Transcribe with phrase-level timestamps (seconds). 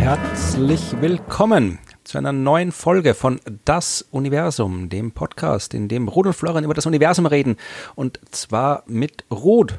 [0.00, 6.32] Herzlich willkommen zu einer neuen Folge von Das Universum, dem Podcast, in dem Ruth und
[6.32, 7.56] Florian über das Universum reden.
[7.94, 9.78] Und zwar mit Ruth.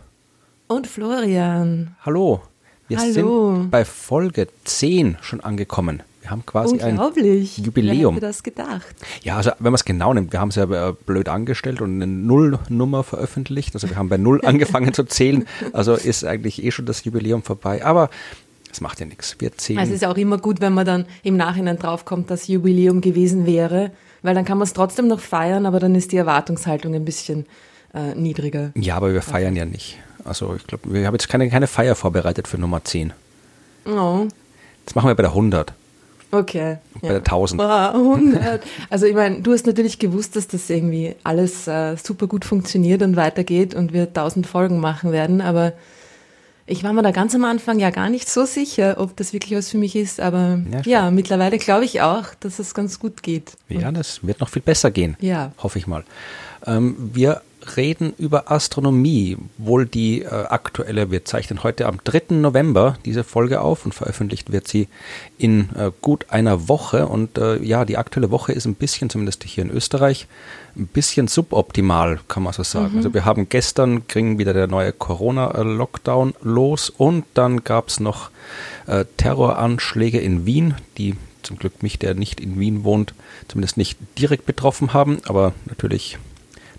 [0.67, 1.97] Und Florian.
[2.05, 2.41] Hallo.
[2.87, 3.55] Wir Hallo.
[3.55, 6.03] sind bei Folge 10 schon angekommen.
[6.27, 7.57] Wir haben quasi ein Unglaublich.
[7.57, 8.15] Jubiläum.
[8.15, 8.85] Wer hätte das gedacht?
[9.23, 12.01] Ja, also wenn man es genau nimmt, wir haben es ja äh, blöd angestellt und
[12.01, 13.73] eine Nullnummer veröffentlicht.
[13.75, 15.47] Also wir haben bei Null angefangen zu zählen.
[15.71, 17.85] Also ist eigentlich eh schon das Jubiläum vorbei.
[17.85, 18.09] Aber
[18.69, 19.37] es macht ja nichts.
[19.39, 19.79] Wir zählen.
[19.79, 23.45] Also es ist auch immer gut, wenn man dann im Nachhinein draufkommt, dass Jubiläum gewesen
[23.45, 23.91] wäre,
[24.21, 27.45] weil dann kann man es trotzdem noch feiern, aber dann ist die Erwartungshaltung ein bisschen
[27.93, 28.71] äh, niedriger.
[28.75, 29.97] ja, aber wir feiern ja nicht.
[30.25, 33.13] Also ich glaube, wir haben jetzt keine, keine Feier vorbereitet für Nummer 10.
[33.85, 34.25] Oh,
[34.85, 35.71] Das machen wir bei der 100.
[36.31, 36.77] okay.
[37.01, 37.61] Bei der 1000.
[37.61, 38.63] Wow, 100.
[38.89, 43.01] Also ich meine, du hast natürlich gewusst, dass das irgendwie alles äh, super gut funktioniert
[43.01, 45.73] und weitergeht und wir 1000 Folgen machen werden, aber
[46.69, 49.57] ich war mir da ganz am Anfang ja gar nicht so sicher, ob das wirklich
[49.57, 53.23] was für mich ist, aber Ja, ja, mittlerweile glaube ich auch, dass es ganz gut
[53.23, 53.53] geht.
[53.69, 55.15] Ja, das wird noch viel besser gehen.
[55.21, 55.53] Ja.
[55.59, 56.03] Hoffe ich mal.
[56.65, 57.41] Ähm, wir
[57.75, 61.11] reden über Astronomie, wohl die äh, aktuelle.
[61.11, 62.35] Wir zeichnen heute am 3.
[62.35, 64.87] November diese Folge auf und veröffentlicht wird sie
[65.37, 67.07] in äh, gut einer Woche.
[67.07, 70.27] Und äh, ja, die aktuelle Woche ist ein bisschen, zumindest hier in Österreich,
[70.77, 72.97] ein bisschen suboptimal, kann man so sagen.
[72.97, 78.29] Also wir haben gestern, ging wieder der neue Corona-Lockdown los und dann gab es noch
[78.85, 83.13] äh, Terroranschläge in Wien, die zum Glück mich, der nicht in Wien wohnt,
[83.47, 86.17] zumindest nicht direkt betroffen haben, aber natürlich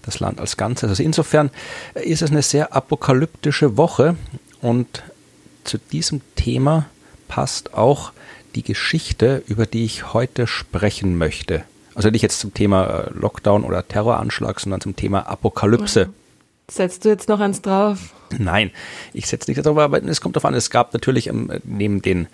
[0.03, 0.91] das Land als Ganzes.
[0.91, 1.51] Also insofern
[1.95, 4.17] ist es eine sehr apokalyptische Woche
[4.61, 5.03] und
[5.65, 6.87] zu diesem Thema
[7.29, 8.13] passt auch
[8.55, 11.65] die Geschichte, über die ich heute sprechen möchte.
[11.95, 16.09] Also nicht jetzt zum Thema äh, Lockdown oder Terroranschlag, sondern zum Thema Apokalypse.
[16.71, 18.15] Setzt du jetzt noch eins drauf?
[18.37, 18.71] Nein,
[19.13, 22.27] ich setze nicht darüber, aber es kommt darauf an, es gab natürlich ähm, neben den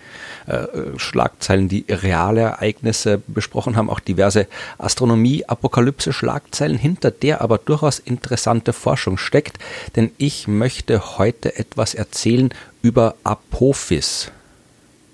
[0.46, 0.66] äh,
[0.96, 4.46] Schlagzeilen, die reale Ereignisse besprochen haben, auch diverse
[4.78, 9.58] Astronomie-Apokalypse-Schlagzeilen, hinter der aber durchaus interessante Forschung steckt,
[9.96, 12.50] denn ich möchte heute etwas erzählen
[12.82, 14.30] über Apophis.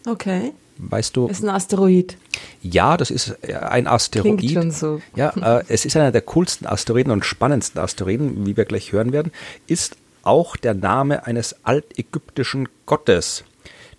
[0.06, 0.52] Okay.
[0.82, 2.16] Weißt du, Ist ein Asteroid.
[2.62, 4.38] ja, das ist äh, ein Asteroid.
[4.38, 5.02] Klingt schon so.
[5.14, 9.12] Ja, äh, es ist einer der coolsten Asteroiden und spannendsten Asteroiden, wie wir gleich hören
[9.12, 9.30] werden,
[9.66, 13.44] ist auch der Name eines altägyptischen Gottes.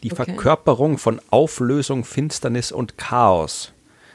[0.04, 0.26] Die Okay.
[0.26, 3.72] Verkörperung von Auflösung, Finsternis und Chaos.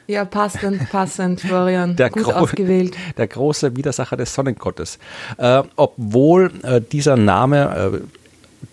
[0.07, 1.95] Ja, passend, passend, Florian.
[1.97, 2.95] Der, Gut gro- aufgewählt.
[3.17, 4.99] der große Widersacher des Sonnengottes.
[5.37, 7.99] Äh, obwohl äh, dieser Name, äh,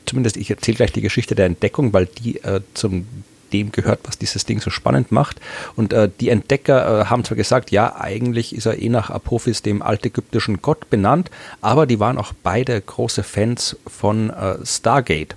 [0.06, 3.06] zumindest ich erzähle gleich die Geschichte der Entdeckung, weil die äh, zum
[3.54, 5.41] dem gehört, was dieses Ding so spannend macht.
[5.76, 9.62] Und äh, die Entdecker äh, haben zwar gesagt, ja, eigentlich ist er eh nach Apophis,
[9.62, 15.37] dem altägyptischen Gott, benannt, aber die waren auch beide große Fans von äh, Stargate.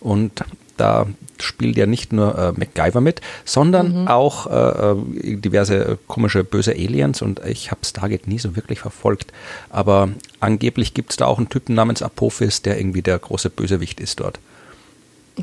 [0.00, 0.44] Und
[0.76, 1.06] da
[1.40, 7.22] spielt ja nicht nur äh, MacGyver mit, sondern auch äh, äh, diverse komische böse Aliens
[7.22, 9.32] und ich habe Stargate nie so wirklich verfolgt.
[9.70, 10.10] Aber
[10.40, 14.20] angeblich gibt es da auch einen Typen namens Apophis, der irgendwie der große Bösewicht ist
[14.20, 14.38] dort.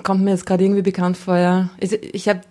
[0.01, 1.69] Kommt mir jetzt gerade irgendwie bekannt vor, ja.
[1.79, 2.41] Ich, ich habe,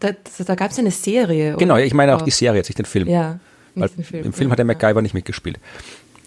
[0.00, 0.10] da,
[0.44, 1.54] da gab es eine Serie.
[1.56, 2.24] Genau, ich meine auch Oh.
[2.24, 3.08] die Serie, jetzt nicht den Film.
[3.08, 3.38] Ja,
[3.74, 4.24] nicht den Film.
[4.26, 4.72] Im Film hat der Ja.
[4.74, 5.58] MacGyver nicht mitgespielt.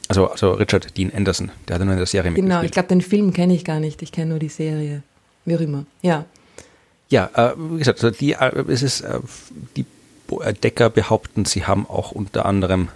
[0.07, 2.73] Also, also Richard Dean Anderson, der hat nur in der Serie Genau, ich mitgespielt.
[2.73, 4.01] glaube, den Film kenne ich gar nicht.
[4.01, 5.03] Ich kenne nur die Serie.
[5.45, 5.85] Wie auch immer.
[6.01, 6.25] Ja.
[7.09, 9.19] Ja, äh, wie gesagt, also die, äh, es ist, äh,
[9.75, 9.85] die
[10.27, 12.87] Bo- Entdecker behaupten, sie haben auch unter anderem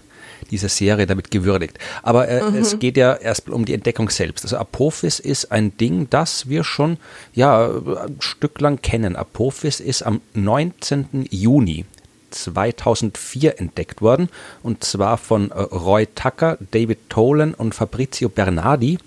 [0.51, 1.77] diese Serie damit gewürdigt.
[2.03, 4.45] Aber äh, es geht ja erst um die Entdeckung selbst.
[4.45, 6.97] Also Apophis ist ein Ding, das wir schon
[7.33, 9.15] ja, ein Stück lang kennen.
[9.15, 11.27] Apophis ist am 19.
[11.29, 11.85] Juni
[12.31, 14.29] 2004 entdeckt worden
[14.61, 18.97] und zwar von äh, Roy Tucker, David Tolan und Fabrizio Bernardi,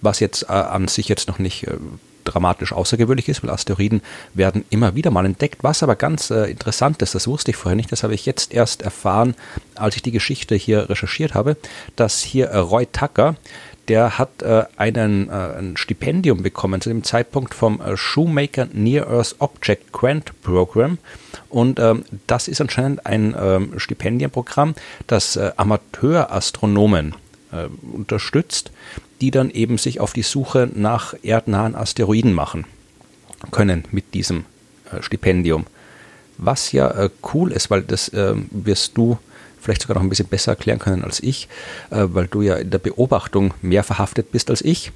[0.00, 1.76] was jetzt äh, an sich jetzt noch nicht äh,
[2.24, 4.02] dramatisch außergewöhnlich ist, weil Asteroiden
[4.34, 5.62] werden immer wieder mal entdeckt.
[5.62, 8.52] Was aber ganz äh, interessant ist, das wusste ich vorher nicht, das habe ich jetzt
[8.52, 9.34] erst erfahren,
[9.74, 11.56] als ich die Geschichte hier recherchiert habe,
[11.96, 13.36] dass hier äh, Roy Tucker,
[13.88, 19.08] der hat äh, einen, äh, ein Stipendium bekommen zu dem Zeitpunkt vom äh, Shoemaker Near
[19.08, 20.98] Earth Object Grant Program.
[21.48, 24.74] Und ähm, das ist anscheinend ein ähm, Stipendienprogramm,
[25.06, 27.14] das äh, Amateurastronomen
[27.52, 28.70] äh, unterstützt,
[29.20, 32.64] die dann eben sich auf die Suche nach erdnahen Asteroiden machen
[33.50, 34.44] können mit diesem
[34.90, 35.66] äh, Stipendium.
[36.38, 39.18] Was ja äh, cool ist, weil das äh, wirst du
[39.60, 41.48] vielleicht sogar noch ein bisschen besser erklären können als ich,
[41.90, 44.92] äh, weil du ja in der Beobachtung mehr verhaftet bist als ich.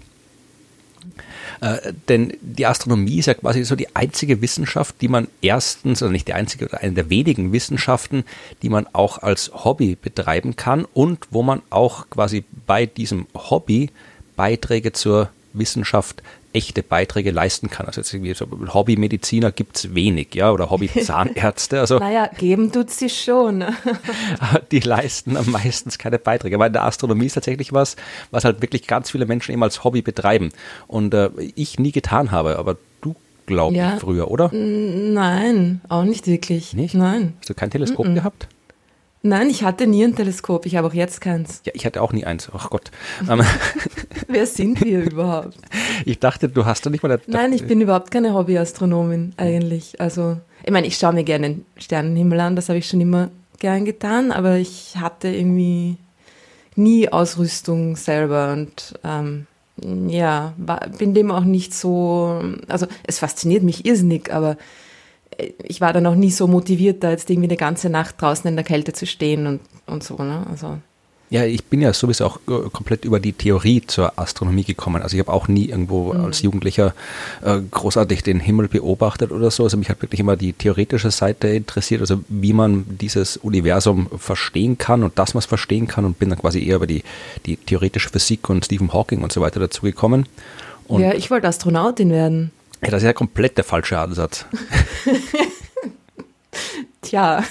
[1.61, 6.13] Äh, denn die Astronomie ist ja quasi so die einzige Wissenschaft, die man erstens, oder
[6.13, 8.25] nicht die einzige, oder eine der wenigen Wissenschaften,
[8.63, 13.91] die man auch als Hobby betreiben kann und wo man auch quasi bei diesem Hobby
[14.37, 16.23] Beiträge zur Wissenschaft
[16.53, 17.87] echte Beiträge leisten kann.
[17.87, 21.81] Also jetzt irgendwie so Hobbymediziner gibt es wenig, ja, oder Hobbyzahnärzte.
[21.81, 23.65] Also naja, geben tut sie schon.
[24.71, 26.57] die leisten am meisten keine Beiträge.
[26.57, 27.97] Aber in der Astronomie ist tatsächlich was,
[28.31, 30.51] was halt wirklich ganz viele Menschen eben als Hobby betreiben.
[30.87, 33.15] Und äh, ich nie getan habe, aber du
[33.47, 33.95] glaube ja.
[33.95, 34.51] ich früher, oder?
[34.53, 36.75] Nein, auch nicht wirklich.
[36.75, 36.95] Nicht?
[36.95, 37.35] Nein.
[37.41, 38.15] Hast du kein Teleskop mm -mm.
[38.15, 38.49] gehabt?
[39.29, 40.65] Nein, ich hatte nie ein Teleskop.
[40.65, 41.61] Ich habe auch jetzt keins.
[41.67, 42.49] Ja, ich hatte auch nie eins.
[42.55, 42.91] Ach Gott.
[43.29, 43.43] Ähm,
[44.27, 45.59] Wer sind wir überhaupt?
[46.07, 47.13] Ich dachte, du hast doch nicht mal.
[47.13, 50.01] Eine, Nein, ich bin überhaupt keine Hobbyastronomin eigentlich.
[50.01, 52.57] Also, ich meine, ich schaue mir gerne den Sternenhimmel an.
[52.57, 53.29] Das habe ich schon immer
[53.59, 54.33] gern getan.
[54.33, 55.99] Aber ich hatte irgendwie
[56.75, 59.47] nie Ausrüstung selber und ähm,
[60.09, 62.43] ja, war, bin dem auch nicht so.
[62.67, 64.57] Also, es fasziniert mich irrsinnig, aber
[65.63, 68.57] ich war dann auch nie so motiviert, da jetzt irgendwie eine ganze Nacht draußen in
[68.57, 70.17] der Kälte zu stehen und, und so.
[70.17, 70.47] Ne?
[70.51, 70.79] Also.
[71.31, 75.03] Ja, ich bin ja sowieso auch äh, komplett über die Theorie zur Astronomie gekommen.
[75.03, 76.25] Also ich habe auch nie irgendwo mhm.
[76.25, 76.95] als Jugendlicher
[77.45, 79.65] äh, großartig den Himmel beobachtet oder so.
[79.65, 84.79] Also mich hat wirklich immer die theoretische Seite interessiert, also wie man dieses Universum verstehen
[84.79, 87.03] kann und dass man es verstehen kann und bin dann quasi eher über die,
[87.45, 90.27] die theoretische Physik und Stephen Hawking und so weiter dazu gekommen.
[90.87, 92.53] Und ja, ich wollte Astronautin werden.
[92.83, 94.47] Ja, das ist ja komplett der falsche Ansatz.
[97.03, 97.43] Tja.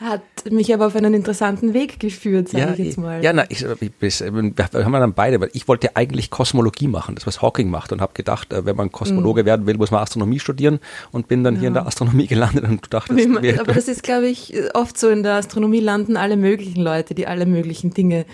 [0.00, 3.22] Hat mich aber auf einen interessanten Weg geführt, sage ja, ich jetzt mal.
[3.22, 7.26] Ja, na, ich, ich, wir haben dann beide, weil ich wollte eigentlich Kosmologie machen, das
[7.26, 9.46] was Hawking macht und habe gedacht, äh, wenn man Kosmologe mhm.
[9.46, 10.78] werden will, muss man Astronomie studieren
[11.10, 11.60] und bin dann ja.
[11.60, 14.96] hier in der Astronomie gelandet und du dachtest, man, aber das ist, glaube ich, oft
[14.96, 18.24] so in der Astronomie landen alle möglichen Leute, die alle möglichen Dinge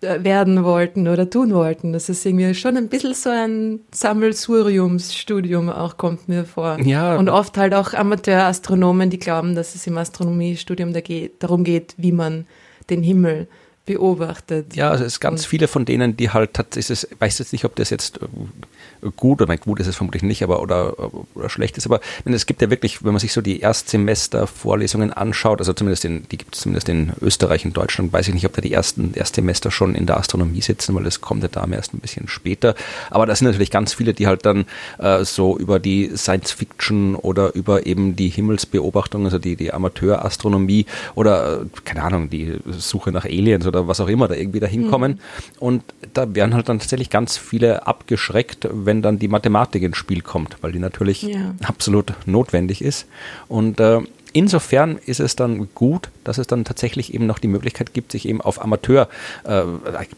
[0.00, 1.92] werden wollten oder tun wollten.
[1.92, 6.78] Das ist irgendwie schon ein bisschen so ein Sammelsuriumsstudium auch, kommt mir vor.
[6.80, 7.16] Ja.
[7.16, 10.92] Und oft halt auch Amateurastronomen, die glauben, dass es im Astronomiestudium
[11.38, 12.46] darum geht, wie man
[12.90, 13.48] den Himmel
[13.86, 14.74] beobachtet.
[14.74, 17.52] Ja, also es ist ganz viele von denen, die halt, ist es, ich weiß jetzt
[17.52, 20.94] nicht, ob das jetzt äh, gut oder gut ist es vermutlich nicht, aber oder,
[21.34, 25.60] oder schlecht ist, aber es gibt ja wirklich, wenn man sich so die Erstsemester-Vorlesungen anschaut,
[25.60, 28.54] also zumindest in, die gibt es zumindest in Österreich und Deutschland, weiß ich nicht, ob
[28.54, 31.94] da die ersten Erstsemester schon in der Astronomie sitzen, weil das kommt ja da erst
[31.94, 32.74] ein bisschen später.
[33.10, 34.66] Aber da sind natürlich ganz viele, die halt dann
[34.98, 40.86] äh, so über die Science Fiction oder über eben die Himmelsbeobachtung, also die, die Amateurastronomie
[41.14, 44.60] oder äh, keine Ahnung, die Suche nach Aliens oder oder was auch immer da irgendwie
[44.60, 45.12] da hinkommen.
[45.12, 45.18] Mhm.
[45.58, 45.82] Und
[46.14, 50.56] da werden halt dann tatsächlich ganz viele abgeschreckt, wenn dann die Mathematik ins Spiel kommt,
[50.62, 51.54] weil die natürlich ja.
[51.64, 53.06] absolut notwendig ist.
[53.48, 54.00] Und äh,
[54.32, 58.28] insofern ist es dann gut, dass es dann tatsächlich eben noch die Möglichkeit gibt, sich
[58.28, 59.08] eben auf Amateur,
[59.44, 59.62] äh,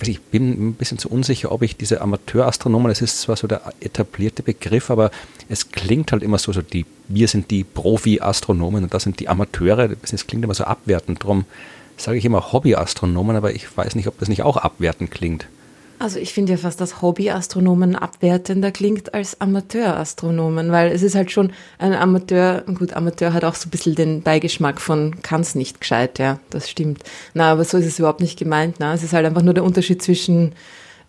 [0.02, 3.62] ich bin ein bisschen zu unsicher, ob ich diese Amateurastronomen, das ist zwar so der
[3.80, 5.10] etablierte Begriff, aber
[5.48, 9.28] es klingt halt immer so, so die, wir sind die Profi-Astronomen und das sind die
[9.28, 11.44] Amateure, das klingt immer so abwertend, drum
[11.98, 15.46] sage ich immer Hobbyastronomen, aber ich weiß nicht, ob das nicht auch abwertend klingt.
[16.00, 21.32] Also ich finde ja fast, dass Hobbyastronomen abwertender klingt als Amateurastronomen, weil es ist halt
[21.32, 25.80] schon ein Amateur, gut, Amateur hat auch so ein bisschen den Beigeschmack von kann's nicht
[25.80, 27.02] gescheit, ja, das stimmt.
[27.34, 29.64] Na, aber so ist es überhaupt nicht gemeint, na, es ist halt einfach nur der
[29.64, 30.52] Unterschied zwischen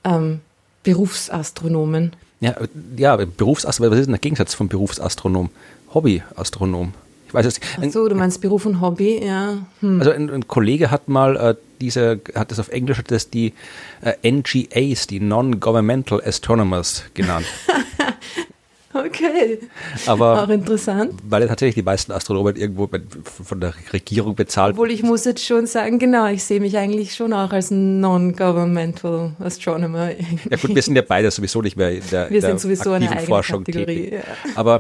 [0.04, 0.40] ähm,
[0.82, 2.14] Berufsastronomen.
[2.40, 2.56] Ja,
[2.98, 5.52] ja, Berufsastronom, was ist denn der Gegensatz vom Berufsastronom?
[5.94, 6.94] Hobbyastronom.
[7.30, 9.60] Ich weiß es Ach so, du meinst Beruf und Hobby, ja.
[9.82, 10.00] Hm.
[10.00, 13.54] Also ein, ein, Kollege hat mal äh, diese, hat das auf Englisch hat das die
[14.02, 17.46] äh, NGAs, die Non-Governmental Astronomers genannt.
[18.92, 19.60] Okay.
[20.08, 21.14] Aber auch interessant.
[21.24, 22.90] Weil tatsächlich die meisten Astronomen irgendwo
[23.24, 27.14] von der Regierung bezahlt Obwohl ich muss jetzt schon sagen, genau, ich sehe mich eigentlich
[27.14, 30.10] schon auch als non-governmental Astronomer.
[30.50, 32.94] Ja gut, wir sind ja beide sowieso nicht mehr in der, wir der sind sowieso
[32.94, 34.14] aktiven eine Forschung Kategorie, tätig.
[34.14, 34.52] Ja.
[34.56, 34.80] Aber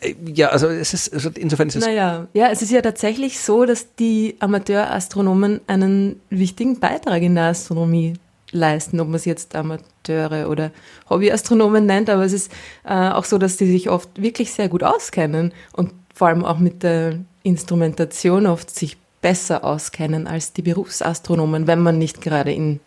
[0.00, 1.86] äh, ja, also es ist also insofern ist es.
[1.86, 7.44] Naja, ja, es ist ja tatsächlich so, dass die Amateurastronomen einen wichtigen Beitrag in der
[7.44, 8.14] Astronomie
[8.56, 10.70] leisten, ob man es jetzt Amateure oder
[11.08, 12.50] Hobbyastronomen nennt, aber es ist
[12.84, 16.58] äh, auch so, dass die sich oft wirklich sehr gut auskennen und vor allem auch
[16.58, 22.80] mit der Instrumentation oft sich besser auskennen als die Berufsastronomen, wenn man nicht gerade in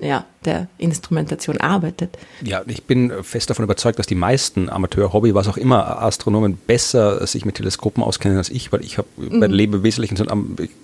[0.00, 2.16] ja, der Instrumentation arbeitet.
[2.42, 7.26] Ja, ich bin fest davon überzeugt, dass die meisten Amateur-Hobby, was auch immer, Astronomen besser
[7.26, 9.38] sich mit Teleskopen auskennen als ich, weil ich habe mhm.
[9.38, 10.16] mein Leben im Wesentlichen,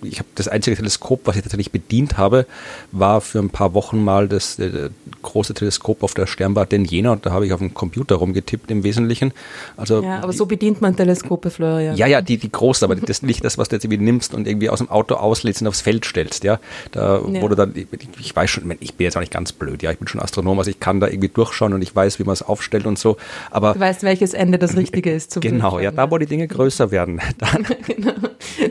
[0.02, 2.46] ich habe das einzige Teleskop, was ich tatsächlich bedient habe,
[2.92, 4.90] war für ein paar Wochen mal das äh,
[5.22, 8.70] große Teleskop auf der Sternwarte in Jena und da habe ich auf dem Computer rumgetippt
[8.70, 9.32] im Wesentlichen.
[9.76, 11.96] Also, ja, aber so bedient man Teleskope, Florian.
[11.96, 14.46] Ja, ja, die, die großen, aber das nicht das, was du jetzt irgendwie nimmst und
[14.46, 16.58] irgendwie aus dem Auto auslädst und aufs Feld stellst, ja.
[16.92, 17.42] Da ja.
[17.42, 17.74] wurde dann,
[18.20, 19.82] ich weiß schon, ich bin jetzt auch nicht ganz ganz blöd.
[19.82, 22.24] Ja, ich bin schon Astronom, also ich kann da irgendwie durchschauen und ich weiß, wie
[22.24, 23.16] man es aufstellt und so.
[23.50, 25.32] Aber du weißt, welches Ende das Richtige ist.
[25.32, 27.20] Zum genau, ja, da wo die Dinge größer werden.
[27.86, 28.12] genau.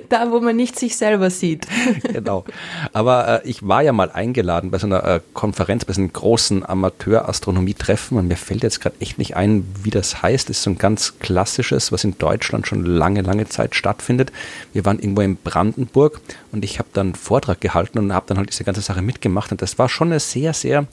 [0.09, 1.67] Da, wo man nicht sich selber sieht.
[2.13, 2.45] genau.
[2.93, 6.13] Aber äh, ich war ja mal eingeladen bei so einer äh, Konferenz, bei so einem
[6.13, 10.49] großen Amateur-Astronomie-Treffen und mir fällt jetzt gerade echt nicht ein, wie das heißt.
[10.49, 14.31] Das ist so ein ganz klassisches, was in Deutschland schon lange, lange Zeit stattfindet.
[14.73, 16.21] Wir waren irgendwo in Brandenburg
[16.51, 19.51] und ich habe dann einen Vortrag gehalten und habe dann halt diese ganze Sache mitgemacht
[19.51, 20.85] und das war schon eine sehr, sehr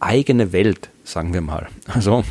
[0.00, 1.68] eigene Welt, sagen wir mal.
[1.88, 2.24] Also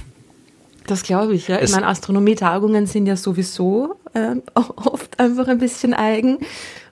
[0.88, 1.62] das glaube ich, ja.
[1.62, 6.40] Ich meine, Astronomietagungen sind ja sowieso äh, oft einfach ein bisschen eigen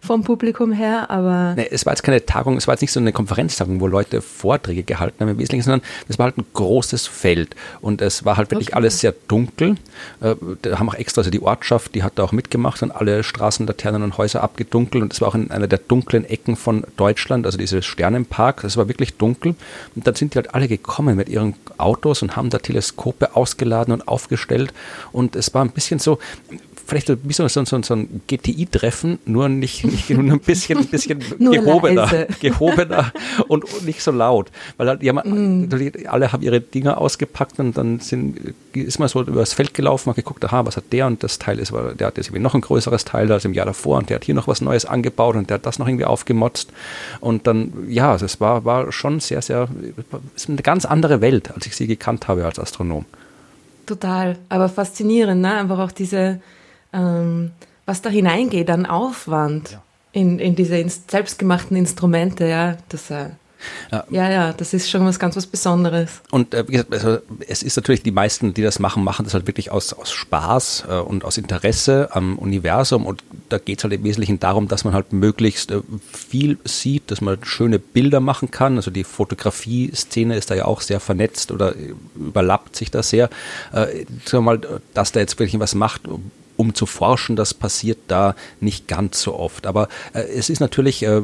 [0.04, 1.54] vom Publikum her, aber.
[1.56, 4.22] Nee, es war jetzt keine Tagung, es war jetzt nicht so eine Konferenztagung, wo Leute
[4.22, 8.36] Vorträge gehalten haben im Wesentlichen, sondern es war halt ein großes Feld und es war
[8.36, 8.76] halt wirklich okay.
[8.76, 9.76] alles sehr dunkel.
[10.20, 13.24] Äh, da haben auch extra, also die Ortschaft, die hat da auch mitgemacht und alle
[13.24, 17.46] Straßenlaternen und Häuser abgedunkelt und es war auch in einer der dunklen Ecken von Deutschland,
[17.46, 19.56] also dieses Sternenpark, es war wirklich dunkel
[19.96, 23.94] und dann sind die halt alle gekommen mit ihren Autos und haben da Teleskope ausgeladen
[23.94, 24.74] und aufgestellt
[25.14, 26.20] und es war ein bisschen so,
[26.86, 30.88] vielleicht ein bisschen so, so, so ein GTI-Treffen, nur nicht, nicht nur ein bisschen, ein
[30.88, 33.12] bisschen gehobener, gehobener
[33.48, 34.52] und, und, nicht so laut.
[34.78, 36.08] Weil halt, haben, mm.
[36.08, 40.10] alle haben ihre Dinger ausgepackt und dann sind, ist man so über das Feld gelaufen,
[40.10, 42.44] hat geguckt, aha, was hat der und das Teil ist, weil der hat jetzt irgendwie
[42.44, 44.86] noch ein größeres Teil als im Jahr davor und der hat hier noch was Neues
[44.86, 46.72] angebaut und der hat das noch irgendwie aufgemotzt.
[47.20, 49.68] Und dann, ja, also es war, war schon sehr, sehr,
[50.36, 53.06] ist eine ganz andere Welt, als ich sie gekannt habe als Astronom.
[53.86, 55.56] Total, aber faszinierend, ne?
[55.56, 56.40] Einfach auch diese,
[56.94, 57.52] ähm,
[57.86, 59.84] was da hineingeht an Aufwand ja.
[60.12, 63.30] in, in diese selbstgemachten Instrumente, ja, das äh,
[63.92, 64.06] ja.
[64.10, 66.22] ja, ja, das ist schon was ganz was Besonderes.
[66.32, 69.34] Und äh, wie gesagt, also, es ist natürlich, die meisten, die das machen, machen das
[69.34, 73.06] halt wirklich aus, aus Spaß äh, und aus Interesse am Universum.
[73.06, 75.82] Und da geht es halt im Wesentlichen darum, dass man halt möglichst äh,
[76.12, 78.78] viel sieht, dass man schöne Bilder machen kann.
[78.78, 81.74] Also die Fotografie-Szene ist da ja auch sehr vernetzt oder
[82.16, 83.30] überlappt sich da sehr.
[83.72, 84.62] Äh, sagen wir mal,
[84.94, 86.02] dass da jetzt wirklich was macht,
[86.64, 89.68] um zu forschen, das passiert da nicht ganz so oft.
[89.68, 91.22] Aber äh, es ist natürlich äh,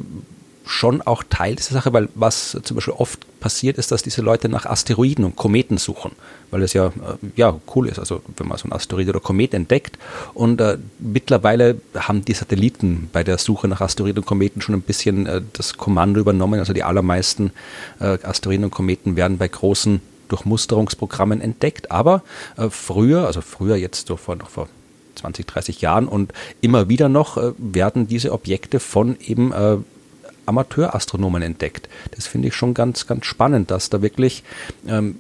[0.66, 4.50] schon auch Teil dieser Sache, weil was zum Beispiel oft passiert ist, dass diese Leute
[4.50, 6.12] nach Asteroiden und Kometen suchen,
[6.52, 6.92] weil es ja, äh,
[7.36, 9.98] ja cool ist, also wenn man so ein Asteroid oder Komet entdeckt.
[10.36, 14.82] Und äh, mittlerweile haben die Satelliten bei der Suche nach Asteroiden und Kometen schon ein
[14.82, 16.60] bisschen äh, das Kommando übernommen.
[16.60, 17.52] Also die allermeisten
[18.00, 21.90] äh, Asteroiden und Kometen werden bei großen Durchmusterungsprogrammen entdeckt.
[21.90, 22.22] Aber
[22.58, 24.68] äh, früher, also früher jetzt so vor, noch vor
[25.20, 29.78] 20, 30 Jahren und immer wieder noch äh, werden diese Objekte von eben äh,
[30.46, 31.88] Amateurastronomen entdeckt.
[32.16, 34.44] Das finde ich schon ganz, ganz spannend, dass da wirklich
[34.88, 35.16] ähm,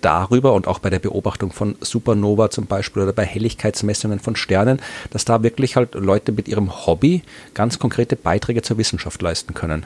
[0.00, 4.80] darüber und auch bei der Beobachtung von Supernova zum Beispiel oder bei Helligkeitsmessungen von Sternen,
[5.10, 7.22] dass da wirklich halt Leute mit ihrem Hobby
[7.54, 9.84] ganz konkrete Beiträge zur Wissenschaft leisten können.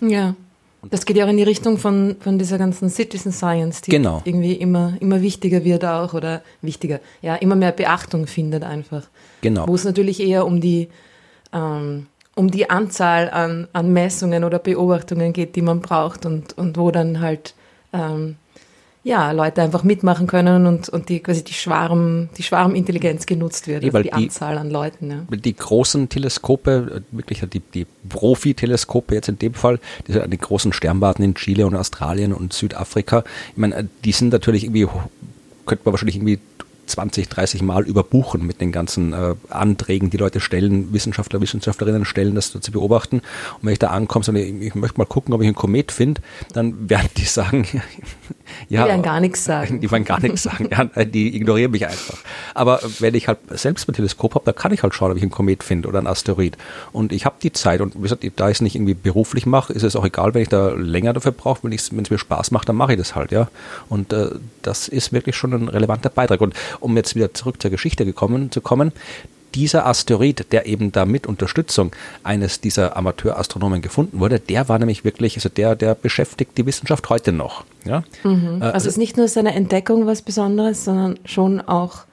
[0.00, 0.36] Ja,
[0.82, 4.22] das geht ja auch in die Richtung von, von dieser ganzen Citizen Science, die genau.
[4.24, 9.08] irgendwie immer, immer wichtiger wird auch oder wichtiger, ja, immer mehr Beachtung findet einfach.
[9.40, 9.66] Genau.
[9.66, 10.88] Wo es natürlich eher um die,
[11.52, 12.06] ähm,
[12.36, 16.90] um die Anzahl an, an Messungen oder Beobachtungen geht, die man braucht und, und wo
[16.92, 17.54] dann halt
[17.92, 18.36] ähm,
[19.08, 23.82] ja, Leute einfach mitmachen können und, und die quasi die Schwarm, die Schwarmintelligenz genutzt wird,
[23.82, 25.10] also die, die, Anzahl an Leuten.
[25.10, 25.36] Ja.
[25.36, 31.22] Die großen Teleskope, wirklich die, die Profi-Teleskope jetzt in dem Fall, die, die großen Sternwarten
[31.22, 34.86] in Chile und Australien und Südafrika, ich meine, die sind natürlich irgendwie,
[35.64, 36.38] könnte man wahrscheinlich irgendwie
[36.88, 42.34] 20, 30 Mal überbuchen mit den ganzen äh, Anträgen, die Leute stellen, Wissenschaftler, Wissenschaftlerinnen stellen,
[42.34, 43.16] das zu beobachten.
[43.18, 45.92] Und wenn ich da ankomme, sage ich, ich möchte mal gucken, ob ich einen Komet
[45.92, 46.20] finde,
[46.52, 47.66] dann werden die sagen,
[48.68, 48.84] ja.
[48.84, 49.80] Die werden gar nichts sagen.
[49.88, 50.68] Die werden gar nichts sagen.
[50.70, 52.18] Ja, die ignorieren mich einfach.
[52.54, 55.22] Aber wenn ich halt selbst ein Teleskop habe, da kann ich halt schauen, ob ich
[55.22, 56.56] einen Komet finde oder einen Asteroid.
[56.92, 59.72] Und ich habe die Zeit und wie gesagt, da ich es nicht irgendwie beruflich mache,
[59.72, 61.62] ist es auch egal, wenn ich da länger dafür brauche.
[61.62, 63.48] Wenn es mir Spaß macht, dann mache ich das halt, ja.
[63.88, 64.30] Und äh,
[64.68, 66.40] das ist wirklich schon ein relevanter Beitrag.
[66.40, 68.92] Und um jetzt wieder zurück zur Geschichte gekommen, zu kommen,
[69.54, 71.90] dieser Asteroid, der eben da mit Unterstützung
[72.22, 77.08] eines dieser Amateurastronomen gefunden wurde, der war nämlich wirklich, also der, der beschäftigt die Wissenschaft
[77.08, 77.64] heute noch.
[77.86, 78.04] Ja?
[78.24, 78.60] Mhm.
[78.60, 82.04] Äh, also, also ist nicht nur seine Entdeckung was Besonderes, sondern schon auch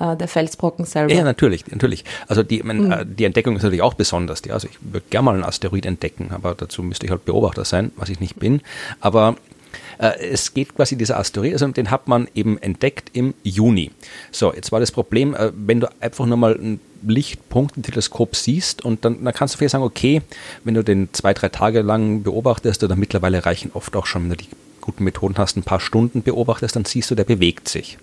[0.00, 1.14] äh, der Felsbrocken selber.
[1.14, 2.04] Ja, natürlich, natürlich.
[2.26, 2.90] Also die, mein, mhm.
[2.90, 4.42] Äh, die Entdeckung ist natürlich auch besonders.
[4.44, 4.54] Ja?
[4.54, 7.92] Also ich würde gerne mal einen Asteroid entdecken, aber dazu müsste ich halt Beobachter sein,
[7.96, 8.60] was ich nicht bin.
[9.00, 9.55] Aber äh,
[9.98, 13.90] es geht quasi dieser Asteroid, also den hat man eben entdeckt im Juni.
[14.30, 18.36] So, jetzt war das Problem, äh, wenn du einfach nur mal einen Lichtpunkt im Teleskop
[18.36, 20.22] siehst und dann, dann kannst du vielleicht sagen, okay,
[20.64, 24.30] wenn du den zwei, drei Tage lang beobachtest oder mittlerweile reichen oft auch schon, wenn
[24.30, 24.48] du die
[24.80, 27.98] guten Methoden hast, ein paar Stunden beobachtest, dann siehst du, der bewegt sich.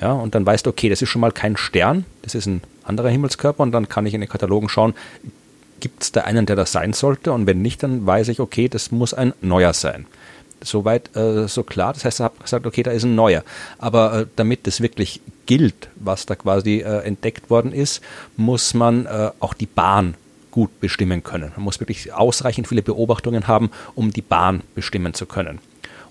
[0.00, 2.62] Ja, und dann weißt du, okay, das ist schon mal kein Stern, das ist ein
[2.82, 4.94] anderer Himmelskörper und dann kann ich in den Katalogen schauen,
[5.78, 8.68] gibt es da einen, der das sein sollte und wenn nicht, dann weiß ich, okay,
[8.68, 10.06] das muss ein neuer sein
[10.64, 11.92] Soweit äh, so klar.
[11.92, 13.42] Das heißt, er hat gesagt, okay, da ist ein neuer.
[13.78, 18.00] Aber äh, damit das wirklich gilt, was da quasi äh, entdeckt worden ist,
[18.36, 20.14] muss man äh, auch die Bahn
[20.50, 21.52] gut bestimmen können.
[21.56, 25.58] Man muss wirklich ausreichend viele Beobachtungen haben, um die Bahn bestimmen zu können.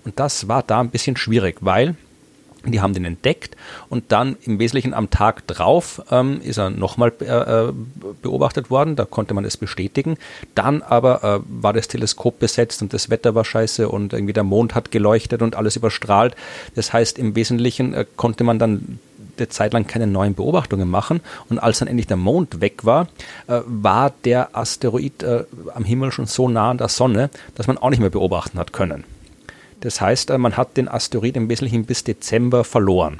[0.04, 1.94] Und das war da ein bisschen schwierig, weil
[2.64, 3.56] die haben den entdeckt
[3.88, 7.72] und dann im Wesentlichen am Tag drauf ähm, ist er nochmal äh, äh,
[8.22, 10.16] beobachtet worden, da konnte man es bestätigen.
[10.54, 14.44] Dann aber äh, war das Teleskop besetzt und das Wetter war scheiße und irgendwie der
[14.44, 16.36] Mond hat geleuchtet und alles überstrahlt.
[16.74, 18.98] Das heißt, im Wesentlichen äh, konnte man dann
[19.36, 21.20] eine Zeit lang keine neuen Beobachtungen machen.
[21.48, 23.08] Und als dann endlich der Mond weg war,
[23.48, 27.78] äh, war der Asteroid äh, am Himmel schon so nah an der Sonne, dass man
[27.78, 29.04] auch nicht mehr beobachten hat können.
[29.82, 33.18] Das heißt, äh, man hat den Asteroid im Wesentlichen bis Dezember verloren.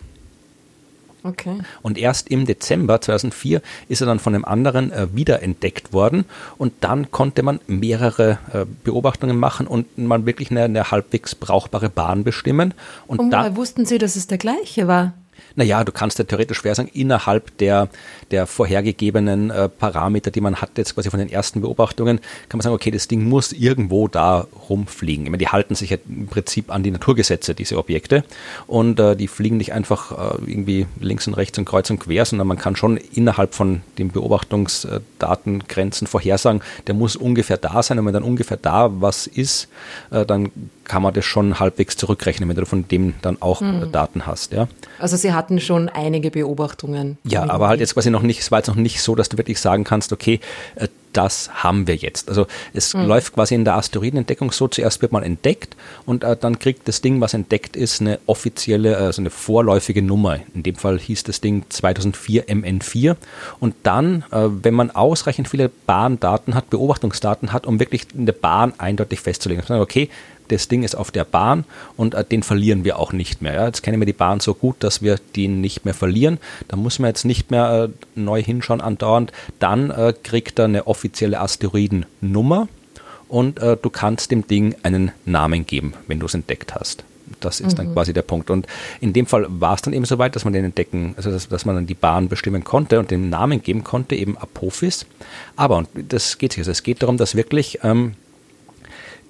[1.24, 1.58] Okay.
[1.82, 6.24] Und erst im Dezember 2004 ist er dann von einem anderen äh, wiederentdeckt worden
[6.58, 11.90] und dann konnte man mehrere äh, Beobachtungen machen und man wirklich eine, eine halbwegs brauchbare
[11.90, 12.74] Bahn bestimmen.
[13.06, 15.12] Und, und woher wussten Sie, dass es der gleiche war?
[15.56, 17.88] Naja, du kannst ja theoretisch schwer sagen, innerhalb der,
[18.30, 22.18] der vorhergegebenen äh, Parameter, die man hat, jetzt quasi von den ersten Beobachtungen,
[22.48, 25.24] kann man sagen, okay, das Ding muss irgendwo da rumfliegen.
[25.24, 28.24] Ich meine, die halten sich ja im Prinzip an die Naturgesetze, diese Objekte.
[28.66, 32.24] Und äh, die fliegen nicht einfach äh, irgendwie links und rechts und kreuz und quer,
[32.24, 37.98] sondern man kann schon innerhalb von den Beobachtungsdatengrenzen vorhersagen, der muss ungefähr da sein.
[37.98, 39.68] Und wenn dann ungefähr da was ist,
[40.10, 40.50] äh, dann
[40.84, 43.92] kann man das schon halbwegs zurückrechnen, wenn du von dem dann auch mhm.
[43.92, 44.52] Daten hast.
[44.52, 44.68] Ja.
[44.98, 47.18] Also Sie hatten schon einige Beobachtungen.
[47.24, 49.38] Ja, aber halt jetzt quasi noch nicht, es war jetzt noch nicht so, dass du
[49.38, 50.40] wirklich sagen kannst, okay,
[50.76, 52.28] äh, das haben wir jetzt.
[52.28, 53.06] Also es mhm.
[53.06, 57.00] läuft quasi in der Asteroidenentdeckung so, zuerst wird man entdeckt und äh, dann kriegt das
[57.00, 60.38] Ding, was entdeckt ist, eine offizielle, also eine vorläufige Nummer.
[60.54, 63.16] In dem Fall hieß das Ding 2004 MN4
[63.60, 68.72] und dann, äh, wenn man ausreichend viele Bahndaten hat, Beobachtungsdaten hat, um wirklich eine Bahn
[68.78, 70.08] eindeutig festzulegen, okay,
[70.48, 71.64] das Ding ist auf der Bahn
[71.96, 73.54] und äh, den verlieren wir auch nicht mehr.
[73.54, 73.66] Ja.
[73.66, 76.38] Jetzt kennen wir die Bahn so gut, dass wir den nicht mehr verlieren.
[76.68, 79.32] Da muss man jetzt nicht mehr äh, neu hinschauen andauernd.
[79.58, 82.68] Dann äh, kriegt er eine offizielle Asteroidennummer
[83.28, 87.04] und äh, du kannst dem Ding einen Namen geben, wenn du es entdeckt hast.
[87.40, 87.76] Das ist mhm.
[87.76, 88.50] dann quasi der Punkt.
[88.50, 88.66] Und
[89.00, 91.48] in dem Fall war es dann eben so weit, dass man den entdecken, also dass,
[91.48, 95.06] dass, man dann die Bahn bestimmen konnte und den Namen geben konnte, eben Apophis.
[95.56, 98.14] Aber, und das geht sich, also es geht darum, dass wirklich ähm,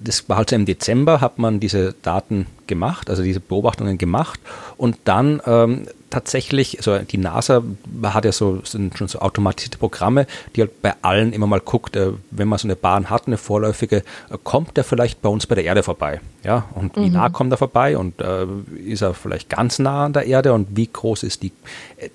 [0.03, 4.39] das war halt im Dezember, hat man diese Daten gemacht, also diese Beobachtungen gemacht
[4.77, 7.63] und dann ähm, tatsächlich, also die NASA
[8.03, 11.95] hat ja so, sind schon so automatisierte Programme, die halt bei allen immer mal guckt,
[11.95, 15.47] äh, wenn man so eine Bahn hat, eine vorläufige, äh, kommt der vielleicht bei uns
[15.47, 16.21] bei der Erde vorbei?
[16.43, 17.13] Ja, und wie mhm.
[17.13, 18.45] nah kommt er vorbei und äh,
[18.85, 21.51] ist er vielleicht ganz nah an der Erde und wie groß ist die
[21.97, 22.09] äh,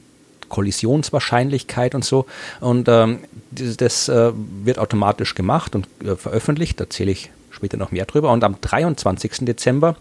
[0.49, 2.27] Kollisionswahrscheinlichkeit und so.
[2.61, 3.19] Und ähm,
[3.51, 4.33] das, das äh,
[4.65, 6.81] wird automatisch gemacht und äh, veröffentlicht.
[6.81, 8.33] Da zähle ich später noch mehr drüber.
[8.33, 9.45] Und am 23.
[9.45, 9.97] Dezember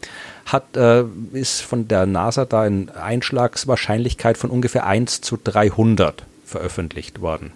[0.46, 7.22] hat, äh, ist von der NASA da eine Einschlagswahrscheinlichkeit von ungefähr 1 zu 300 veröffentlicht
[7.22, 7.52] worden.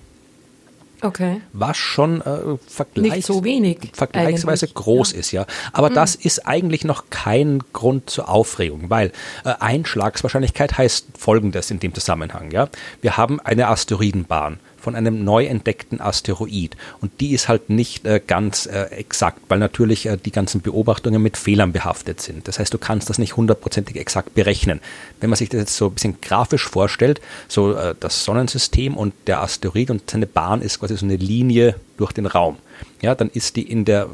[1.04, 1.42] Okay.
[1.54, 5.20] Was schon äh, vergleichs so wenig vergleichsweise groß ja.
[5.20, 5.46] ist, ja.
[5.74, 5.96] Aber mhm.
[5.96, 9.12] das ist eigentlich noch kein Grund zur Aufregung, weil
[9.44, 12.70] äh, Einschlagswahrscheinlichkeit heißt folgendes in dem Zusammenhang, ja.
[13.02, 16.76] Wir haben eine Asteroidenbahn von einem neu entdeckten Asteroid.
[17.02, 21.22] Und die ist halt nicht äh, ganz äh, exakt, weil natürlich äh, die ganzen Beobachtungen
[21.22, 22.48] mit Fehlern behaftet sind.
[22.48, 24.80] Das heißt, du kannst das nicht hundertprozentig exakt berechnen.
[25.20, 29.14] Wenn man sich das jetzt so ein bisschen grafisch vorstellt, so äh, das Sonnensystem und
[29.28, 32.58] der Asteroid und seine Bahn ist quasi so eine Linie durch den Raum.
[33.02, 34.10] Ja, dann ist die in der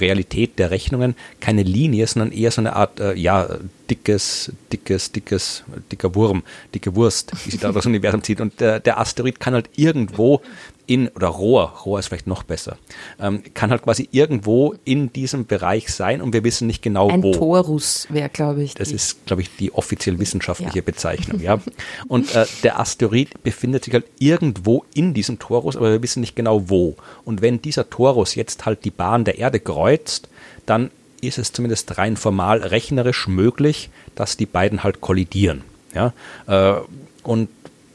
[0.00, 3.48] Realität der Rechnungen keine Linie, sondern eher so eine Art, äh, ja,
[3.90, 6.42] dickes, dickes, dickes, dicker Wurm,
[6.74, 8.40] dicke Wurst, die sich da das Universum zieht.
[8.40, 10.40] Und der, der Asteroid kann halt irgendwo
[10.86, 12.76] in, oder Rohr, Rohr ist vielleicht noch besser,
[13.20, 17.22] ähm, kann halt quasi irgendwo in diesem Bereich sein und wir wissen nicht genau Ein
[17.22, 17.32] wo.
[17.32, 18.74] Ein Torus wäre, glaube ich.
[18.74, 20.84] Das ist, glaube ich, die offiziell wissenschaftliche ja.
[20.84, 21.58] Bezeichnung, ja.
[22.08, 26.36] Und äh, der Asteroid befindet sich halt irgendwo in diesem Torus, aber wir wissen nicht
[26.36, 26.96] genau wo.
[27.24, 30.28] Und wenn dieser Torus jetzt halt die Bahn der Erde kreuzt,
[30.66, 35.62] dann ist es zumindest rein formal rechnerisch möglich, dass die beiden halt kollidieren.
[35.94, 36.12] Ja?
[36.46, 36.80] Äh,
[37.22, 37.48] und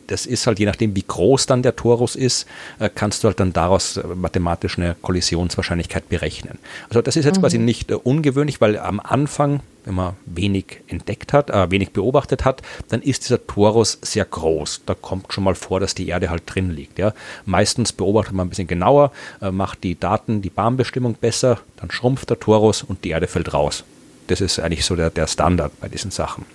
[0.10, 2.48] das ist halt je nachdem, wie groß dann der Torus ist,
[2.80, 6.58] äh, kannst du halt dann daraus äh, mathematisch eine Kollisionswahrscheinlichkeit berechnen.
[6.90, 7.42] Also das ist jetzt mhm.
[7.42, 12.62] quasi nicht ungewöhnlich, weil am Anfang, wenn man wenig entdeckt hat, äh, wenig beobachtet hat,
[12.90, 14.82] dann ist dieser Torus sehr groß.
[14.86, 17.00] Da kommt schon mal vor, dass die Erde halt drin liegt.
[17.00, 17.14] Ja.
[17.46, 22.30] Meistens beobachtet man ein bisschen genauer, äh, macht die Daten, die Bahnbestimmung besser, dann schrumpft
[22.30, 23.84] der Torus und die Erde fällt raus.
[24.28, 26.46] Das ist eigentlich so der, der Standard bei diesen Sachen.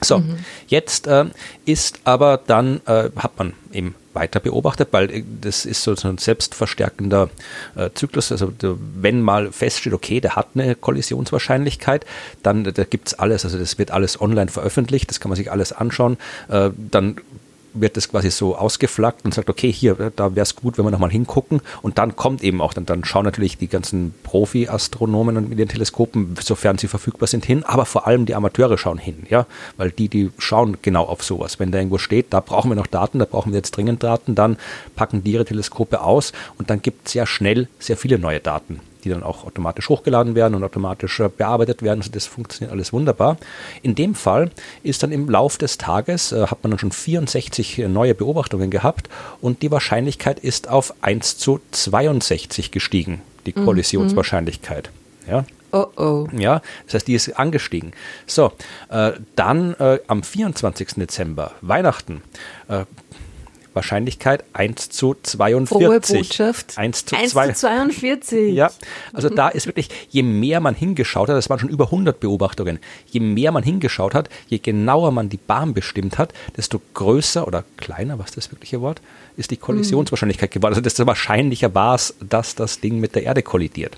[0.00, 0.38] So, mhm.
[0.68, 1.26] jetzt äh,
[1.64, 6.18] ist aber dann, äh, hat man eben weiter beobachtet, weil äh, das ist so, ein
[6.18, 7.30] selbstverstärkender
[7.76, 8.32] äh, Zyklus.
[8.32, 12.04] Also wenn mal feststeht, okay, der hat eine Kollisionswahrscheinlichkeit,
[12.42, 15.72] dann da gibt's alles, also das wird alles online veröffentlicht, das kann man sich alles
[15.72, 16.16] anschauen.
[16.48, 17.16] Äh, dann
[17.80, 20.90] wird das quasi so ausgeflaggt und sagt, okay, hier, da wäre es gut, wenn wir
[20.90, 21.60] nochmal hingucken.
[21.82, 26.36] Und dann kommt eben auch, dann, dann schauen natürlich die ganzen Profi-Astronomen mit den Teleskopen,
[26.40, 30.08] sofern sie verfügbar sind, hin, aber vor allem die Amateure schauen hin, ja, weil die,
[30.08, 31.58] die schauen genau auf sowas.
[31.58, 34.34] Wenn da irgendwo steht, da brauchen wir noch Daten, da brauchen wir jetzt dringend Daten,
[34.34, 34.56] dann
[34.96, 38.80] packen die ihre Teleskope aus und dann gibt es sehr schnell sehr viele neue Daten
[39.08, 42.00] die dann auch automatisch hochgeladen werden und automatisch äh, bearbeitet werden.
[42.00, 43.38] Also das funktioniert alles wunderbar.
[43.82, 44.50] In dem Fall
[44.82, 48.70] ist dann im Lauf des Tages, äh, hat man dann schon 64 äh, neue Beobachtungen
[48.70, 49.08] gehabt
[49.40, 53.64] und die Wahrscheinlichkeit ist auf 1 zu 62 gestiegen, die mhm.
[53.64, 54.90] Kollisionswahrscheinlichkeit.
[55.28, 55.44] Ja.
[55.70, 56.26] Oh oh.
[56.32, 57.92] Ja, das heißt, die ist angestiegen.
[58.26, 58.52] So,
[58.88, 60.94] äh, dann äh, am 24.
[60.96, 62.22] Dezember, Weihnachten,
[62.68, 62.84] äh,
[63.78, 65.68] Wahrscheinlichkeit 1 zu 42.
[65.68, 66.76] Frohe Botschaft.
[66.76, 67.46] 1 zu, 1 2.
[67.48, 68.54] zu 42.
[68.54, 68.70] Ja,
[69.12, 72.80] also da ist wirklich, je mehr man hingeschaut hat, das waren schon über 100 Beobachtungen,
[73.06, 77.64] je mehr man hingeschaut hat, je genauer man die Bahn bestimmt hat, desto größer oder
[77.76, 79.00] kleiner, was ist das wirkliche Wort,
[79.36, 80.72] ist die Kollisionswahrscheinlichkeit geworden.
[80.72, 83.96] Also desto wahrscheinlicher war es, dass das Ding mit der Erde kollidiert.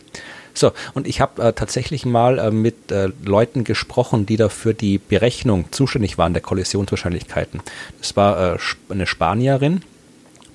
[0.55, 4.75] So, und ich habe äh, tatsächlich mal äh, mit äh, Leuten gesprochen, die da für
[4.75, 7.61] die Berechnung zuständig waren der Kollisionswahrscheinlichkeiten.
[7.99, 8.59] Das war äh,
[8.89, 9.83] eine Spanierin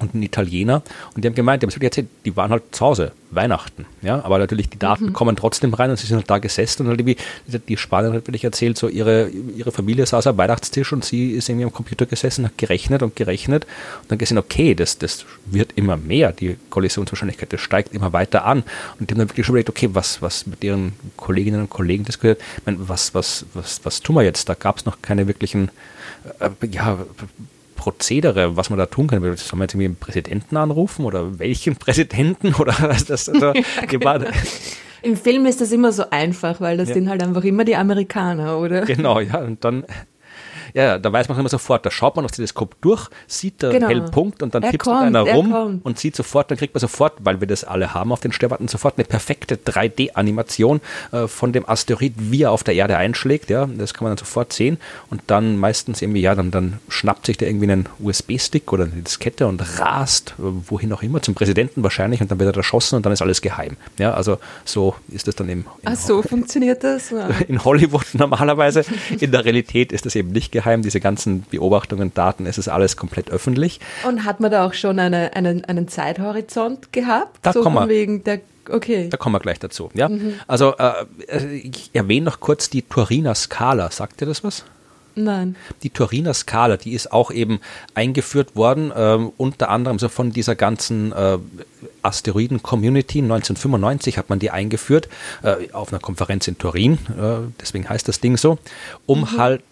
[0.05, 0.81] und ein Italiener
[1.15, 4.37] und die haben gemeint, die haben erzählt, die waren halt zu Hause, Weihnachten, ja, aber
[4.37, 5.13] natürlich die Daten mhm.
[5.13, 7.17] kommen trotzdem rein und sie sind halt da gesessen und halt irgendwie,
[7.67, 11.49] die Spanierin hat wirklich erzählt, so ihre, ihre Familie saß am Weihnachtstisch und sie ist
[11.49, 13.65] irgendwie am Computer gesessen, hat gerechnet und gerechnet
[14.03, 18.45] und dann gesehen, okay, das, das wird immer mehr, die Kollisionswahrscheinlichkeit, das steigt immer weiter
[18.45, 18.63] an
[18.99, 22.05] und die haben dann wirklich schon überlegt, okay, was, was mit ihren Kolleginnen und Kollegen
[22.05, 24.47] diskutiert, ich meine, was, was, was, was tun wir jetzt?
[24.49, 25.69] Da gab es noch keine wirklichen
[26.39, 26.97] äh, ja,
[27.85, 29.21] Prozedere, was man da tun kann.
[29.21, 33.29] Soll man jetzt irgendwie einen Präsidenten anrufen oder welchen Präsidenten oder was das?
[33.29, 34.21] Also, ja, genau.
[35.03, 36.95] Im Film ist das immer so einfach, weil das ja.
[36.95, 38.81] sind halt einfach immer die Amerikaner, oder?
[38.81, 39.37] Genau, ja.
[39.37, 39.85] Und dann
[40.75, 43.87] ja, da weiß man immer sofort, da schaut man aufs Teleskop durch, sieht den genau.
[43.87, 45.85] hellen Punkt und dann er tippt einer rum kommt.
[45.85, 48.67] und sieht sofort, dann kriegt man sofort, weil wir das alle haben auf den Sternwarten,
[48.67, 50.81] sofort eine perfekte 3D-Animation
[51.13, 53.49] äh, von dem Asteroid, wie er auf der Erde einschlägt.
[53.49, 54.77] Ja, das kann man dann sofort sehen
[55.09, 59.01] und dann meistens irgendwie, ja, dann, dann schnappt sich der irgendwie einen USB-Stick oder eine
[59.01, 62.97] Diskette und rast, äh, wohin auch immer, zum Präsidenten wahrscheinlich und dann wird er erschossen
[62.97, 63.77] und dann ist alles geheim.
[63.97, 65.65] Ja, also so ist das dann eben.
[65.85, 67.13] Ach so, funktioniert das?
[67.47, 68.83] In Hollywood normalerweise.
[69.21, 72.67] In der Realität ist das eben nicht geheim geheim, diese ganzen Beobachtungen, Daten, es ist
[72.67, 73.79] alles komplett öffentlich.
[74.07, 77.37] Und hat man da auch schon eine, einen, einen Zeithorizont gehabt?
[77.43, 77.87] Da so kommen wir.
[77.87, 79.09] Wegen der Okay.
[79.11, 79.91] Da kommen wir gleich dazu.
[79.93, 80.09] Ja?
[80.09, 80.39] Mhm.
[80.47, 81.05] Also äh,
[81.53, 83.91] ich erwähne noch kurz die Turiner Skala.
[83.91, 84.65] Sagt ihr das was?
[85.13, 85.55] Nein.
[85.83, 87.59] Die Turiner Skala, die ist auch eben
[87.93, 91.37] eingeführt worden, äh, unter anderem so von dieser ganzen äh,
[92.01, 93.19] Asteroiden-Community.
[93.19, 95.09] 1995 hat man die eingeführt
[95.43, 98.57] äh, auf einer Konferenz in Turin, äh, deswegen heißt das Ding so,
[99.05, 99.37] um mhm.
[99.37, 99.63] halt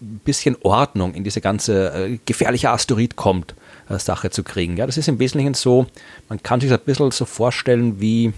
[0.00, 3.54] äh, bisschen Ordnung in diese ganze äh, gefährliche Asteroid kommt,
[3.88, 4.76] äh, Sache zu kriegen.
[4.76, 5.86] Ja, das ist im Wesentlichen so,
[6.28, 8.32] man kann sich das ein bisschen so vorstellen wie,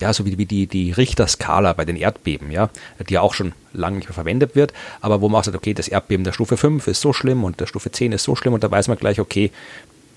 [0.00, 2.70] ja, so wie, wie die, die Richterskala bei den Erdbeben, ja,
[3.08, 5.74] die ja auch schon lange nicht mehr verwendet wird, aber wo man auch sagt, okay,
[5.74, 8.54] das Erdbeben der Stufe 5 ist so schlimm und der Stufe 10 ist so schlimm
[8.54, 9.50] und da weiß man gleich, okay,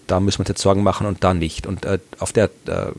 [0.07, 1.67] da müssen wir uns jetzt Sorgen machen und da nicht.
[1.67, 2.91] Und äh, auf der äh,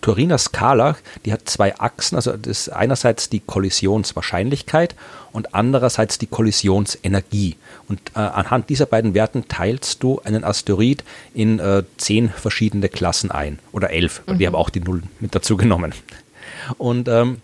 [0.00, 4.94] Turiner Skala, die hat zwei Achsen, also das ist einerseits die Kollisionswahrscheinlichkeit
[5.32, 7.56] und andererseits die Kollisionsenergie.
[7.88, 13.30] Und äh, anhand dieser beiden Werten teilst du einen Asteroid in äh, zehn verschiedene Klassen
[13.30, 14.38] ein oder elf, mhm.
[14.38, 15.92] die haben auch die Null mit dazu genommen.
[16.78, 17.42] Und ähm,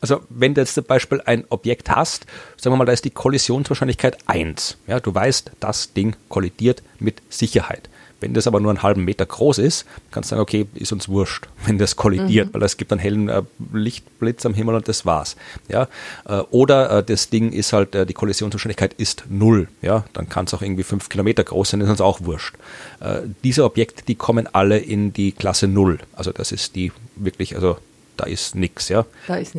[0.00, 3.10] also wenn du jetzt zum Beispiel ein Objekt hast, sagen wir mal, da ist die
[3.10, 4.78] Kollisionswahrscheinlichkeit 1.
[4.86, 7.88] Ja, du weißt, das Ding kollidiert mit Sicherheit.
[8.20, 11.08] Wenn das aber nur einen halben Meter groß ist, kannst du sagen, okay, ist uns
[11.08, 12.54] wurscht, wenn das kollidiert, mhm.
[12.54, 15.36] weil es gibt einen hellen äh, Lichtblitz am Himmel und das war's.
[15.68, 15.88] Ja?
[16.26, 19.68] Äh, oder äh, das Ding ist halt, äh, die Kollisionswahrscheinlichkeit ist null.
[19.82, 20.04] Ja?
[20.14, 22.54] Dann kann es auch irgendwie fünf Kilometer groß sein, ist uns auch wurscht.
[23.00, 25.98] Äh, diese Objekte, die kommen alle in die Klasse null.
[26.14, 27.76] Also das ist die wirklich, also
[28.16, 28.88] da ist nichts.
[28.88, 29.04] Ja?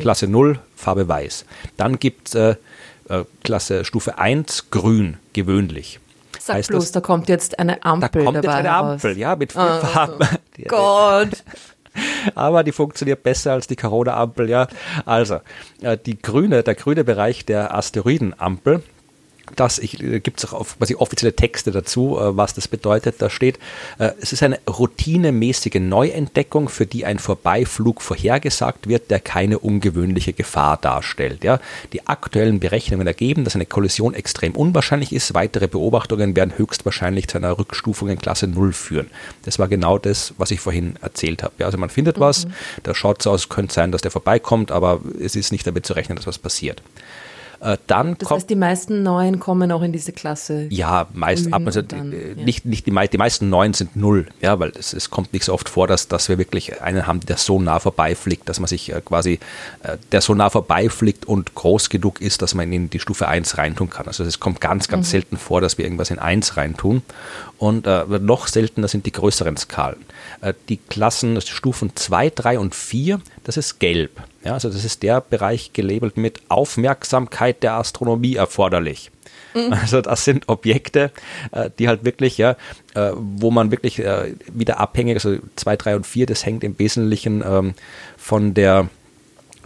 [0.00, 1.44] Klasse null, Farbe weiß.
[1.76, 2.56] Dann gibt es äh,
[3.44, 6.00] Klasse Stufe 1, grün, gewöhnlich.
[6.48, 9.36] Sag heißt bloß, das, da kommt jetzt eine Ampel Da kommt jetzt eine Ampel, ja,
[9.36, 10.28] mit vier oh, Farben.
[10.68, 11.44] Gott.
[12.34, 14.66] Aber die funktioniert besser als die Corona-Ampel, ja.
[15.04, 15.40] Also,
[15.82, 18.82] äh, die grüne, der grüne Bereich der Asteroidenampel,
[19.56, 23.16] das äh, gibt es auch auf, quasi offizielle Texte dazu, äh, was das bedeutet.
[23.18, 23.58] Da steht,
[23.98, 30.32] äh, es ist eine routinemäßige Neuentdeckung, für die ein Vorbeiflug vorhergesagt wird, der keine ungewöhnliche
[30.32, 31.44] Gefahr darstellt.
[31.44, 31.60] Ja.
[31.92, 35.34] Die aktuellen Berechnungen ergeben, dass eine Kollision extrem unwahrscheinlich ist.
[35.34, 39.10] Weitere Beobachtungen werden höchstwahrscheinlich zu einer Rückstufung in Klasse 0 führen.
[39.44, 41.54] Das war genau das, was ich vorhin erzählt habe.
[41.58, 42.22] Ja, also man findet mhm.
[42.22, 42.46] was,
[42.82, 45.94] da schaut es aus, könnte sein, dass der vorbeikommt, aber es ist nicht damit zu
[45.94, 46.82] rechnen, dass was passiert.
[47.60, 50.66] Äh, dann das heißt, die meisten Neuen kommen auch in diese Klasse.
[50.70, 54.72] Ja, meist, also dann, äh, nicht, nicht die, die meisten Neuen sind null, ja, weil
[54.78, 57.60] es, es kommt nicht so oft vor, dass, dass wir wirklich einen haben, der so
[57.60, 59.40] nah vorbeifliegt, dass man sich äh, quasi,
[59.82, 63.58] äh, der so nah vorbeifliegt und groß genug ist, dass man in die Stufe 1
[63.58, 64.06] reintun kann.
[64.06, 65.10] Also es kommt ganz, ganz mhm.
[65.10, 67.02] selten vor, dass wir irgendwas in 1 reintun.
[67.58, 70.04] Und äh, noch seltener sind die größeren Skalen.
[70.42, 74.22] Äh, die Klassen, Stufen 2, 3 und 4, das ist gelb.
[74.48, 79.10] Ja, also das ist der Bereich gelabelt mit Aufmerksamkeit der Astronomie erforderlich.
[79.52, 79.74] Mhm.
[79.74, 81.10] Also das sind Objekte,
[81.52, 82.56] äh, die halt wirklich, ja,
[82.94, 87.44] äh, wo man wirklich wieder abhängig, also 2, 3 und 4, das hängt im Wesentlichen
[87.46, 87.74] ähm,
[88.16, 88.88] von der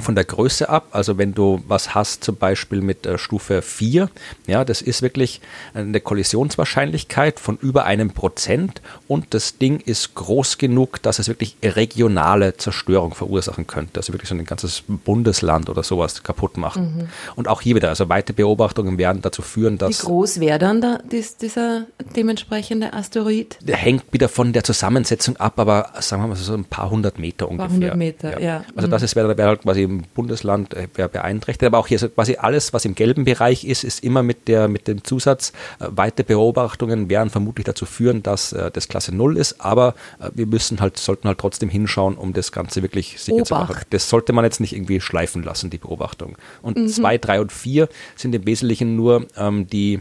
[0.02, 0.88] von der Größe ab.
[0.90, 4.10] Also wenn du was hast, zum Beispiel mit äh, Stufe 4,
[4.46, 5.40] ja, das ist wirklich
[5.74, 11.56] eine Kollisionswahrscheinlichkeit von über einem Prozent und das Ding ist groß genug, dass es wirklich
[11.62, 14.00] regionale Zerstörung verursachen könnte.
[14.00, 16.96] Also wirklich so ein ganzes Bundesland oder sowas kaputt machen.
[16.96, 17.08] Mhm.
[17.36, 20.02] Und auch hier wieder, also weite Beobachtungen werden dazu führen, dass.
[20.02, 21.86] Wie groß wäre dann da, dies, dieser
[22.16, 23.58] dementsprechende Asteroid?
[23.60, 27.18] Der hängt wieder von der Zusammensetzung ab, aber sagen wir mal so ein paar hundert
[27.18, 27.64] Meter ungefähr.
[27.64, 28.46] Ein paar hundert Meter, ja.
[28.58, 28.64] ja.
[28.74, 31.66] Also das wäre wär halt quasi im Bundesland äh, beeinträchtigt.
[31.66, 34.88] Aber auch hier quasi alles, was im gelben Bereich ist, ist immer mit, der, mit
[34.88, 39.61] dem Zusatz, äh, weite Beobachtungen werden vermutlich dazu führen, dass äh, das Klasse 0 ist.
[39.61, 39.94] Aber
[40.35, 43.46] wir müssen halt, sollten halt trotzdem hinschauen, um das Ganze wirklich sicher Obacht.
[43.46, 43.76] zu machen.
[43.90, 46.37] Das sollte man jetzt nicht irgendwie schleifen lassen, die Beobachtung.
[46.62, 47.20] Und 2, mhm.
[47.20, 50.00] 3 und 4 sind im Wesentlichen nur ähm, die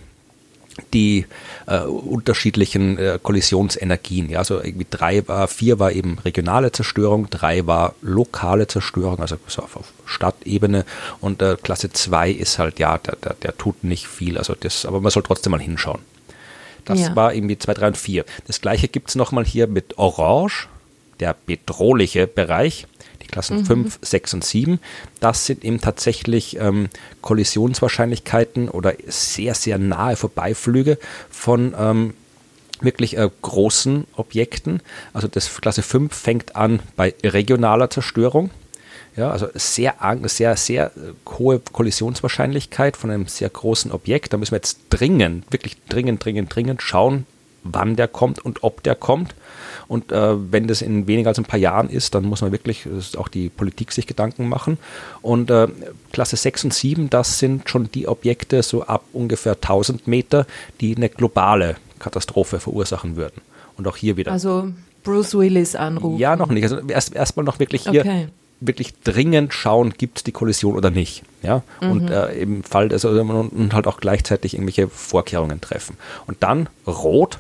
[0.93, 1.25] die
[1.67, 4.29] äh, unterschiedlichen äh, Kollisionsenergien.
[4.29, 9.37] Ja, also irgendwie drei war, vier war eben regionale Zerstörung, drei war lokale Zerstörung, also
[9.47, 10.85] so auf, auf Stadtebene
[11.19, 14.85] und äh, Klasse 2 ist halt, ja, der, der, der, tut nicht viel, also das,
[14.85, 16.01] aber man soll trotzdem mal hinschauen.
[16.85, 17.15] Das ja.
[17.15, 18.25] war irgendwie 2, 3 und 4.
[18.47, 20.67] Das gleiche gibt es nochmal hier mit Orange,
[21.19, 22.87] der bedrohliche Bereich.
[23.27, 23.65] Klassen mhm.
[23.65, 24.79] 5, 6 und 7.
[25.19, 26.89] Das sind eben tatsächlich ähm,
[27.21, 30.97] Kollisionswahrscheinlichkeiten oder sehr, sehr nahe Vorbeiflüge
[31.29, 32.13] von ähm,
[32.81, 34.81] wirklich äh, großen Objekten.
[35.13, 38.49] Also das Klasse 5 fängt an bei regionaler Zerstörung.
[39.15, 44.31] Ja, also sehr, sehr, sehr äh, hohe Kollisionswahrscheinlichkeit von einem sehr großen Objekt.
[44.31, 47.25] Da müssen wir jetzt dringend, wirklich dringend, dringend, dringend schauen,
[47.63, 49.35] wann der kommt und ob der kommt.
[49.91, 52.87] Und äh, wenn das in weniger als ein paar Jahren ist, dann muss man wirklich
[53.17, 54.77] auch die Politik sich Gedanken machen.
[55.21, 55.67] Und äh,
[56.13, 60.47] Klasse 6 und 7, das sind schon die Objekte so ab ungefähr 1000 Meter,
[60.79, 63.41] die eine globale Katastrophe verursachen würden.
[63.75, 64.31] Und auch hier wieder.
[64.31, 64.71] Also
[65.03, 66.19] Bruce Willis anrufen.
[66.19, 66.63] Ja, noch nicht.
[66.63, 68.29] Also erst erstmal noch wirklich hier okay.
[68.61, 71.23] wirklich dringend schauen, gibt es die Kollision oder nicht.
[71.43, 71.91] Ja, mhm.
[71.91, 75.97] und äh, im Fall, also, und, und halt auch gleichzeitig irgendwelche Vorkehrungen treffen.
[76.27, 77.39] Und dann rot,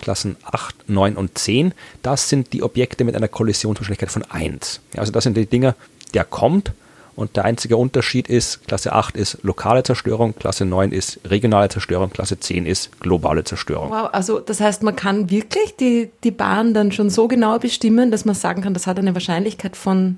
[0.00, 4.80] Klassen 8, 9 und 10, das sind die Objekte mit einer Kollisionswahrscheinlichkeit von 1.
[4.96, 5.74] Also das sind die Dinge,
[6.14, 6.72] der kommt
[7.18, 12.10] und der einzige Unterschied ist, Klasse 8 ist lokale Zerstörung, Klasse 9 ist regionale Zerstörung,
[12.10, 13.90] Klasse 10 ist globale Zerstörung.
[13.90, 18.12] Wow, also das heißt, man kann wirklich die, die Bahn dann schon so genau bestimmen,
[18.12, 20.16] dass man sagen kann, das hat eine Wahrscheinlichkeit von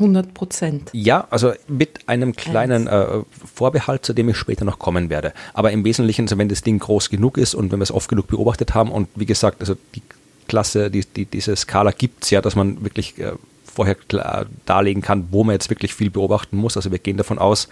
[0.00, 0.90] 100 Prozent.
[0.92, 3.06] Ja, also mit einem kleinen äh,
[3.54, 5.32] Vorbehalt, zu dem ich später noch kommen werde.
[5.54, 8.08] Aber im Wesentlichen, also wenn das Ding groß genug ist und wenn wir es oft
[8.08, 10.02] genug beobachtet haben und wie gesagt, also die
[10.48, 13.32] Klasse, die, die, diese Skala gibt es ja, dass man wirklich äh,
[13.64, 16.76] vorher klar darlegen kann, wo man jetzt wirklich viel beobachten muss.
[16.76, 17.68] Also wir gehen davon aus,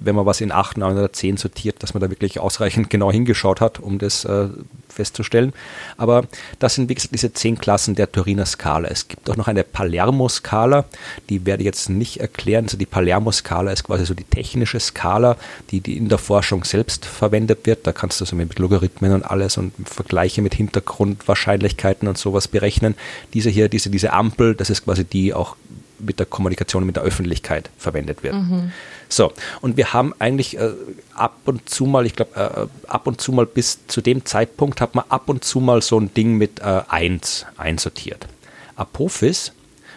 [0.00, 3.12] wenn man was in 8, 9 oder 10 sortiert, dass man da wirklich ausreichend genau
[3.12, 4.48] hingeschaut hat, um das äh,
[4.88, 5.52] festzustellen.
[5.96, 6.24] Aber
[6.58, 8.88] das sind, wie gesagt, diese 10 Klassen der Turiner Skala.
[8.88, 10.84] Es gibt auch noch eine Palermo-Skala,
[11.28, 12.64] die werde ich jetzt nicht erklären.
[12.64, 15.36] Also die Palermo-Skala ist quasi so die technische Skala,
[15.70, 17.86] die, die in der Forschung selbst verwendet wird.
[17.86, 22.94] Da kannst du so mit Logarithmen und alles und Vergleiche mit Hintergrundwahrscheinlichkeiten und sowas berechnen.
[23.34, 25.56] Diese hier, diese, diese Ampel, das ist quasi die auch
[26.00, 28.34] mit der Kommunikation mit der Öffentlichkeit verwendet wird.
[28.34, 28.72] Mhm.
[29.12, 30.70] So, und wir haben eigentlich äh,
[31.14, 34.80] ab und zu mal, ich glaube, äh, ab und zu mal bis zu dem Zeitpunkt
[34.80, 38.28] hat man ab und zu mal so ein Ding mit äh, 1 einsortiert.
[38.76, 39.52] Apophis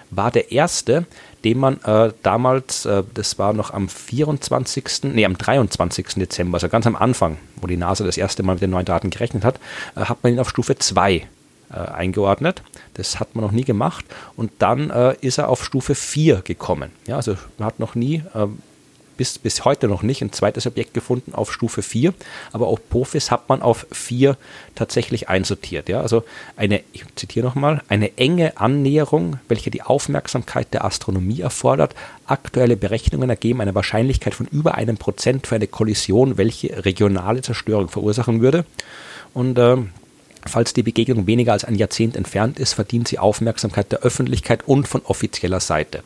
[0.10, 1.06] war der erste,
[1.43, 6.15] den man äh, damals, äh, das war noch am 24., nee, am 23.
[6.15, 9.12] Dezember, also ganz am Anfang, wo die NASA das erste Mal mit den neuen Daten
[9.12, 9.60] gerechnet hat,
[9.95, 11.23] äh, hat man ihn auf Stufe 2 äh,
[11.76, 12.63] eingeordnet.
[12.95, 14.06] Das hat man noch nie gemacht.
[14.36, 16.91] Und dann äh, ist er auf Stufe 4 gekommen.
[17.08, 18.47] Ja, also man hat noch nie äh,
[19.17, 22.13] bis, bis heute noch nicht ein zweites Objekt gefunden auf Stufe 4,
[22.52, 24.38] aber auch Apophis hat man auf 4
[24.76, 25.89] tatsächlich einsortiert.
[25.89, 26.02] Ja?
[26.02, 26.23] Also
[26.56, 31.95] eine, ich zitiere nochmal, eine enge Annäherung, welche die Aufmerksamkeit der Astronomie erfordert.
[32.26, 37.89] Aktuelle Berechnungen ergeben eine Wahrscheinlichkeit von über einem Prozent für eine Kollision, welche regionale Zerstörung
[37.89, 38.65] verursachen würde.
[39.34, 39.78] Und äh,
[40.45, 44.88] Falls die Begegnung weniger als ein Jahrzehnt entfernt ist, verdient sie Aufmerksamkeit der Öffentlichkeit und
[44.89, 46.04] von offizieller Seite.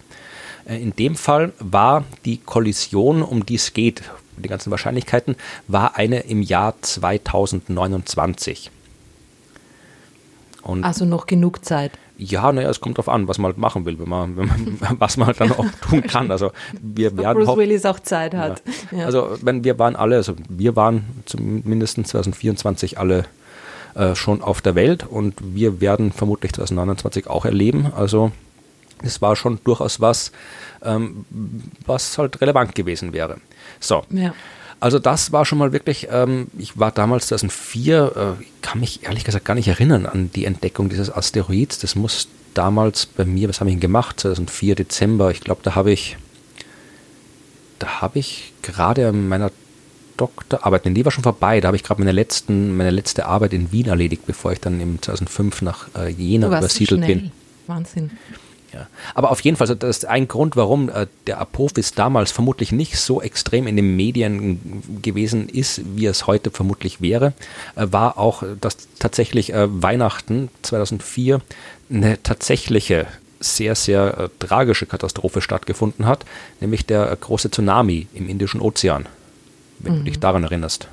[0.68, 4.04] Äh, in dem Fall war die Kollision, um die es geht,
[4.38, 5.36] die ganzen Wahrscheinlichkeiten,
[5.68, 8.72] war eine im Jahr 2029.
[10.62, 11.94] Und also noch genug Zeit.
[12.18, 15.00] Ja, naja, es kommt darauf an, was man halt machen will, wenn man, wenn man
[15.00, 16.30] was man halt dann auch tun kann.
[16.30, 16.52] Also
[16.82, 18.62] wir werden Bruce Willis auch Zeit hat.
[18.92, 19.00] Ja.
[19.00, 19.06] Ja.
[19.06, 23.26] Also wenn wir waren alle, also wir waren zumindest 2024 alle
[23.96, 27.92] äh, schon auf der Welt und wir werden vermutlich 2029 auch erleben.
[27.96, 28.32] Also
[29.04, 30.32] es war schon durchaus was,
[30.84, 31.26] ähm,
[31.86, 33.38] was halt relevant gewesen wäre.
[33.80, 34.04] So.
[34.10, 34.34] Ja.
[34.80, 39.24] Also das war schon mal wirklich, ähm, ich war damals 2004, äh, kann mich ehrlich
[39.24, 41.80] gesagt gar nicht erinnern an die Entdeckung dieses Asteroids.
[41.80, 44.20] Das muss damals bei mir, was habe ich denn gemacht?
[44.20, 46.18] 2004 Dezember, ich glaube, da habe ich,
[47.80, 49.52] da habe ich gerade an meiner
[50.18, 53.72] Doktorarbeit, nee, die war schon vorbei, da habe ich gerade meine, meine letzte Arbeit in
[53.72, 57.32] Wien erledigt, bevor ich dann im 2005 nach äh, Jena übersiedelt bin.
[57.68, 58.12] Wahnsinn.
[58.78, 58.88] Ja.
[59.16, 62.98] Aber auf jeden Fall, das ist ein Grund, warum äh, der Apophis damals vermutlich nicht
[62.98, 67.34] so extrem in den Medien gewesen ist, wie es heute vermutlich wäre,
[67.76, 71.42] äh, war auch, dass tatsächlich äh, Weihnachten 2004
[71.90, 73.08] eine tatsächliche
[73.40, 76.26] sehr, sehr äh, tragische Katastrophe stattgefunden hat,
[76.60, 79.08] nämlich der große Tsunami im Indischen Ozean,
[79.80, 79.98] wenn mhm.
[80.00, 80.88] du dich daran erinnerst.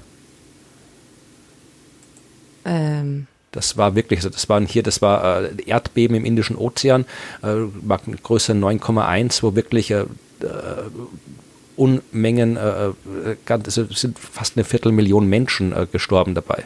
[2.64, 7.04] Ähm, das war wirklich, das waren hier, das war äh, Erdbeben im Indischen Ozean,
[7.42, 7.54] äh,
[8.22, 10.06] Größe 9,1, wo wirklich äh, äh
[11.76, 12.92] Unmengen, äh, äh,
[13.46, 16.64] ganz, sind fast eine Viertelmillion Menschen äh, gestorben dabei.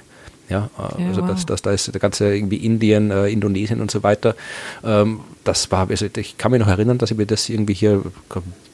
[0.48, 1.30] Ja, äh, ja also wow.
[1.30, 4.34] das, das, da ist der ganze irgendwie Indien, äh, Indonesien und so weiter.
[4.84, 8.02] Ähm, das war, also ich kann mich noch erinnern, dass wir das irgendwie hier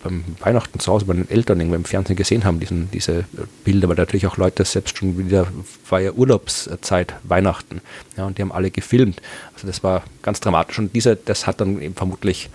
[0.02, 3.24] beim Weihnachten zu Hause bei den Eltern irgendwie im Fernsehen gesehen haben, diesen, diese
[3.64, 5.46] Bilder, weil natürlich auch Leute selbst schon wieder
[5.88, 7.80] war ja Urlaubszeit Weihnachten.
[8.16, 9.20] Ja, und die haben alle gefilmt.
[9.54, 10.78] Also das war ganz dramatisch.
[10.78, 12.50] Und diese, das hat dann eben vermutlich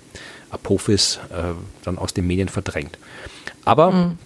[0.52, 1.54] Apophis äh,
[1.84, 2.98] dann aus den Medien verdrängt.
[3.66, 4.18] Aber mhm.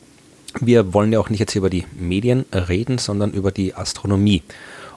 [0.60, 4.44] wir wollen ja auch nicht jetzt über die Medien reden, sondern über die Astronomie.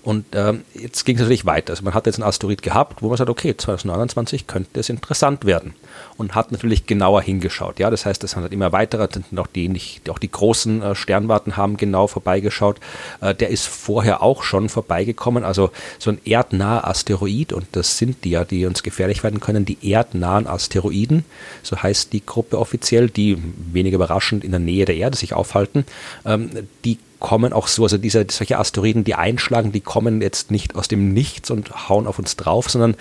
[0.06, 1.72] Und ähm, jetzt ging es natürlich weiter.
[1.72, 5.44] Also man hat jetzt einen Asteroid gehabt, wo man sagt, okay, 2029 könnte es interessant
[5.44, 5.74] werden.
[6.16, 7.80] Und hat natürlich genauer hingeschaut.
[7.80, 11.56] Ja, das heißt, es halt immer weitere, auch die, nicht, auch die großen äh, Sternwarten
[11.56, 12.78] haben genau vorbeigeschaut.
[13.20, 15.42] Äh, der ist vorher auch schon vorbeigekommen.
[15.42, 19.64] Also so ein erdnaher Asteroid, und das sind die ja, die uns gefährlich werden können,
[19.64, 21.24] die erdnahen Asteroiden,
[21.64, 23.42] so heißt die Gruppe offiziell, die
[23.72, 25.84] weniger überraschend in der Nähe der Erde sich aufhalten,
[26.24, 26.50] ähm,
[26.84, 30.88] die kommen auch so, also diese, solche Asteroiden, die einschlagen, die kommen jetzt nicht aus
[30.88, 32.96] dem Nichts und hauen auf uns drauf, sondern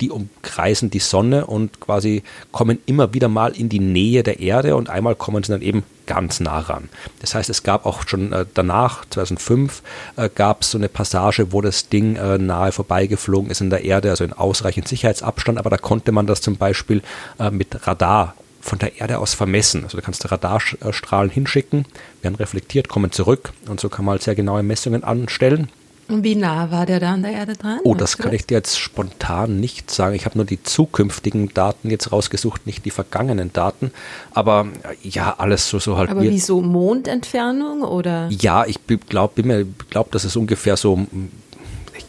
[0.00, 4.76] die umkreisen die Sonne und quasi kommen immer wieder mal in die Nähe der Erde
[4.76, 6.88] und einmal kommen sie dann eben ganz nah ran.
[7.20, 9.82] Das heißt, es gab auch schon äh, danach, 2005,
[10.16, 13.84] äh, gab es so eine Passage, wo das Ding äh, nahe vorbeigeflogen ist in der
[13.84, 17.02] Erde, also in ausreichend Sicherheitsabstand, aber da konnte man das zum Beispiel
[17.50, 19.84] mit Radar von der Erde aus vermessen.
[19.84, 21.86] Also du kannst Radarstrahlen hinschicken,
[22.22, 25.68] werden reflektiert, kommen zurück und so kann man halt sehr genaue Messungen anstellen.
[26.10, 27.78] Und wie nah war der da an der Erde dran?
[27.84, 30.16] Oh, das kann ich dir jetzt spontan nicht sagen.
[30.16, 33.92] Ich habe nur die zukünftigen Daten jetzt rausgesucht, nicht die vergangenen Daten.
[34.32, 34.66] Aber
[35.04, 36.10] ja, alles so, so halt.
[36.10, 38.28] Aber wie so Mondentfernung oder?
[38.30, 41.06] Ja, ich glaube, glaub, dass es ungefähr so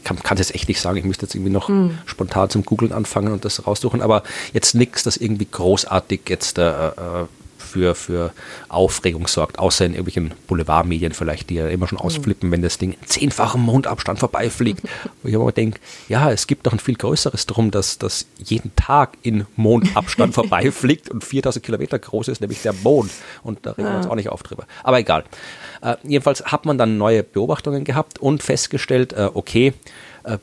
[0.03, 0.97] kann es jetzt echt nicht sagen.
[0.97, 1.97] Ich müsste jetzt irgendwie noch mhm.
[2.05, 4.01] spontan zum Googlen anfangen und das raussuchen.
[4.01, 7.25] Aber jetzt nichts, das irgendwie großartig jetzt äh, äh,
[7.71, 8.33] für, für
[8.69, 12.05] Aufregung sorgt, außer in irgendwelchen Boulevardmedien vielleicht, die ja immer schon hm.
[12.05, 12.53] ausflippen, mhm.
[12.53, 14.81] wenn das Ding in zehnfachem Mondabstand vorbeifliegt.
[15.23, 18.75] Wo ich aber denke, ja, es gibt doch ein viel größeres drum, dass das jeden
[18.75, 23.11] Tag in Mondabstand vorbeifliegt und 4000 Kilometer groß ist, nämlich der Mond.
[23.43, 24.65] Und da reden wir uns auch nicht auf drüber.
[24.83, 25.23] Aber egal.
[25.81, 29.73] Äh, jedenfalls hat man dann neue Beobachtungen gehabt und festgestellt, äh, okay,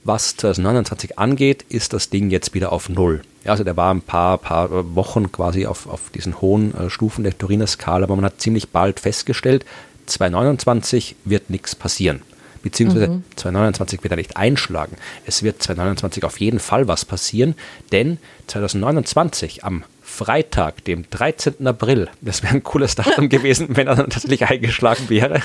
[0.05, 3.23] was 2029 angeht, ist das Ding jetzt wieder auf Null.
[3.45, 7.25] Ja, also der war ein paar, paar Wochen quasi auf, auf diesen hohen äh, Stufen
[7.25, 9.65] der Turiner Skala, aber man hat ziemlich bald festgestellt,
[10.07, 12.23] 2029 wird nichts passieren.
[12.63, 13.25] Beziehungsweise mhm.
[13.37, 14.97] 2029 wird er nicht einschlagen.
[15.25, 17.55] Es wird 2029 auf jeden Fall was passieren,
[17.93, 21.67] denn 2029 am Freitag, dem 13.
[21.67, 22.09] April.
[22.21, 25.43] Das wäre ein cooles Datum gewesen, wenn er dann tatsächlich eingeschlagen wäre.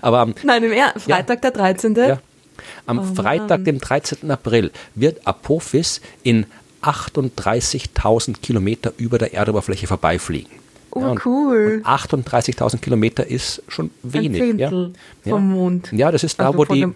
[0.00, 1.94] Aber am, Nein, im er Freitag, ja, der 13.
[1.96, 2.18] Ja,
[2.86, 4.30] am oh, Freitag, dem 13.
[4.30, 6.46] April, wird Apophis in
[6.82, 10.50] 38.000 Kilometer über der Erdoberfläche vorbeifliegen.
[10.90, 11.82] Oh, ja, cool.
[11.84, 14.40] 38.000 Kilometer ist schon wenig.
[14.40, 14.92] Ein Zehntel
[15.24, 15.30] ja.
[15.30, 15.92] vom Mond.
[15.92, 16.86] Ja, das ist da, also wo die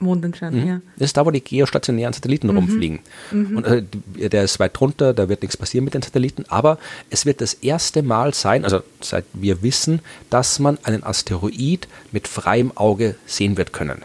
[0.00, 0.66] Mond entfernt, mhm.
[0.66, 0.80] ja.
[0.96, 2.56] Das ist da, wo die geostationären Satelliten mhm.
[2.56, 3.00] rumfliegen.
[3.30, 3.56] Mhm.
[3.56, 6.78] Und äh, der ist weit drunter, da wird nichts passieren mit den Satelliten, aber
[7.10, 10.00] es wird das erste Mal sein, also seit wir wissen,
[10.30, 14.02] dass man einen Asteroid mit freiem Auge sehen wird können.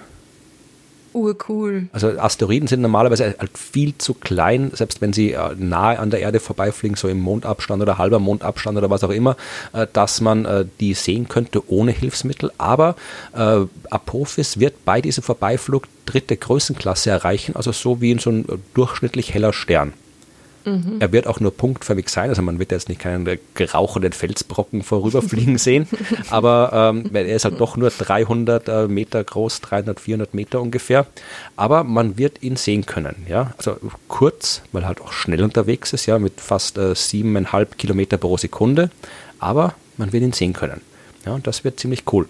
[1.16, 1.88] Urcool.
[1.94, 6.20] Also Asteroiden sind normalerweise halt viel zu klein, selbst wenn sie äh, nahe an der
[6.20, 9.38] Erde vorbeifliegen, so im Mondabstand oder halber Mondabstand oder was auch immer,
[9.74, 12.52] äh, dass man äh, die sehen könnte ohne Hilfsmittel.
[12.58, 12.96] Aber
[13.90, 19.34] Apophis wird bei diesem Vorbeiflug dritte Größenklasse erreichen, also so wie in so ein durchschnittlich
[19.34, 19.94] heller Stern.
[20.66, 20.98] Mhm.
[21.00, 25.58] Er wird auch nur punktförmig sein, also man wird jetzt nicht keinen gerauchenden Felsbrocken vorüberfliegen
[25.60, 25.88] sehen,
[26.32, 31.06] aber ähm, er ist halt doch nur 300 äh, Meter groß, 300, 400 Meter ungefähr,
[31.56, 35.94] aber man wird ihn sehen können, ja, also kurz, weil er halt auch schnell unterwegs
[35.94, 38.90] ist, ja, mit fast äh, siebeneinhalb Kilometer pro Sekunde,
[39.40, 40.82] aber man wird ihn sehen können,
[41.26, 42.28] ja, und das wird ziemlich cool.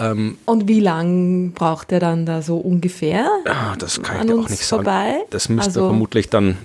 [0.00, 3.28] Ähm, und wie lang braucht er dann da so ungefähr?
[3.44, 5.12] Ah, das kann ich dir auch nicht vorbei?
[5.12, 5.24] sagen.
[5.30, 6.56] Das müsste also, vermutlich dann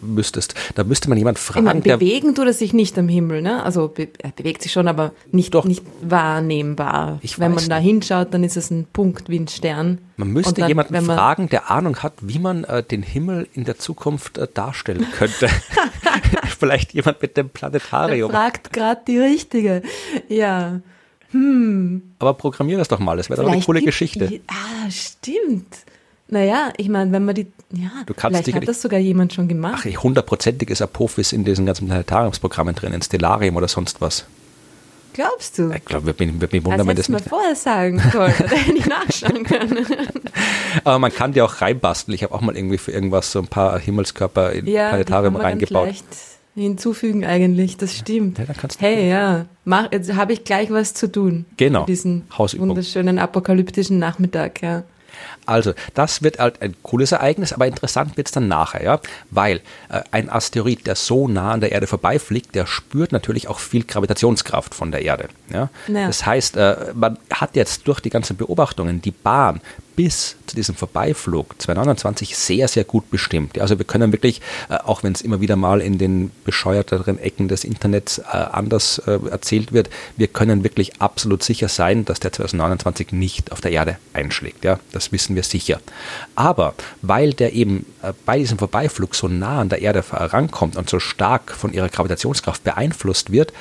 [0.00, 0.54] müsstest.
[0.74, 1.64] Da müsste man jemand fragen.
[1.64, 3.62] Meine, bewegen tut er sich nicht am Himmel, ne?
[3.62, 5.64] Also be er bewegt sich schon, aber nicht, Doch.
[5.64, 7.18] nicht wahrnehmbar.
[7.22, 9.98] Ich wenn man da hinschaut, dann ist es ein Punkt wie ein Stern.
[10.16, 13.78] Man müsste dann, jemanden fragen, der Ahnung hat, wie man äh, den Himmel in der
[13.78, 15.48] Zukunft äh, darstellen könnte.
[16.58, 18.30] Vielleicht jemand mit dem Planetarium.
[18.30, 19.82] Der fragt gerade die Richtige.
[20.28, 20.80] Ja.
[21.30, 22.02] Hm.
[22.18, 24.40] Aber programmier das doch mal, das wäre doch eine coole Geschichte.
[24.48, 25.84] Ah, stimmt.
[26.32, 29.48] Naja, ich meine, wenn man die, ja, du kannst vielleicht hat das sogar jemand schon
[29.48, 29.86] gemacht.
[29.86, 34.24] Ach, hundertprozentig ist Apophis in diesen ganzen Planetariumsprogrammen drin, in Stellarium oder sonst was.
[35.12, 35.70] Glaubst du?
[35.72, 37.26] Ich glaube, würde mich, würd mich wundern, wenn das nicht...
[37.26, 39.86] mal vorher sagen sollen, da hätte ich nachschauen können.
[40.84, 42.14] Aber man kann die auch reinbasteln.
[42.14, 45.88] Ich habe auch mal irgendwie für irgendwas so ein paar Himmelskörper in ja, Planetarium reingebaut.
[46.54, 48.38] Ja, hinzufügen eigentlich, das stimmt.
[48.38, 48.46] Ja,
[48.78, 51.44] hey, ja, mach, jetzt habe ich gleich was zu tun.
[51.58, 51.84] Genau.
[51.84, 52.70] Diesen Hausübung.
[52.70, 54.84] wunderschönen apokalyptischen Nachmittag, ja.
[55.46, 59.60] Also, das wird halt ein cooles Ereignis, aber interessant wird es dann nachher, ja, weil
[59.88, 63.84] äh, ein Asteroid, der so nah an der Erde vorbeifliegt, der spürt natürlich auch viel
[63.84, 65.28] Gravitationskraft von der Erde.
[65.52, 65.68] Ja?
[65.88, 66.06] ja.
[66.06, 69.60] Das heißt, äh, man hat jetzt durch die ganzen Beobachtungen die Bahn
[69.96, 73.58] bis zu diesem Vorbeiflug 2029 sehr, sehr gut bestimmt.
[73.58, 77.48] Also wir können wirklich, äh, auch wenn es immer wieder mal in den bescheuerteren Ecken
[77.48, 82.32] des Internets äh, anders äh, erzählt wird, wir können wirklich absolut sicher sein, dass der
[82.32, 84.64] 2029 nicht auf der Erde einschlägt.
[84.64, 85.80] Ja, das wissen wir sicher.
[86.34, 87.86] Aber weil der eben
[88.26, 92.64] bei diesem Vorbeiflug so nah an der Erde herankommt und so stark von ihrer Gravitationskraft
[92.64, 93.52] beeinflusst wird,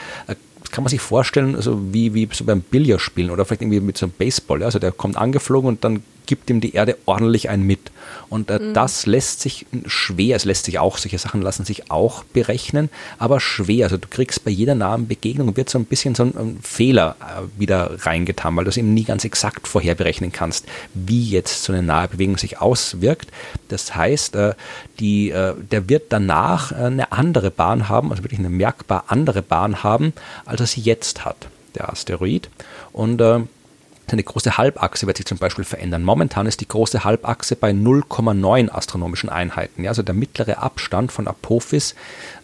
[0.72, 4.06] kann man sich vorstellen, also wie, wie so beim Billardspielen oder vielleicht irgendwie mit so
[4.06, 4.62] einem Baseball.
[4.62, 4.66] Ja?
[4.66, 7.92] Also der kommt angeflogen und dann gibt ihm die Erde ordentlich ein mit.
[8.30, 8.74] Und äh, mhm.
[8.74, 13.42] das lässt sich schwer, es lässt sich auch, solche Sachen lassen sich auch berechnen, aber
[13.42, 13.88] schwer.
[13.88, 17.18] Also du kriegst bei jeder nahen Begegnung wird so ein bisschen so ein, ein Fehler
[17.20, 21.66] äh, wieder reingetan, weil du es eben nie ganz exakt vorher berechnen kannst, wie jetzt
[21.66, 23.30] so eine nahe Bewegung sich auswirkt.
[23.68, 24.54] Das heißt, äh,
[25.02, 29.84] die, äh, der wird danach eine andere Bahn haben, also wirklich eine merkbar andere Bahn
[29.84, 30.14] haben,
[30.46, 32.50] als er sie jetzt hat, der Asteroid.
[32.94, 33.22] Und
[34.12, 36.04] seine große Halbachse wird sich zum Beispiel verändern.
[36.04, 39.84] Momentan ist die große Halbachse bei 0,9 astronomischen Einheiten.
[39.84, 41.96] Ja, also der mittlere Abstand von Apophis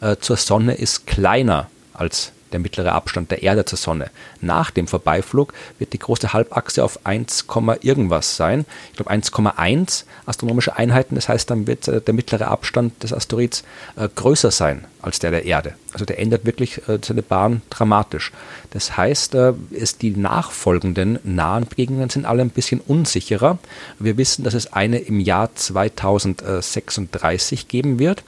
[0.02, 4.10] äh, zur Sonne ist kleiner als der mittlere Abstand der Erde zur Sonne.
[4.42, 7.46] Nach dem Vorbeiflug wird die große Halbachse auf 1,
[7.82, 8.66] irgendwas sein.
[8.92, 11.16] Ich glaube 1,1 astronomische Einheiten.
[11.16, 13.64] Das heißt, dann wird äh, der mittlere Abstand des Asteroids
[13.96, 15.76] äh, größer sein als der der Erde.
[15.94, 18.32] Also der ändert wirklich äh, seine Bahn dramatisch.
[18.72, 23.58] Das heißt, es, die nachfolgenden nahen Begegnungen sind alle ein bisschen unsicherer.
[23.98, 28.24] Wir wissen, dass es eine im Jahr 2036 geben wird,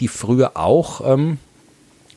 [0.00, 1.38] die früher auch ähm,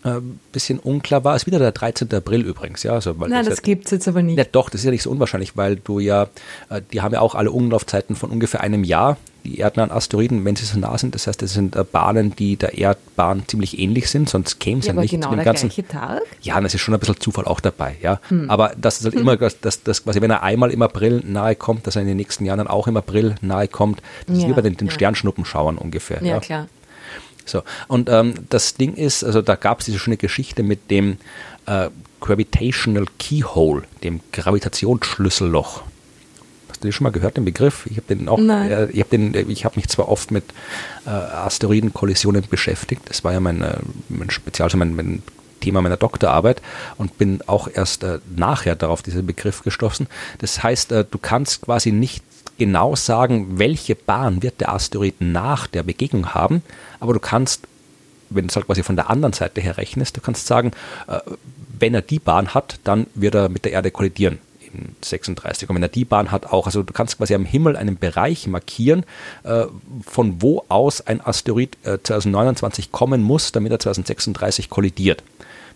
[0.07, 1.35] äh, bisschen unklar war.
[1.35, 2.13] Ist wieder der 13.
[2.13, 2.93] April übrigens, ja.
[2.93, 4.37] Also, Nein, das, das gibt es jetzt aber nicht.
[4.37, 6.27] Ja, doch, das ist ja nicht so unwahrscheinlich, weil du ja,
[6.69, 10.55] äh, die haben ja auch alle Umlaufzeiten von ungefähr einem Jahr, die erdnahen Asteroiden, wenn
[10.55, 11.15] sie so nah sind.
[11.15, 14.87] Das heißt, das sind äh, Bahnen, die der Erdbahn ziemlich ähnlich sind, sonst käme es
[14.87, 15.69] ja, ja nicht genau zu dem der ganzen.
[15.69, 16.21] Gleiche Tag?
[16.41, 18.19] Ja, das ist schon ein bisschen Zufall auch dabei, ja.
[18.29, 18.49] Hm.
[18.49, 19.21] Aber das ist halt hm.
[19.27, 22.17] immer, dass das quasi, wenn er einmal im April nahe kommt, dass er in den
[22.17, 24.01] nächsten Jahren dann auch im April nahe kommt.
[24.27, 24.93] Das ja, ist wie bei den, den ja.
[24.93, 26.21] Sternschnuppenschauern ungefähr.
[26.21, 26.39] Ja, ja.
[26.39, 26.67] klar.
[27.49, 31.17] So, und ähm, das Ding ist, also da gab es diese schöne Geschichte mit dem
[31.65, 31.89] äh,
[32.19, 35.83] Gravitational Keyhole, dem Gravitationsschlüsselloch.
[36.69, 37.87] Hast du den schon mal gehört, den Begriff?
[37.89, 40.43] Ich habe den auch, äh, ich habe ich habe mich zwar oft mit
[41.05, 43.03] äh, Asteroidenkollisionen beschäftigt.
[43.05, 43.77] Das war ja mein, äh,
[44.09, 45.23] mein Spezial, also mein, mein
[45.59, 46.61] Thema meiner Doktorarbeit
[46.97, 50.07] und bin auch erst äh, nachher darauf diesen Begriff gestoßen.
[50.39, 52.23] Das heißt, äh, du kannst quasi nicht
[52.57, 56.63] genau sagen, welche Bahn wird der Asteroid nach der Begegnung haben,
[56.99, 57.67] aber du kannst
[58.29, 60.71] wenn du es halt quasi von der anderen Seite her rechnest, du kannst sagen,
[61.07, 61.19] äh,
[61.79, 64.39] wenn er die Bahn hat, dann wird er mit der Erde kollidieren.
[64.73, 65.69] in 36.
[65.69, 66.65] Und wenn er die Bahn hat, auch.
[66.65, 69.05] Also du kannst quasi am Himmel einen Bereich markieren,
[69.43, 69.65] äh,
[70.05, 75.23] von wo aus ein Asteroid äh, 2029 kommen muss, damit er 2036 kollidiert.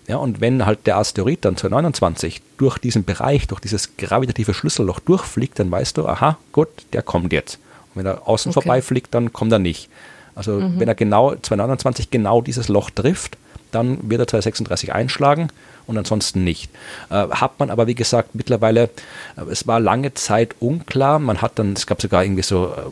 [0.07, 4.99] Ja, und wenn halt der Asteroid dann 2029 durch diesen Bereich, durch dieses gravitative Schlüsselloch
[4.99, 7.59] durchfliegt, dann weißt du, aha, gut, der kommt jetzt.
[7.93, 8.61] Und wenn er außen okay.
[8.61, 9.89] vorbeifliegt, dann kommt er nicht.
[10.35, 10.79] Also mhm.
[10.79, 13.37] wenn er genau 2029 genau dieses Loch trifft,
[13.71, 15.49] dann wird er 2036 einschlagen
[15.87, 16.69] und ansonsten nicht.
[17.09, 18.89] Äh, hat man aber, wie gesagt, mittlerweile,
[19.37, 21.19] äh, es war lange Zeit unklar.
[21.19, 22.89] Man hat dann, es gab sogar irgendwie so äh,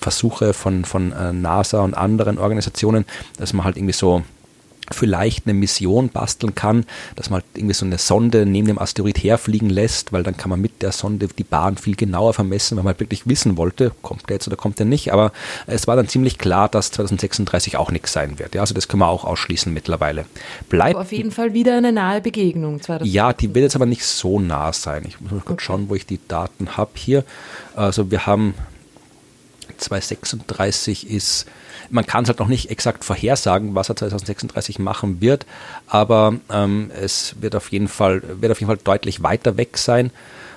[0.00, 3.04] Versuche von, von äh, NASA und anderen Organisationen,
[3.38, 4.22] dass man halt irgendwie so
[4.92, 6.84] vielleicht eine Mission basteln kann,
[7.16, 10.50] dass man halt irgendwie so eine Sonde neben dem Asteroid herfliegen lässt, weil dann kann
[10.50, 13.92] man mit der Sonde die Bahn viel genauer vermessen, weil man halt wirklich wissen wollte,
[14.02, 15.12] kommt der jetzt oder kommt der nicht.
[15.12, 15.32] Aber
[15.66, 18.54] es war dann ziemlich klar, dass 2036 auch nichts sein wird.
[18.54, 20.26] Ja, also das können wir auch ausschließen mittlerweile.
[20.68, 22.80] Bleibt aber auf jeden Fall wieder eine nahe Begegnung.
[22.80, 23.14] 2036.
[23.14, 25.04] Ja, die wird jetzt aber nicht so nah sein.
[25.06, 25.64] Ich muss mal kurz okay.
[25.64, 27.24] schauen, wo ich die Daten habe hier.
[27.74, 28.54] Also wir haben
[29.78, 31.46] 2036 ist
[31.92, 35.46] man kann es halt noch nicht exakt vorhersagen, was er 2036 machen wird,
[35.86, 40.10] aber ähm, es wird auf jeden Fall, wird auf jeden Fall deutlich weiter weg sein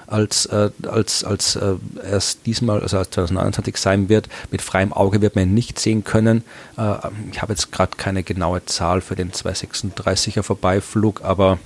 [0.08, 1.76] als, äh, als, als äh,
[2.10, 4.30] erst diesmal, also als 2029 sein wird.
[4.52, 6.44] Mit freiem Auge wird man ihn nicht sehen können.
[6.78, 6.96] Äh,
[7.32, 11.60] ich habe jetzt gerade keine genaue Zahl für den 236er Vorbeiflug, aber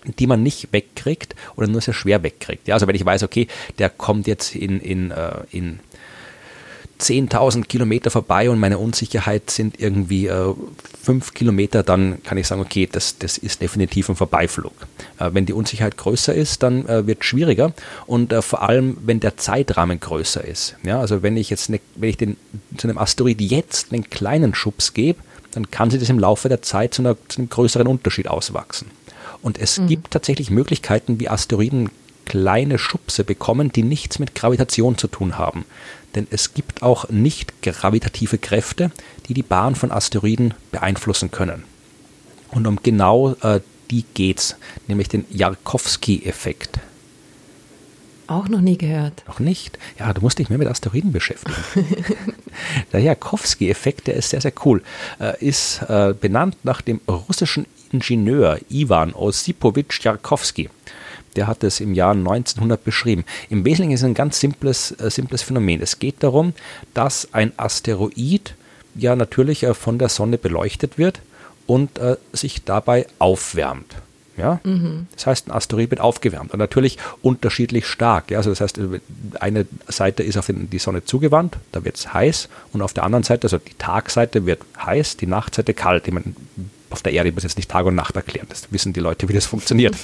[0.07, 2.69] die man nicht wegkriegt oder nur sehr schwer wegkriegt.
[2.69, 3.49] Ja, also wenn ich weiß, okay,
[3.79, 5.81] der kommt jetzt in, in, äh, in
[6.99, 10.55] 10.000 Kilometer vorbei und meine Unsicherheit sind irgendwie äh,
[11.03, 14.73] 5 Kilometer, dann kann ich sagen, okay, das, das ist definitiv ein Vorbeiflug.
[15.19, 17.73] Äh, wenn die Unsicherheit größer ist, dann äh, wird es schwieriger
[18.07, 20.77] und äh, vor allem, wenn der Zeitrahmen größer ist.
[20.85, 22.37] Ja, also wenn ich jetzt, ne, wenn ich den,
[22.77, 25.21] zu einem Asteroid jetzt einen kleinen Schubs gebe,
[25.53, 28.91] dann kann sich das im Laufe der Zeit zu, einer, zu einem größeren Unterschied auswachsen.
[29.47, 29.87] Und es mhm.
[29.87, 31.91] gibt tatsächlich Möglichkeiten, wie Asteroiden
[32.25, 35.65] kleine Schubse bekommen, die nichts mit Gravitation zu tun haben.
[36.17, 38.91] Denn es gibt auch nicht gravitative Kräfte,
[39.29, 41.63] die die Bahn von Asteroiden beeinflussen können.
[42.51, 43.61] Und um genau äh,
[43.93, 44.57] die geht's,
[44.89, 46.81] nämlich den Jarkowski-Effekt.
[48.29, 49.23] Auch noch nie gehört.
[49.29, 49.79] Noch nicht?
[49.99, 51.57] Ja, du musst dich mehr mit Asteroiden beschäftigen.
[52.93, 54.83] der Jarkowski-Effekt, der ist sehr, sehr cool.
[55.21, 60.71] Äh, ist äh, benannt nach dem russischen Ingenieur Ivan Osipowitsch Jarkowski.
[61.37, 63.25] Der hat es im Jahr 1900 beschrieben.
[63.49, 65.81] Im Wesentlichen ist es ein ganz simples, äh, simples Phänomen.
[65.81, 66.53] Es geht darum,
[66.95, 68.55] dass ein Asteroid
[68.97, 71.21] ja natürlich von der Sonne beleuchtet wird
[71.67, 72.01] und
[72.33, 73.95] sich dabei aufwärmt.
[74.37, 74.61] Ja?
[74.65, 75.07] Mhm.
[75.15, 78.31] Das heißt, ein Asteroid wird aufgewärmt und natürlich unterschiedlich stark.
[78.31, 78.39] Ja?
[78.39, 78.81] Also das heißt,
[79.41, 83.23] eine Seite ist auf die Sonne zugewandt, da wird es heiß und auf der anderen
[83.23, 86.07] Seite, also die Tagseite wird heiß, die Nachtseite kalt.
[86.07, 86.35] Ich meine,
[86.91, 89.33] auf der Erde, muss jetzt nicht Tag und Nacht erklären, das wissen die Leute, wie
[89.33, 89.97] das funktioniert.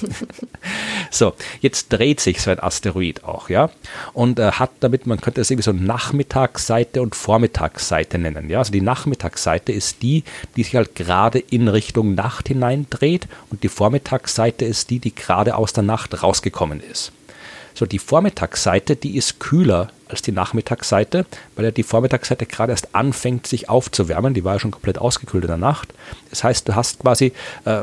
[1.11, 3.69] so, jetzt dreht sich so ein Asteroid auch, ja,
[4.13, 8.71] und äh, hat damit, man könnte es irgendwie so Nachmittagsseite und Vormittagsseite nennen, ja, also
[8.71, 10.23] die Nachmittagsseite ist die,
[10.55, 15.15] die sich halt gerade in Richtung Nacht hinein dreht und die Vormittagsseite ist die, die
[15.15, 17.11] gerade aus der Nacht rausgekommen ist.
[17.73, 22.95] So, die Vormittagsseite, die ist kühler als die Nachmittagsseite, weil ja die Vormittagsseite gerade erst
[22.95, 24.33] anfängt, sich aufzuwärmen.
[24.33, 25.93] Die war ja schon komplett ausgekühlt in der Nacht.
[26.29, 27.33] Das heißt, du hast quasi
[27.65, 27.81] äh,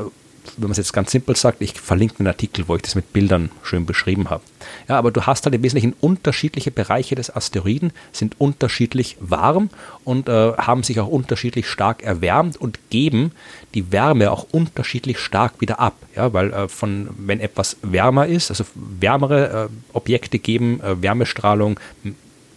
[0.56, 3.12] wenn man es jetzt ganz simpel sagt, ich verlinke einen Artikel, wo ich das mit
[3.12, 4.42] Bildern schön beschrieben habe.
[4.88, 9.70] Ja, aber du hast halt im Wesentlichen unterschiedliche Bereiche des Asteroiden, sind unterschiedlich warm
[10.04, 13.32] und äh, haben sich auch unterschiedlich stark erwärmt und geben
[13.74, 15.94] die Wärme auch unterschiedlich stark wieder ab.
[16.14, 21.78] Ja, weil äh, von, wenn etwas wärmer ist, also wärmere äh, Objekte geben äh, Wärmestrahlung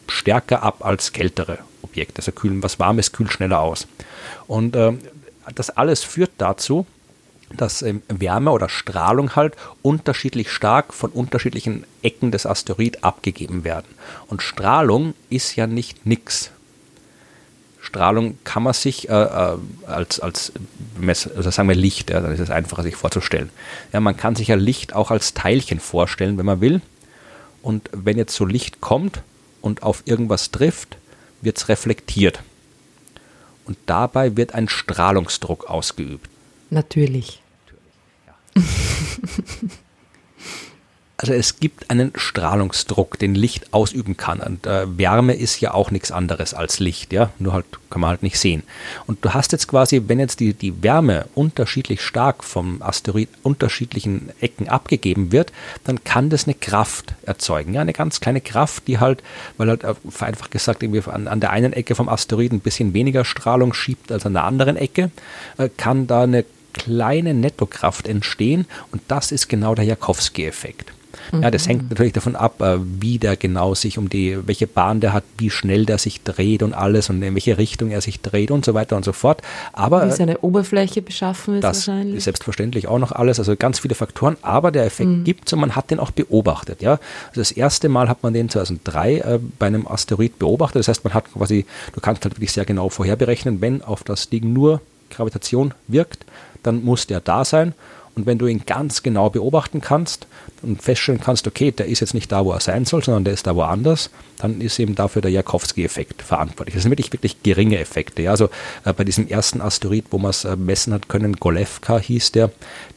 [0.07, 2.19] stärker ab als kältere Objekte.
[2.19, 3.87] Also kühlen, was Warmes kühlt schneller aus.
[4.47, 4.93] Und äh,
[5.55, 6.85] das alles führt dazu,
[7.57, 13.87] dass ähm, Wärme oder Strahlung halt unterschiedlich stark von unterschiedlichen Ecken des Asteroid abgegeben werden.
[14.27, 16.51] Und Strahlung ist ja nicht nix.
[17.79, 20.53] Strahlung kann man sich äh, äh als, als
[21.35, 23.49] also sagen wir Licht, ja, dann ist es einfacher sich vorzustellen.
[23.91, 26.81] Ja, man kann sich ja Licht auch als Teilchen vorstellen, wenn man will.
[27.61, 29.21] Und wenn jetzt so Licht kommt
[29.61, 30.97] und auf irgendwas trifft,
[31.41, 32.41] wird es reflektiert.
[33.65, 36.29] Und dabei wird ein Strahlungsdruck ausgeübt.
[36.69, 37.42] Natürlich.
[41.23, 44.41] Also es gibt einen Strahlungsdruck, den Licht ausüben kann.
[44.41, 47.29] Und äh, Wärme ist ja auch nichts anderes als Licht, ja.
[47.39, 48.63] Nur halt kann man halt nicht sehen.
[49.07, 54.31] Und du hast jetzt quasi, wenn jetzt die, die Wärme unterschiedlich stark vom Asteroid unterschiedlichen
[54.41, 55.53] Ecken abgegeben wird,
[55.85, 57.73] dann kann das eine Kraft erzeugen.
[57.73, 59.23] Ja, eine ganz kleine Kraft, die halt,
[59.55, 62.93] weil halt äh, vereinfacht gesagt, irgendwie an, an der einen Ecke vom Asteroid ein bisschen
[62.93, 65.09] weniger Strahlung schiebt als an der anderen Ecke,
[65.57, 66.43] äh, kann da eine
[66.73, 70.91] kleine Nettokraft entstehen und das ist genau der Jakowski-Effekt.
[71.31, 74.99] Ja, das hängt natürlich davon ab, äh, wie der genau sich um die, welche Bahn
[74.99, 78.21] der hat, wie schnell der sich dreht und alles und in welche Richtung er sich
[78.21, 79.41] dreht und so weiter und so fort.
[79.73, 82.17] Aber wie seine Oberfläche beschaffen ist das wahrscheinlich.
[82.17, 85.23] Ist selbstverständlich auch noch alles, also ganz viele Faktoren, aber der Effekt mhm.
[85.23, 86.81] gibt es und man hat den auch beobachtet.
[86.81, 86.99] Ja,
[87.29, 90.81] also das erste Mal hat man den 2003 äh, bei einem Asteroid beobachtet.
[90.81, 94.29] Das heißt, man hat quasi, du kannst halt wirklich sehr genau vorherberechnen, wenn auf das
[94.29, 96.25] Ding nur Gravitation wirkt,
[96.63, 97.73] dann muss der da sein.
[98.15, 100.27] Und wenn du ihn ganz genau beobachten kannst
[100.61, 103.33] und feststellen kannst, okay, der ist jetzt nicht da, wo er sein soll, sondern der
[103.33, 106.75] ist da woanders, dann ist eben dafür der Jakowski-Effekt verantwortlich.
[106.75, 108.21] Das sind wirklich, wirklich geringe Effekte.
[108.21, 108.31] Ja.
[108.31, 108.49] Also
[108.85, 112.51] äh, bei diesem ersten Asteroid, wo man es äh, messen hat können, Golevka hieß der,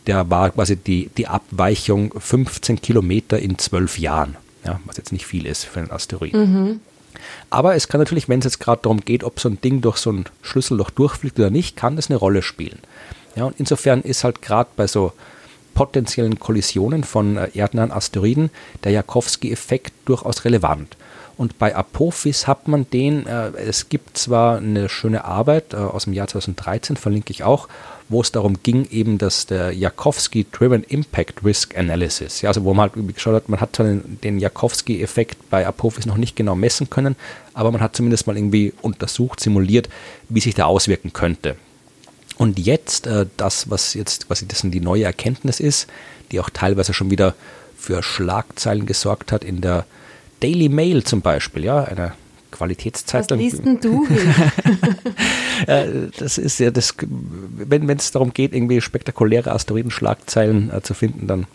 [0.06, 5.26] der war quasi die, die Abweichung 15 Kilometer in zwölf Jahren, ja, was jetzt nicht
[5.26, 6.34] viel ist für einen Asteroid.
[6.34, 6.80] Mhm.
[7.48, 9.96] Aber es kann natürlich, wenn es jetzt gerade darum geht, ob so ein Ding durch
[9.96, 12.78] so ein Schlüsselloch durchfliegt oder nicht, kann das eine Rolle spielen.
[13.36, 15.12] Ja, und insofern ist halt gerade bei so
[15.74, 18.50] potenziellen Kollisionen von äh, erdnahen Asteroiden
[18.82, 20.96] der Jakowski-Effekt durchaus relevant.
[21.36, 26.04] Und bei Apophis hat man den, äh, es gibt zwar eine schöne Arbeit äh, aus
[26.04, 27.68] dem Jahr 2013, verlinke ich auch,
[28.08, 32.90] wo es darum ging, eben dass der Jakowski-Driven Impact Risk Analysis, ja, also wo man
[32.90, 37.16] halt geschaut hat, man hat den, den Jakowski-Effekt bei Apophis noch nicht genau messen können,
[37.52, 39.90] aber man hat zumindest mal irgendwie untersucht, simuliert,
[40.30, 41.56] wie sich der auswirken könnte.
[42.38, 45.86] Und jetzt, äh, das, was jetzt quasi das die neue Erkenntnis ist,
[46.30, 47.34] die auch teilweise schon wieder
[47.76, 49.86] für Schlagzeilen gesorgt hat in der
[50.40, 52.14] Daily Mail zum Beispiel, ja, einer
[52.50, 53.38] Qualitätszeitung.
[53.38, 54.06] Was liest denn du?
[55.66, 61.26] Äh, das ist ja das, wenn es darum geht, irgendwie spektakuläre Asteroiden-Schlagzeilen äh, zu finden,
[61.26, 61.46] dann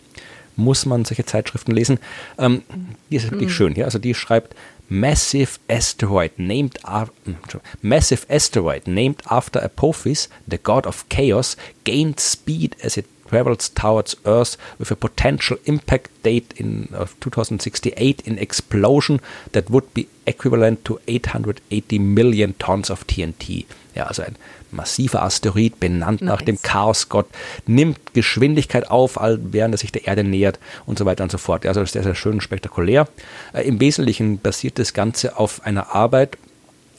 [0.56, 2.00] muss man solche Zeitschriften lesen.
[2.36, 2.62] Ähm,
[3.10, 3.54] die ist wirklich mhm.
[3.54, 3.84] schön, ja.
[3.84, 4.56] Also die schreibt,
[4.92, 12.76] massive asteroid named after, massive asteroid named after Apophis, the god of chaos, gained speed
[12.82, 19.20] as it travels towards Earth with a potential impact date in uh, 2068 in explosion
[19.52, 23.64] that would be equivalent to 880 million tons of TNT.
[23.94, 24.36] Ja, also ein
[24.72, 26.28] massiver Asteroid, benannt nice.
[26.28, 27.26] nach dem Chaosgott,
[27.66, 31.66] nimmt Geschwindigkeit auf, während er sich der Erde nähert und so weiter und so fort.
[31.66, 33.08] Also das ist sehr, sehr schön und spektakulär.
[33.52, 36.36] Äh, Im Wesentlichen basiert das Ganze auf einer Arbeit,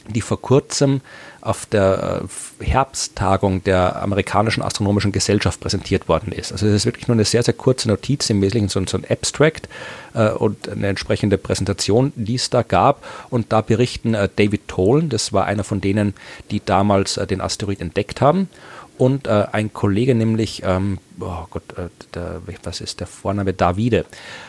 [0.08, 1.02] die vor kurzem
[1.42, 2.22] auf der
[2.62, 6.52] äh, Herbsttagung der amerikanischen astronomischen Gesellschaft präsentiert worden ist.
[6.52, 9.68] Also es ist wirklich nur eine sehr, sehr kurze Notiz, im Wesentlichen so, ein Abstract
[10.14, 13.06] äh, und eine entsprechende Präsentation, die es da gab.
[13.30, 16.14] Und da berichten äh, David Tolan, das war einer von denen,
[16.52, 18.50] die damals äh, den Asteroid entdeckt haben,
[18.98, 23.54] und äh, ein Kollege, nämlich, ähm, oh Gott, äh, der, was ist der Vorname?
[23.54, 24.06] Davide.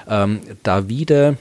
[0.06, 1.38] Ähm, Davide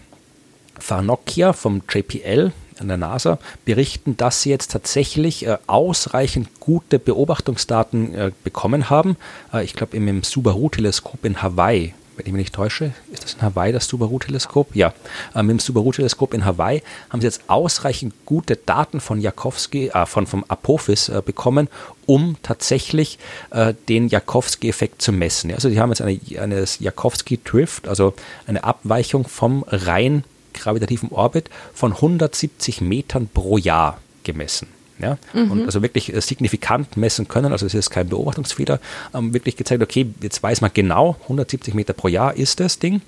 [0.79, 8.13] Farnokia vom JPL, an der NASA berichten, dass sie jetzt tatsächlich äh, ausreichend gute Beobachtungsdaten
[8.13, 9.17] äh, bekommen haben.
[9.53, 13.41] Äh, ich glaube, im Subaru-Teleskop in Hawaii wenn ich mich nicht täusche, ist das in
[13.41, 14.75] Hawaii das Subaru-Teleskop?
[14.75, 14.93] Ja,
[15.35, 20.27] mit dem Subaru-Teleskop in Hawaii haben sie jetzt ausreichend gute Daten von Jakowski, äh, von,
[20.27, 21.69] vom Apophis äh, bekommen,
[22.05, 23.17] um tatsächlich
[23.49, 25.51] äh, den Jakowski-Effekt zu messen.
[25.53, 28.13] Also die haben jetzt eine, eine Jakowski-Drift, also
[28.45, 34.67] eine Abweichung vom rein gravitativen Orbit von 170 Metern pro Jahr gemessen.
[34.99, 35.17] Ja?
[35.33, 35.51] Mhm.
[35.51, 38.79] Und also wirklich äh, signifikant messen können, also es ist kein Beobachtungsfehler,
[39.13, 43.01] ähm, wirklich gezeigt, okay, jetzt weiß man genau, 170 Meter pro Jahr ist das Ding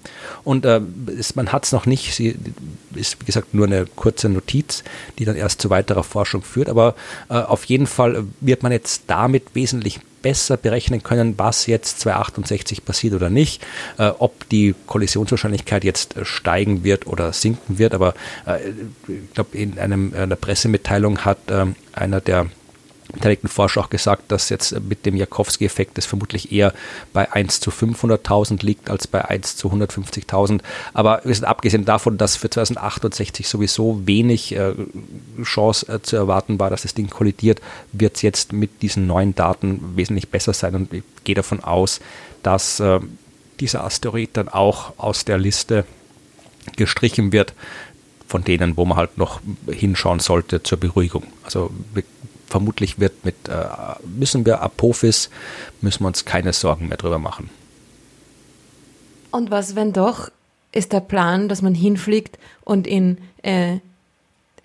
[0.43, 2.35] und äh, ist, man hat es noch nicht, sie
[2.95, 4.83] ist wie gesagt nur eine kurze Notiz,
[5.19, 6.95] die dann erst zu weiterer Forschung führt, aber
[7.29, 12.84] äh, auf jeden Fall wird man jetzt damit wesentlich besser berechnen können, was jetzt 268
[12.84, 13.63] passiert oder nicht,
[13.99, 17.93] äh, ob die Kollisionswahrscheinlichkeit jetzt äh, steigen wird oder sinken wird.
[17.93, 18.15] Aber
[18.47, 18.57] äh,
[19.07, 22.47] ich glaube, in einem, einer Pressemitteilung hat ähm, einer der
[23.12, 26.74] beteiligten Forscher auch gesagt, dass jetzt mit dem Jakowski-Effekt es vermutlich eher
[27.14, 30.62] bei 1 zu 500.000 liegt als bei 1 zu 150.000.
[30.93, 34.74] Aber wir sind abgesehen davon, dass für 2068 sowieso wenig äh,
[35.43, 39.36] Chance äh, zu erwarten war, dass das Ding kollidiert, wird es jetzt mit diesen neuen
[39.36, 40.76] Daten wesentlich besser sein.
[40.76, 41.99] Und ich gehe davon aus,
[42.43, 42.99] dass äh,
[43.60, 45.86] dieser Asteroid dann auch aus der Liste
[46.76, 47.53] gestrichen wird,
[48.28, 49.39] von denen, wo man halt noch
[49.70, 51.24] hinschauen sollte zur Beruhigung.
[51.43, 52.03] Also wir
[52.47, 53.65] vermutlich wird mit, äh,
[54.05, 55.29] müssen wir Apophis,
[55.81, 57.49] müssen wir uns keine Sorgen mehr drüber machen.
[59.31, 60.29] Und was, wenn doch,
[60.71, 63.77] ist der Plan, dass man hinfliegt und in äh,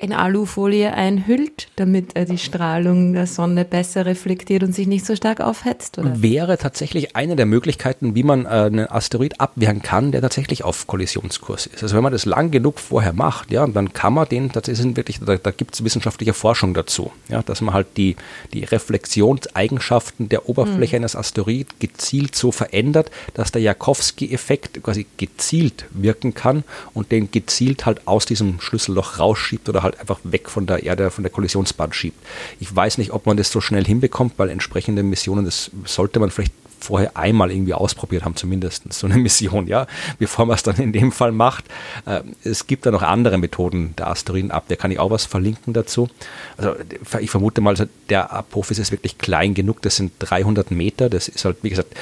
[0.00, 5.14] in Alufolie einhüllt, damit er die Strahlung der Sonne besser reflektiert und sich nicht so
[5.14, 5.98] stark aufhetzt?
[5.98, 6.22] Oder?
[6.22, 10.86] Wäre tatsächlich eine der Möglichkeiten, wie man äh, einen Asteroid abwehren kann, der tatsächlich auf
[10.86, 11.82] Kollisionskurs ist.
[11.82, 15.20] Also wenn man das lang genug vorher macht, ja, dann kann man den, ist wirklich,
[15.20, 18.16] da, da gibt es wissenschaftliche Forschung dazu, ja, dass man halt die,
[18.54, 21.02] die Reflexionseigenschaften der Oberfläche mhm.
[21.02, 27.84] eines Asteroid gezielt so verändert, dass der Jakowski-Effekt quasi gezielt wirken kann und den gezielt
[27.84, 31.32] halt aus diesem Schlüsselloch rausschiebt oder halt halt einfach weg von der Erde, von der
[31.32, 32.18] Kollisionsbahn schiebt.
[32.58, 36.30] Ich weiß nicht, ob man das so schnell hinbekommt, weil entsprechende Missionen, das sollte man
[36.30, 39.86] vielleicht vorher einmal irgendwie ausprobiert haben, zumindest so eine Mission, ja,
[40.18, 41.64] bevor man es dann in dem Fall macht.
[42.06, 46.08] Äh, es gibt da noch andere Methoden der Asteroidenabwehr, kann ich auch was verlinken dazu.
[46.56, 46.74] Also
[47.20, 51.28] ich vermute mal, also der Apophis ist wirklich klein genug, das sind 300 Meter, das
[51.28, 51.94] ist halt, wie gesagt,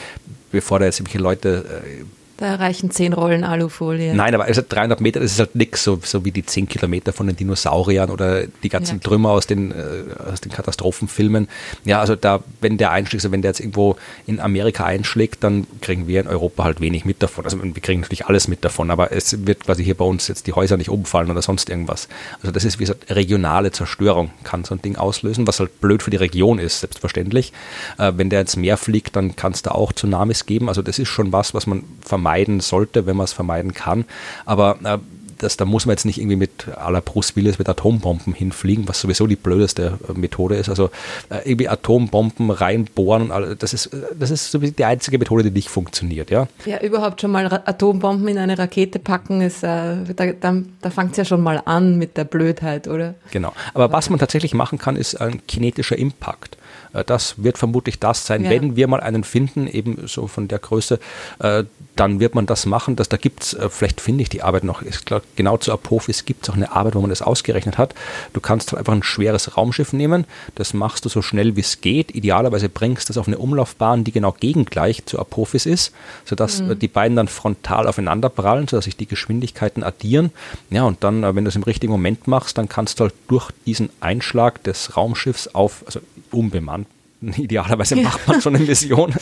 [0.51, 2.05] bevor da jetzt irgendwelche Leute äh,
[2.39, 4.15] da reichen zehn Rollen Alufolie.
[4.15, 7.13] Nein, aber also 300 Meter, das ist halt nichts, so, so wie die 10 Kilometer
[7.13, 11.49] von den Dinosauriern oder die ganzen ja, Trümmer aus den, äh, aus den Katastrophenfilmen.
[11.85, 13.97] Ja, also da, wenn der einschlägt, also wenn der jetzt irgendwo
[14.29, 17.45] in Amerika einschlägt, dann kriegen wir in Europa halt wenig mit davon.
[17.45, 20.47] Also wir kriegen natürlich alles mit davon, aber es wird quasi hier bei uns jetzt
[20.47, 22.07] die Häuser nicht umfallen oder sonst irgendwas.
[22.41, 26.05] Also das ist wie gesagt regionale Zerstörung, kann so ein Ding auslösen, was halt blöd
[26.05, 27.53] für die Region ist, selbstverständlich.
[27.99, 30.69] Äh, wenn der ins Meer fliegt, dann kann es da auch Tsunamis geben.
[30.69, 34.05] Also das ist schon was, was man vermeiden vermeiden sollte, wenn man es vermeiden kann.
[34.45, 34.99] Aber äh,
[35.39, 39.01] das, da muss man jetzt nicht irgendwie mit aller Bruce Willis mit Atombomben hinfliegen, was
[39.01, 40.69] sowieso die blödeste äh, Methode ist.
[40.69, 40.91] Also
[41.31, 45.69] äh, irgendwie Atombomben reinbohren, das ist, äh, das ist so die einzige Methode, die nicht
[45.69, 46.31] funktioniert.
[46.31, 50.91] Ja, ja überhaupt schon mal Atombomben in eine Rakete packen, ist, äh, da, da, da
[50.91, 53.15] fängt es ja schon mal an mit der Blödheit, oder?
[53.31, 53.53] Genau.
[53.75, 56.59] Aber was man tatsächlich machen kann, ist ein kinetischer Impact.
[56.93, 58.51] Äh, das wird vermutlich das sein, ja.
[58.51, 60.99] wenn wir mal einen finden, eben so von der Größe,
[61.41, 61.65] äh,
[61.97, 62.97] dann wird man das machen.
[62.97, 65.73] Dass, da gibt es, äh, vielleicht finde ich die Arbeit noch, ist klar, genau zu
[65.73, 67.95] Apophis gibt es auch eine Arbeit, wo man das ausgerechnet hat.
[68.33, 70.25] Du kannst halt einfach ein schweres Raumschiff nehmen,
[70.55, 72.15] das machst du so schnell wie es geht.
[72.15, 75.93] Idealerweise bringst du das auf eine Umlaufbahn, die genau gegengleich zu Apophis ist,
[76.25, 76.79] sodass mhm.
[76.79, 80.31] die beiden dann frontal aufeinander prallen, sodass sich die Geschwindigkeiten addieren.
[80.71, 83.51] Ja, und dann, wenn du es im richtigen Moment machst, dann kannst du halt durch
[83.67, 86.01] diesen Einschlag des Raumschiffs auf, also
[86.33, 86.87] unbemannt,
[87.37, 89.13] idealerweise macht man schon eine Mission,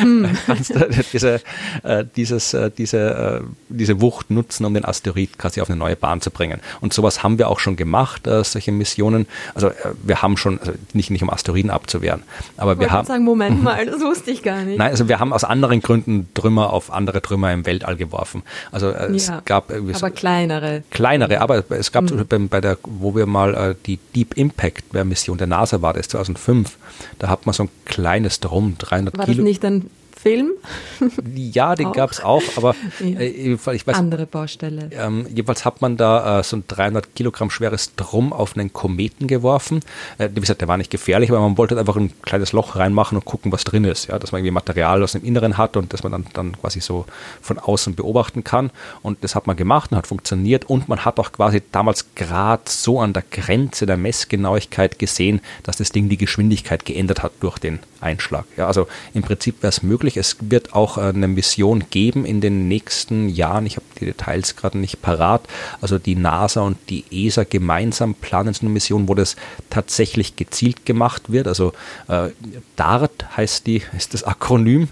[0.00, 0.28] hm.
[1.12, 1.40] diese,
[1.82, 5.94] äh, dieses, äh, diese, äh, diese Wucht nutzen, um den Asteroid quasi auf eine neue
[5.94, 6.60] Bahn zu bringen.
[6.80, 9.26] Und sowas haben wir auch schon gemacht, solche Missionen.
[9.54, 9.70] Also
[10.02, 12.22] wir haben schon, also nicht, nicht um Asteroiden abzuwehren,
[12.56, 13.06] aber wir haben...
[13.06, 14.78] sagen, Moment mal, das wusste ich gar nicht.
[14.78, 18.42] Nein, also wir haben aus anderen Gründen Trümmer auf andere Trümmer im Weltall geworfen.
[18.72, 19.70] Also es ja, gab...
[19.70, 20.82] aber so, kleinere.
[20.90, 22.26] Kleinere, aber es gab hm.
[22.26, 26.76] bei, bei der, wo wir mal die Deep Impact Mission der NASA war, das 2005,
[27.18, 29.38] da hat man so ein kleines Drum, 300 war Kilo.
[29.38, 29.90] War das nicht ein
[30.24, 30.52] Film?
[31.34, 34.88] Ja, den gab es auch, aber äh, ich weiß, andere Baustelle.
[34.90, 39.26] Ähm, jedenfalls hat man da äh, so ein 300 Kilogramm schweres Drum auf einen Kometen
[39.26, 39.80] geworfen.
[40.16, 43.18] Äh, wie gesagt, der war nicht gefährlich, aber man wollte einfach ein kleines Loch reinmachen
[43.18, 44.06] und gucken, was drin ist.
[44.06, 46.80] Ja, dass man irgendwie Material aus dem Inneren hat und dass man dann, dann quasi
[46.80, 47.04] so
[47.42, 48.70] von außen beobachten kann.
[49.02, 50.64] Und das hat man gemacht und hat funktioniert.
[50.70, 55.76] Und man hat auch quasi damals gerade so an der Grenze der Messgenauigkeit gesehen, dass
[55.76, 58.44] das Ding die Geschwindigkeit geändert hat durch den Einschlag.
[58.56, 60.16] Ja, also im Prinzip wäre es möglich.
[60.16, 63.66] Es wird auch eine Mission geben in den nächsten Jahren.
[63.66, 65.48] Ich habe die Details gerade nicht parat.
[65.80, 69.36] Also die NASA und die ESA gemeinsam planen so eine Mission, wo das
[69.70, 71.48] tatsächlich gezielt gemacht wird.
[71.48, 71.72] Also
[72.08, 72.28] äh,
[72.76, 74.84] DART heißt die, ist das Akronym,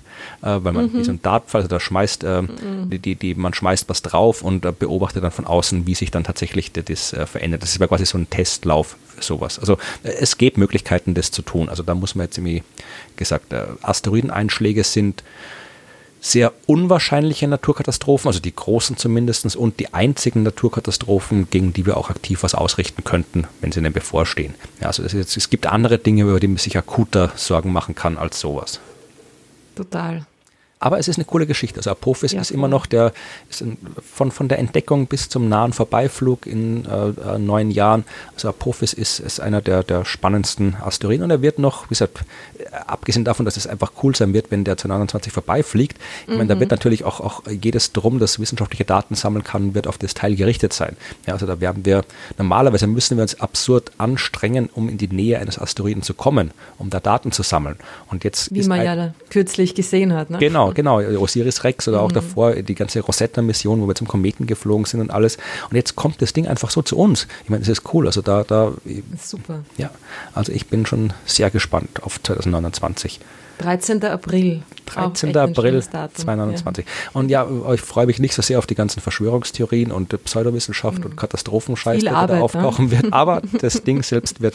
[0.42, 0.98] äh, weil man mhm.
[0.98, 2.90] wie so ein Dartpfeil, also da schmeißt, äh, mhm.
[2.90, 6.24] die, die, man schmeißt was drauf und äh, beobachtet dann von außen, wie sich dann
[6.24, 7.62] tatsächlich das äh, verändert.
[7.62, 9.58] Das ist quasi so ein Testlauf sowas.
[9.58, 11.68] Also äh, es gibt Möglichkeiten, das zu tun.
[11.68, 12.62] Also da muss man jetzt irgendwie
[13.16, 15.22] gesagt, Asteroideneinschläge sind
[16.22, 22.10] sehr unwahrscheinliche Naturkatastrophen, also die großen zumindest, und die einzigen Naturkatastrophen, gegen die wir auch
[22.10, 24.54] aktiv was ausrichten könnten, wenn sie denn bevorstehen.
[24.80, 28.16] Ja, also es, es gibt andere Dinge, über die man sich akuter Sorgen machen kann
[28.18, 28.78] als sowas.
[29.74, 30.24] Total.
[30.82, 31.78] Aber es ist eine coole Geschichte.
[31.78, 33.12] Also Apophis ja, ist immer noch der,
[33.48, 33.78] ist ein,
[34.12, 38.04] von, von der Entdeckung bis zum nahen Vorbeiflug in äh, äh, neun Jahren.
[38.34, 42.24] Also Apophis ist, ist einer der, der spannendsten Asteroiden und er wird noch, wie gesagt,
[42.86, 45.98] abgesehen davon, dass es einfach cool sein wird, wenn der zu 29 vorbeifliegt.
[46.22, 46.38] Ich mhm.
[46.38, 46.74] meine, da wird mhm.
[46.74, 50.72] natürlich auch, auch jedes Drum, das wissenschaftliche Daten sammeln kann, wird auf das Teil gerichtet
[50.72, 50.96] sein.
[51.28, 52.04] Ja, also da werden wir,
[52.38, 56.90] normalerweise müssen wir uns absurd anstrengen, um in die Nähe eines Asteroiden zu kommen, um
[56.90, 57.76] da Daten zu sammeln.
[58.10, 60.30] Und jetzt Wie man ein, ja kürzlich gesehen hat.
[60.30, 60.38] Ne?
[60.38, 62.14] Genau, genau, Osiris Rex oder auch mhm.
[62.14, 65.36] davor die ganze Rosetta-Mission, wo wir zum Kometen geflogen sind und alles.
[65.70, 67.26] Und jetzt kommt das Ding einfach so zu uns.
[67.44, 68.06] Ich meine, das ist cool.
[68.06, 68.72] Also da, da.
[69.20, 69.64] Super.
[69.76, 69.90] Ja,
[70.34, 73.20] also ich bin schon sehr gespannt auf 2029.
[73.58, 74.04] 13.
[74.04, 74.62] April.
[74.86, 75.36] 13.
[75.36, 76.84] April 2029.
[76.84, 77.10] Ja.
[77.12, 81.04] Und ja, ich freue mich nicht so sehr auf die ganzen Verschwörungstheorien und Pseudowissenschaft mhm.
[81.04, 82.90] und Katastrophenscheiß, der Arbeit, da auftauchen ne?
[82.92, 83.12] wird.
[83.12, 84.54] Aber das Ding selbst wird,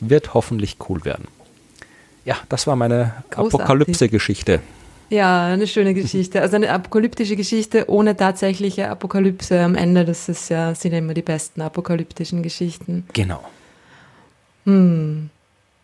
[0.00, 1.28] wird hoffentlich cool werden.
[2.24, 4.60] Ja, das war meine Apokalypse-Geschichte.
[5.08, 6.40] Ja, eine schöne Geschichte.
[6.40, 10.04] Also eine apokalyptische Geschichte ohne tatsächliche Apokalypse am Ende.
[10.04, 13.06] Das ist ja, sind ja immer die besten apokalyptischen Geschichten.
[13.12, 13.42] Genau.
[14.64, 15.30] Hm.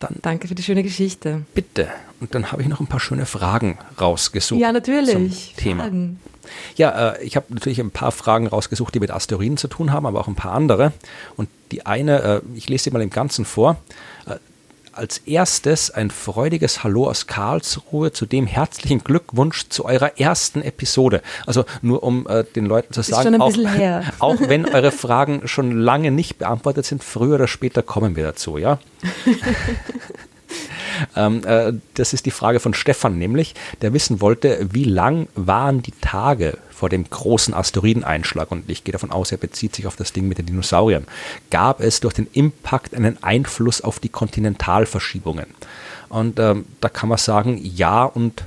[0.00, 1.42] Dann Danke für die schöne Geschichte.
[1.54, 1.88] Bitte.
[2.20, 4.60] Und dann habe ich noch ein paar schöne Fragen rausgesucht.
[4.60, 5.12] Ja, natürlich.
[5.54, 5.84] Zum Thema.
[5.84, 6.20] Fragen.
[6.76, 10.06] Ja, äh, ich habe natürlich ein paar Fragen rausgesucht, die mit Asteroiden zu tun haben,
[10.06, 10.92] aber auch ein paar andere.
[11.36, 13.76] Und die eine, äh, ich lese sie mal im Ganzen vor.
[14.26, 14.36] Äh,
[14.92, 21.22] als erstes ein freudiges Hallo aus Karlsruhe, zu dem herzlichen Glückwunsch zu eurer ersten Episode.
[21.46, 23.52] Also nur um äh, den Leuten zu sagen, auch,
[24.18, 28.58] auch, wenn eure Fragen schon lange nicht beantwortet sind, früher oder später kommen wir dazu,
[28.58, 28.78] ja?
[31.16, 35.82] ähm, äh, das ist die Frage von Stefan nämlich, der wissen wollte, wie lang waren
[35.82, 38.50] die Tage vor dem großen Asteroideneinschlag?
[38.50, 41.06] Und ich gehe davon aus, er bezieht sich auf das Ding mit den Dinosauriern.
[41.50, 45.46] Gab es durch den Impact einen Einfluss auf die Kontinentalverschiebungen?
[46.08, 48.44] Und ähm, da kann man sagen, ja und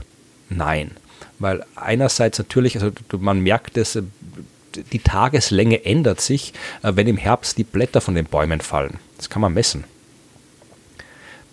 [0.49, 0.91] nein.
[1.39, 4.03] Weil einerseits natürlich, also man merkt es, äh,
[4.91, 6.53] die Tageslänge ändert sich,
[6.83, 8.99] äh, wenn im Herbst die Blätter von den Bäumen fallen.
[9.17, 9.85] Das kann man messen.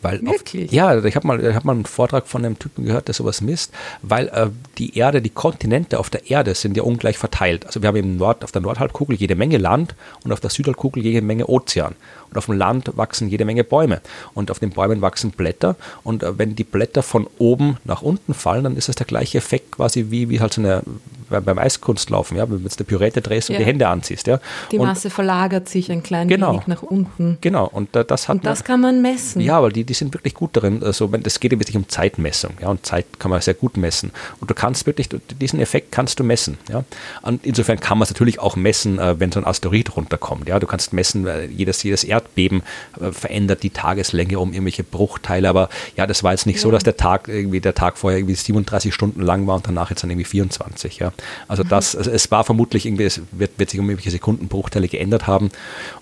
[0.02, 0.66] Weil Wirklich?
[0.66, 3.40] Auf, ja, ich habe mal, hab mal einen Vortrag von einem Typen gehört, der sowas
[3.40, 3.72] misst,
[4.02, 4.48] weil äh,
[4.78, 7.66] die Erde, die Kontinente auf der Erde sind ja ungleich verteilt.
[7.66, 9.94] Also wir haben im Nord, auf der Nordhalbkugel jede Menge Land
[10.24, 11.94] und auf der Südhalbkugel jede Menge Ozean.
[12.32, 14.00] Und auf dem Land wachsen jede Menge Bäume.
[14.34, 15.76] Und auf den Bäumen wachsen Blätter.
[16.02, 19.38] Und äh, wenn die Blätter von oben nach unten fallen, dann ist das der gleiche
[19.38, 20.82] Effekt quasi wie, wie halt so eine,
[21.28, 23.60] beim Eiskunstlaufen, ja, wenn du jetzt eine Pürette drehst und ja.
[23.60, 24.26] die Hände anziehst.
[24.26, 24.40] Ja.
[24.70, 27.38] Die und Masse verlagert sich ein klein genau, wenig nach unten.
[27.40, 27.66] Genau.
[27.66, 29.40] Und äh, das hat Und das man, kann man messen.
[29.40, 30.82] Ja, weil die, die sind wirklich gut darin.
[30.82, 32.52] Also wenn, das geht wirklich um Zeitmessung.
[32.60, 34.10] Ja, und Zeit kann man sehr gut messen.
[34.40, 35.08] Und du kannst wirklich,
[35.40, 36.58] diesen Effekt kannst du messen.
[36.70, 36.84] Ja.
[37.22, 40.48] Und insofern kann man es natürlich auch messen, äh, wenn so ein Asteroid runterkommt.
[40.48, 42.62] Ja, du kannst messen, jedes, jedes Erd Erdbeben
[43.00, 45.48] äh, verändert die Tageslänge um irgendwelche Bruchteile.
[45.48, 46.62] Aber ja, das war jetzt nicht ja.
[46.62, 49.90] so, dass der Tag irgendwie der Tag vorher irgendwie 37 Stunden lang war und danach
[49.90, 50.98] jetzt dann irgendwie 24.
[50.98, 51.12] Ja.
[51.48, 51.68] Also mhm.
[51.68, 55.50] das, also es war vermutlich irgendwie, es wird, wird sich um irgendwelche Sekundenbruchteile geändert haben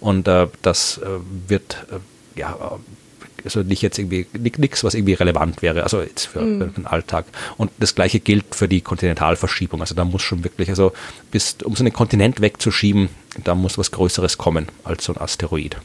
[0.00, 1.06] und äh, das äh,
[1.48, 2.78] wird äh, ja
[3.44, 6.74] also nicht jetzt irgendwie nichts, was irgendwie relevant wäre, also jetzt für, mhm.
[6.74, 7.24] den Alltag.
[7.56, 9.80] Und das gleiche gilt für die Kontinentalverschiebung.
[9.80, 10.92] Also da muss schon wirklich, also
[11.30, 13.08] bis, um so einen Kontinent wegzuschieben,
[13.44, 15.76] da muss was Größeres kommen als so ein Asteroid.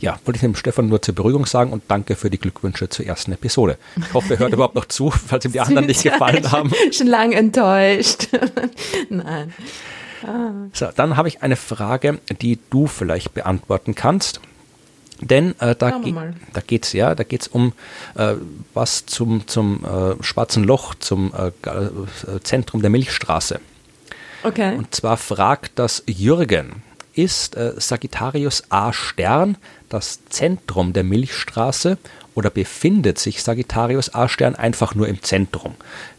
[0.00, 3.06] Ja, wollte ich dem Stefan nur zur Beruhigung sagen und danke für die Glückwünsche zur
[3.06, 3.78] ersten Episode.
[3.96, 6.72] Ich hoffe, er hört überhaupt noch zu, falls ihm die anderen nicht gefallen haben.
[6.92, 8.28] Schon lange enttäuscht.
[9.08, 9.52] Nein.
[10.26, 10.50] Ah.
[10.72, 14.40] So, dann habe ich eine Frage, die du vielleicht beantworten kannst.
[15.20, 16.14] Denn äh, da, ge
[16.52, 17.72] da geht es ja, da geht's um
[18.14, 18.34] äh,
[18.72, 23.60] was zum, zum äh, Schwarzen Loch, zum äh, äh, Zentrum der Milchstraße.
[24.44, 24.76] Okay.
[24.76, 26.82] Und zwar fragt das Jürgen,
[27.14, 29.56] ist äh, Sagittarius A Stern
[29.88, 31.98] das Zentrum der Milchstraße
[32.34, 35.74] oder befindet sich Sagittarius A Stern einfach nur im Zentrum?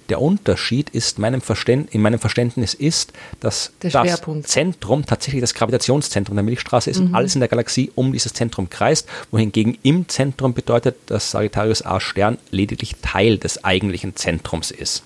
[0.09, 1.41] Der Unterschied ist meinem
[1.91, 7.07] in meinem Verständnis ist, dass das Zentrum tatsächlich das Gravitationszentrum der Milchstraße ist mhm.
[7.07, 11.85] und alles in der Galaxie um dieses Zentrum kreist, wohingegen im Zentrum bedeutet, dass Sagittarius
[11.85, 15.03] A Stern lediglich Teil des eigentlichen Zentrums ist.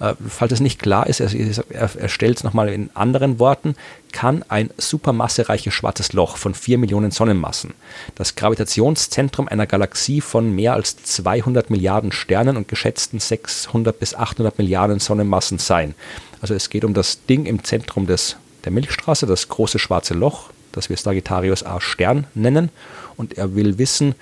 [0.00, 1.30] Äh, falls es nicht klar ist, er,
[1.70, 3.76] er, er stellt es nochmal in anderen Worten,
[4.12, 7.74] kann ein supermassereiches schwarzes Loch von 4 Millionen Sonnenmassen,
[8.14, 14.58] das Gravitationszentrum einer Galaxie von mehr als 200 Milliarden Sternen und geschätzten 600 bis 800
[14.58, 15.94] Milliarden Sonnenmassen sein.
[16.40, 20.50] Also es geht um das Ding im Zentrum des, der Milchstraße, das große schwarze Loch,
[20.72, 22.70] das wir Sagittarius A Stern nennen.
[23.16, 24.14] Und er will wissen,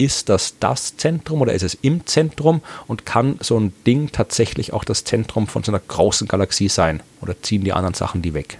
[0.00, 4.72] ist das das Zentrum oder ist es im Zentrum und kann so ein Ding tatsächlich
[4.72, 8.32] auch das Zentrum von so einer großen Galaxie sein oder ziehen die anderen Sachen die
[8.32, 8.58] weg?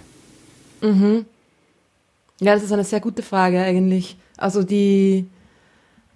[0.81, 1.25] Mhm.
[2.39, 4.17] Ja, das ist eine sehr gute Frage eigentlich.
[4.37, 5.25] Also die,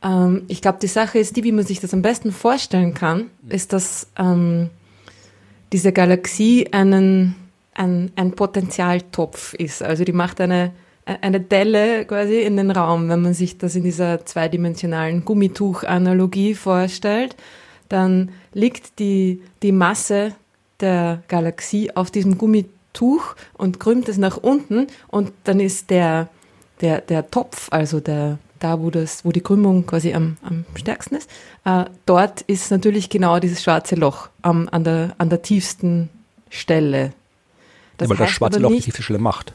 [0.04, 3.32] ähm, ich glaube, die Sache ist die, wie man sich das am besten vorstellen kann,
[3.50, 4.70] ist, dass ähm,
[5.74, 7.36] diese Galaxie einen,
[7.74, 9.82] ein, ein Potenzialtopf ist.
[9.82, 10.72] Also die macht eine
[11.06, 13.10] eine Delle quasi in den Raum.
[13.10, 17.36] Wenn man sich das in dieser zweidimensionalen Gummituch-Analogie vorstellt,
[17.90, 20.34] dann liegt die, die Masse
[20.80, 26.30] der Galaxie auf diesem Gummituch und krümmt es nach unten und dann ist der,
[26.82, 31.16] der, der Topf, also der, da wo, das, wo die Krümmung quasi am, am stärksten
[31.16, 31.30] ist,
[31.66, 36.10] äh, dort ist natürlich genau dieses schwarze Loch am, an, der, an der tiefsten
[36.50, 37.14] Stelle.
[37.98, 39.54] Das ja, weil das schwarze Loch die tiefste Stelle macht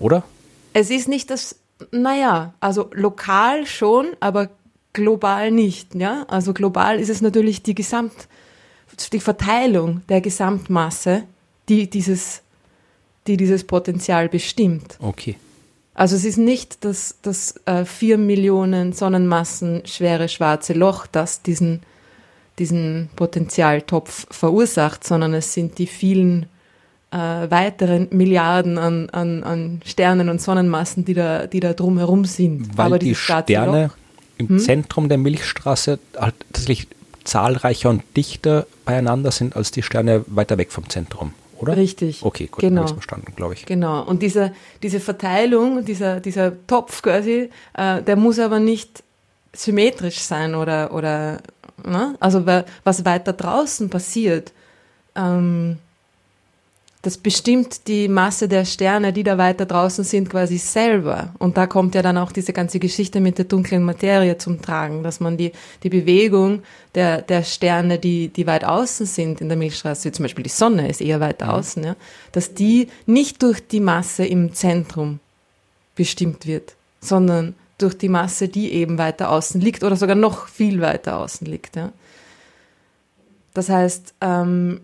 [0.00, 0.24] oder?
[0.72, 1.56] Es ist nicht das,
[1.92, 4.50] naja, also lokal schon, aber
[4.92, 6.24] global nicht, ja.
[6.28, 8.12] Also global ist es natürlich die Gesamt,
[9.12, 11.22] die Verteilung der Gesamtmasse,
[11.68, 12.42] die dieses,
[13.26, 14.98] die dieses Potenzial bestimmt.
[15.00, 15.36] Okay.
[15.94, 21.82] Also es ist nicht das, das äh, 4 Millionen Sonnenmassen schwere schwarze Loch, das diesen,
[22.58, 26.46] diesen Potenzialtopf verursacht, sondern es sind die vielen
[27.10, 32.76] äh, weiteren Milliarden an, an, an Sternen und Sonnenmassen, die da, die da drumherum sind.
[32.76, 33.90] Weil Aber die Sterne Loch,
[34.38, 34.58] im hm?
[34.58, 36.86] Zentrum der Milchstraße halt tatsächlich
[37.24, 41.76] zahlreicher und dichter beieinander sind als die Sterne weiter weg vom Zentrum, oder?
[41.76, 42.22] Richtig.
[42.22, 42.82] Okay, gut, genau.
[42.82, 43.66] habe verstanden, glaube ich.
[43.66, 44.02] Genau.
[44.04, 44.52] Und diese,
[44.82, 49.02] diese Verteilung, dieser, dieser Topf quasi, äh, der muss aber nicht
[49.52, 51.40] symmetrisch sein oder, oder
[51.84, 52.14] ne?
[52.20, 54.52] also was weiter draußen passiert,
[55.16, 55.78] ähm,
[57.02, 61.34] das bestimmt die Masse der Sterne, die da weiter draußen sind, quasi selber.
[61.38, 65.02] Und da kommt ja dann auch diese ganze Geschichte mit der dunklen Materie zum Tragen,
[65.02, 66.62] dass man die, die Bewegung
[66.94, 70.50] der, der Sterne, die, die weit außen sind in der Milchstraße, wie zum Beispiel die
[70.50, 71.52] Sonne ist eher weiter mhm.
[71.52, 71.96] außen, ja,
[72.32, 75.20] dass die nicht durch die Masse im Zentrum
[75.94, 80.82] bestimmt wird, sondern durch die Masse, die eben weiter außen liegt oder sogar noch viel
[80.82, 81.76] weiter außen liegt.
[81.76, 81.92] Ja.
[83.54, 84.82] Das heißt, ähm,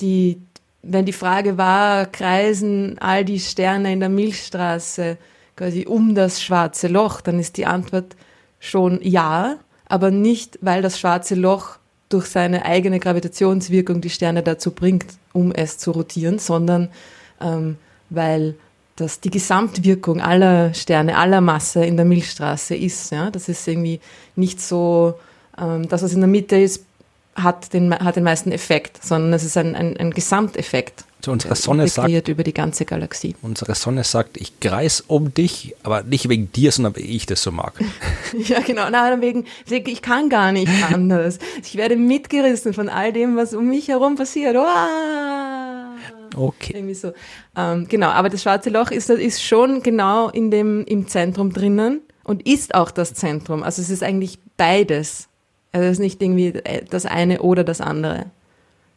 [0.00, 0.40] die,
[0.88, 5.16] wenn die Frage war, kreisen all die Sterne in der Milchstraße
[5.56, 8.16] quasi um das schwarze Loch, dann ist die Antwort
[8.60, 9.56] schon ja,
[9.88, 11.78] aber nicht, weil das schwarze Loch
[12.08, 16.88] durch seine eigene Gravitationswirkung die Sterne dazu bringt, um es zu rotieren, sondern
[17.40, 17.76] ähm,
[18.10, 18.54] weil
[18.96, 23.10] das die Gesamtwirkung aller Sterne, aller Masse in der Milchstraße ist.
[23.10, 23.30] Ja?
[23.30, 24.00] Das ist irgendwie
[24.36, 25.14] nicht so,
[25.58, 26.85] ähm, das, was in der Mitte ist,
[27.36, 31.04] hat den, hat den meisten Effekt, sondern es ist ein, ein, ein Gesamteffekt.
[31.18, 33.34] Also unsere Sonne sagt über die ganze Galaxie.
[33.42, 37.42] Unsere Sonne sagt, ich kreis um dich, aber nicht wegen dir, sondern weil ich das
[37.42, 37.74] so mag.
[38.38, 38.88] ja, genau.
[38.90, 41.38] Nein, wegen, ich kann gar nicht anders.
[41.62, 44.56] Ich werde mitgerissen von all dem, was um mich herum passiert.
[44.56, 46.36] Oh!
[46.36, 46.74] Okay.
[46.76, 47.12] Irgendwie so.
[47.56, 52.02] Ähm, genau, aber das schwarze Loch ist, ist schon genau in dem, im Zentrum drinnen
[52.24, 53.62] und ist auch das Zentrum.
[53.62, 55.28] Also es ist eigentlich beides.
[55.76, 56.54] Also es ist nicht irgendwie
[56.88, 58.24] das eine oder das andere,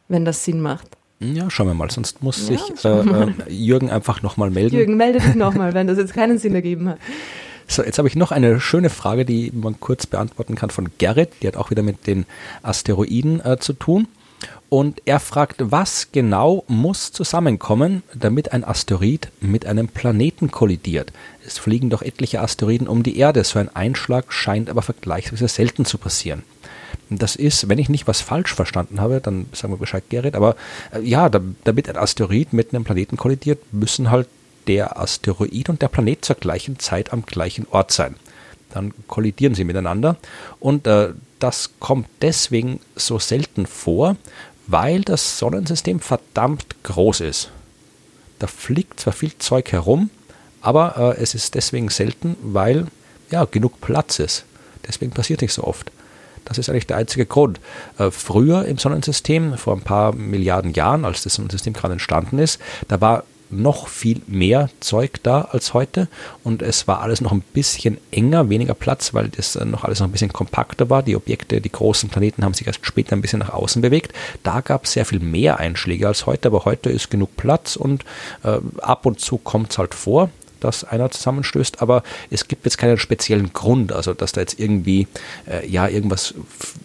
[0.08, 0.96] wenn das Sinn macht.
[1.18, 4.76] Ja, schauen wir mal, sonst muss ja, sich äh, äh, Jürgen einfach nochmal melden.
[4.76, 6.98] Jürgen, melde dich nochmal, wenn das jetzt keinen Sinn ergeben hat.
[7.68, 11.30] So, jetzt habe ich noch eine schöne Frage, die man kurz beantworten kann von Gerrit.
[11.40, 12.26] Die hat auch wieder mit den
[12.64, 14.08] Asteroiden äh, zu tun.
[14.68, 21.12] Und er fragt, was genau muss zusammenkommen, damit ein Asteroid mit einem Planeten kollidiert?
[21.46, 23.44] Es fliegen doch etliche Asteroiden um die Erde.
[23.44, 26.42] So ein Einschlag scheint aber vergleichsweise selten zu passieren.
[27.08, 30.34] Das ist, wenn ich nicht was falsch verstanden habe, dann sagen wir Bescheid, Gerrit.
[30.34, 30.56] Aber
[30.92, 34.28] äh, ja, da, damit ein Asteroid mit einem Planeten kollidiert, müssen halt
[34.66, 38.16] der Asteroid und der Planet zur gleichen Zeit am gleichen Ort sein.
[38.72, 40.16] Dann kollidieren sie miteinander
[40.60, 41.10] und äh,
[41.40, 44.16] das kommt deswegen so selten vor,
[44.66, 47.50] weil das Sonnensystem verdammt groß ist.
[48.38, 50.10] Da fliegt zwar viel Zeug herum,
[50.60, 52.86] aber äh, es ist deswegen selten, weil
[53.30, 54.44] ja genug Platz ist.
[54.86, 55.90] Deswegen passiert nicht so oft.
[56.44, 57.60] Das ist eigentlich der einzige Grund.
[57.98, 62.60] Äh, früher im Sonnensystem, vor ein paar Milliarden Jahren, als das Sonnensystem gerade entstanden ist,
[62.88, 66.08] da war noch viel mehr Zeug da als heute
[66.44, 70.00] und es war alles noch ein bisschen enger, weniger Platz, weil das äh, noch alles
[70.00, 71.02] noch ein bisschen kompakter war.
[71.02, 74.12] Die Objekte, die großen Planeten haben sich erst später ein bisschen nach außen bewegt.
[74.42, 78.04] Da gab es sehr viel mehr Einschläge als heute, aber heute ist genug Platz und
[78.44, 80.30] äh, ab und zu kommt es halt vor
[80.60, 85.08] dass einer zusammenstößt, aber es gibt jetzt keinen speziellen Grund, also dass da jetzt irgendwie
[85.48, 86.34] äh, ja irgendwas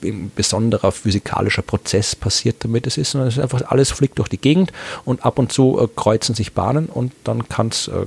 [0.04, 4.30] ein besonderer physikalischer Prozess passiert, damit es ist, sondern es ist einfach alles fliegt durch
[4.30, 4.72] die Gegend
[5.06, 8.06] und ab und zu äh, kreuzen sich Bahnen und dann kann es äh,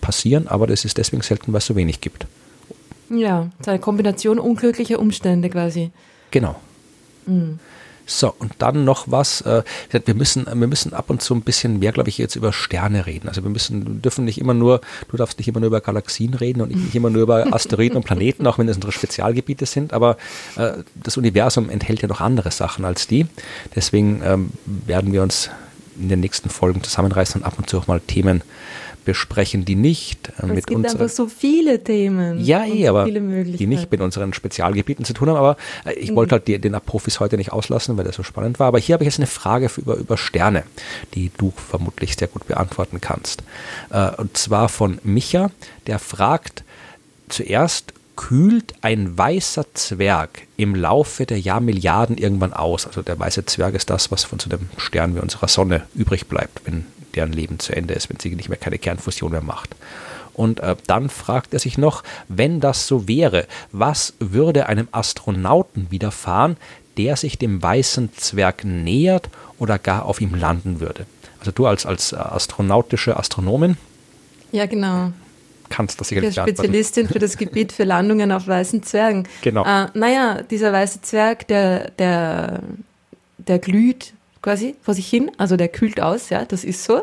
[0.00, 2.26] passieren, aber das ist deswegen selten, weil es so wenig gibt.
[3.10, 5.90] Ja, es ist eine Kombination unglücklicher Umstände quasi.
[6.30, 6.56] Genau.
[7.26, 7.58] Mhm.
[8.10, 9.40] So, und dann noch was.
[9.42, 12.52] Äh, wir müssen, wir müssen ab und zu ein bisschen mehr, glaube ich, jetzt über
[12.52, 13.28] Sterne reden.
[13.28, 16.60] Also wir müssen, dürfen nicht immer nur, du darfst nicht immer nur über Galaxien reden
[16.60, 19.92] und ich nicht immer nur über Asteroiden und Planeten, auch wenn das unsere Spezialgebiete sind.
[19.92, 20.16] Aber
[20.56, 23.28] äh, das Universum enthält ja noch andere Sachen als die.
[23.76, 25.48] Deswegen ähm, werden wir uns
[25.96, 28.42] in den nächsten Folgen zusammenreißen und ab und zu auch mal Themen
[29.04, 32.44] besprechen, die nicht äh, mit es gibt einfach so viele Themen.
[32.44, 35.36] Ja, eh, aber die nicht mit unseren Spezialgebieten zu tun haben.
[35.36, 36.16] Aber äh, ich mhm.
[36.16, 38.68] wollte halt die, den Profis heute nicht auslassen, weil der so spannend war.
[38.68, 40.64] Aber hier habe ich jetzt eine Frage für, über, über Sterne,
[41.14, 43.42] die du vermutlich sehr gut beantworten kannst.
[43.90, 45.50] Äh, und zwar von Micha,
[45.86, 46.64] der fragt
[47.28, 52.86] zuerst, kühlt ein weißer Zwerg im Laufe der Jahrmilliarden irgendwann aus.
[52.86, 56.26] Also der weiße Zwerg ist das, was von so einem Stern wie unserer Sonne übrig
[56.26, 56.84] bleibt, wenn
[57.14, 59.70] deren Leben zu Ende ist, wenn sie nicht mehr keine Kernfusion mehr macht.
[60.32, 65.90] Und äh, dann fragt er sich noch, wenn das so wäre, was würde einem Astronauten
[65.90, 66.56] widerfahren,
[66.96, 71.06] der sich dem weißen Zwerg nähert oder gar auf ihm landen würde?
[71.40, 73.76] Also du als, als astronautische Astronomin.
[74.52, 75.12] Ja, genau.
[75.68, 79.28] Kannst das sicherlich Der Spezialistin für das Gebiet für Landungen auf weißen Zwergen.
[79.40, 79.64] Genau.
[79.64, 82.60] Äh, naja, dieser weiße Zwerg, der, der,
[83.38, 85.30] der glüht quasi vor sich hin.
[85.38, 87.02] Also der kühlt aus, ja, das ist so.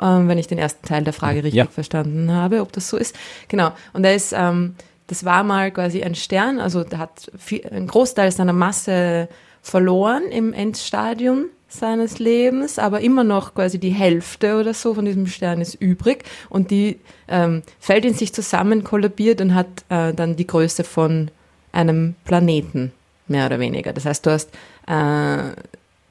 [0.00, 1.66] Ähm, wenn ich den ersten Teil der Frage richtig ja.
[1.66, 3.14] verstanden habe, ob das so ist.
[3.48, 3.72] Genau.
[3.92, 4.74] Und er ist, ähm,
[5.06, 9.28] das war mal quasi ein Stern, also der hat viel, einen Großteil seiner Masse
[9.60, 15.26] verloren im Endstadium seines Lebens, aber immer noch quasi die Hälfte oder so von diesem
[15.26, 20.36] Stern ist übrig und die ähm, fällt in sich zusammen, kollabiert und hat äh, dann
[20.36, 21.30] die Größe von
[21.72, 22.92] einem Planeten,
[23.28, 23.92] mehr oder weniger.
[23.92, 24.50] Das heißt, du hast
[24.88, 25.52] äh,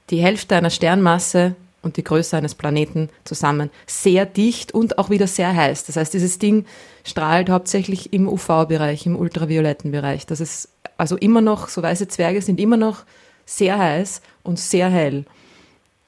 [0.10, 5.28] die Hälfte einer Sternmasse und die Größe eines Planeten zusammen sehr dicht und auch wieder
[5.28, 5.86] sehr heiß.
[5.86, 6.66] Das heißt, dieses Ding
[7.04, 10.26] strahlt hauptsächlich im UV-Bereich, im ultravioletten Bereich.
[10.26, 13.06] Das ist also immer noch, so weiße Zwerge sind immer noch
[13.46, 15.26] sehr heiß und sehr hell.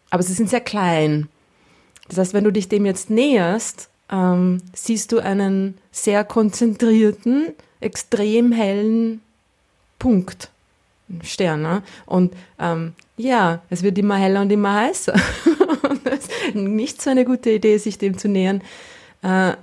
[0.10, 1.30] Aber sie sind sehr klein.
[2.10, 8.52] Das heißt, wenn du dich dem jetzt näherst, ähm, siehst du einen sehr konzentrierten, extrem
[8.52, 9.22] hellen
[9.97, 10.49] Punkt.
[11.24, 11.62] Stern.
[11.62, 11.84] Ne?
[12.05, 15.14] Und ähm, ja, es wird immer heller und immer heißer.
[15.89, 18.62] und es ist nicht so eine gute Idee, sich dem zu nähern.
[19.22, 19.53] Äh,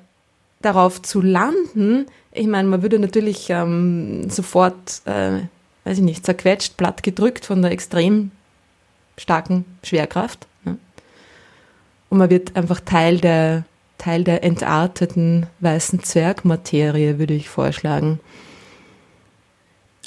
[0.60, 5.40] darauf zu landen, ich meine, man würde natürlich ähm, sofort, äh,
[5.84, 8.30] weiß ich nicht, zerquetscht, platt gedrückt von der extrem
[9.16, 10.46] starken Schwerkraft.
[10.64, 10.78] Ne?
[12.10, 13.64] Und man wird einfach Teil der,
[13.98, 18.20] Teil der entarteten weißen Zwergmaterie, würde ich vorschlagen.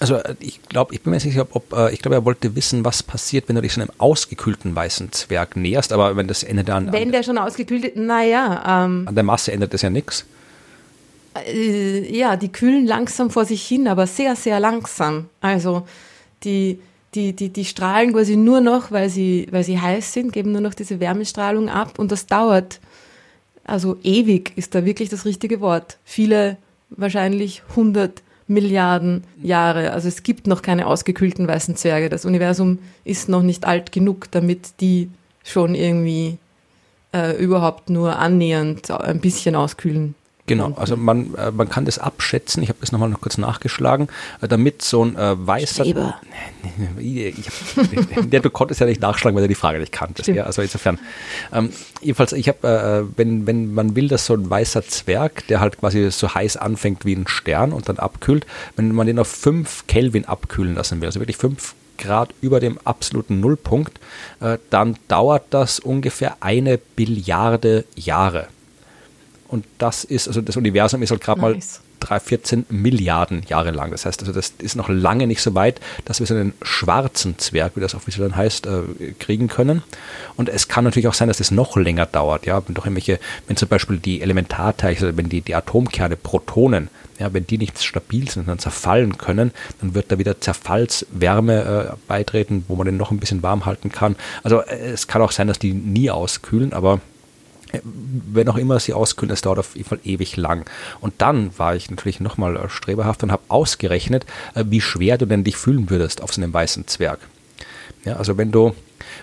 [0.02, 2.56] Also äh, ich glaube, ich bin mir nicht sicher, ob, äh, ich glaube, er wollte
[2.56, 6.42] wissen, was passiert, wenn du dich so einem ausgekühlten weißen Zwerg näherst, aber wenn das
[6.42, 6.92] Ende dann.
[6.92, 8.84] Wenn der schon ausgekühlt ist, naja.
[8.86, 10.26] Ähm, an der Masse ändert das ja nichts.
[11.46, 15.30] Äh, ja, die kühlen langsam vor sich hin, aber sehr, sehr langsam.
[15.40, 15.88] Also
[16.44, 16.80] die,
[17.14, 20.62] die, die, die strahlen quasi nur noch, weil sie, weil sie heiß sind, geben nur
[20.62, 22.80] noch diese Wärmestrahlung ab und das dauert.
[23.66, 26.00] Also ewig ist da wirklich das richtige Wort.
[26.04, 26.58] Viele,
[26.90, 29.92] wahrscheinlich 100 Milliarden Jahre.
[29.92, 32.10] Also es gibt noch keine ausgekühlten weißen Zwerge.
[32.10, 35.10] Das Universum ist noch nicht alt genug, damit die
[35.44, 36.38] schon irgendwie
[37.14, 40.16] äh, überhaupt nur annähernd ein bisschen auskühlen
[40.52, 44.10] Genau, also man, äh, man kann das abschätzen, ich habe das nochmal noch kurz nachgeschlagen,
[44.42, 45.86] äh, damit so ein äh, weißer...
[45.86, 46.20] Streber.
[47.00, 50.28] Ich hab, der, du konntest ja nicht nachschlagen, weil du die Frage nicht kanntest.
[50.28, 51.00] Ja, also insofern.
[51.54, 51.70] Ähm,
[52.02, 55.80] jedenfalls, ich habe, äh, wenn, wenn man will, dass so ein weißer Zwerg, der halt
[55.80, 58.46] quasi so heiß anfängt wie ein Stern und dann abkühlt,
[58.76, 62.78] wenn man den auf 5 Kelvin abkühlen lassen will, also wirklich 5 Grad über dem
[62.84, 64.00] absoluten Nullpunkt,
[64.42, 68.48] äh, dann dauert das ungefähr eine Billiarde Jahre.
[69.52, 71.82] Und das ist, also das Universum ist halt gerade nice.
[72.00, 73.92] mal 3, 14 Milliarden Jahre lang.
[73.92, 77.38] Das heißt also, das ist noch lange nicht so weit, dass wir so einen schwarzen
[77.38, 79.84] Zwerg, wie das offiziell dann heißt, äh, kriegen können.
[80.38, 82.46] Und es kann natürlich auch sein, dass es noch länger dauert.
[82.46, 86.90] Ja, wenn doch irgendwelche, wenn zum Beispiel die Elementarteilchen, also wenn die, die Atomkerne, Protonen,
[87.20, 91.96] ja, wenn die nicht stabil sind, dann zerfallen können, dann wird da wieder Zerfallswärme äh,
[92.08, 94.16] beitreten, wo man den noch ein bisschen warm halten kann.
[94.44, 97.02] Also äh, es kann auch sein, dass die nie auskühlen, aber
[97.84, 100.70] wenn auch immer sie auskühlen, es dauert auf jeden Fall ewig lang.
[101.00, 104.26] Und dann war ich natürlich nochmal äh, streberhaft und habe ausgerechnet,
[104.56, 107.20] äh, wie schwer du denn dich fühlen würdest auf so einem weißen Zwerg.
[108.06, 108.74] Ja, also wenn du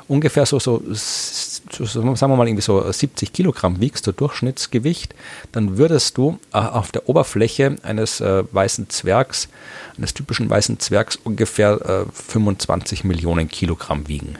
[0.06, 5.14] ungefähr so, so, so, sagen wir mal irgendwie so 70 Kilogramm wiegst, so Durchschnittsgewicht,
[5.52, 9.48] dann würdest du äh, auf der Oberfläche eines äh, weißen Zwergs,
[9.96, 14.38] eines typischen weißen Zwergs ungefähr äh, 25 Millionen Kilogramm wiegen.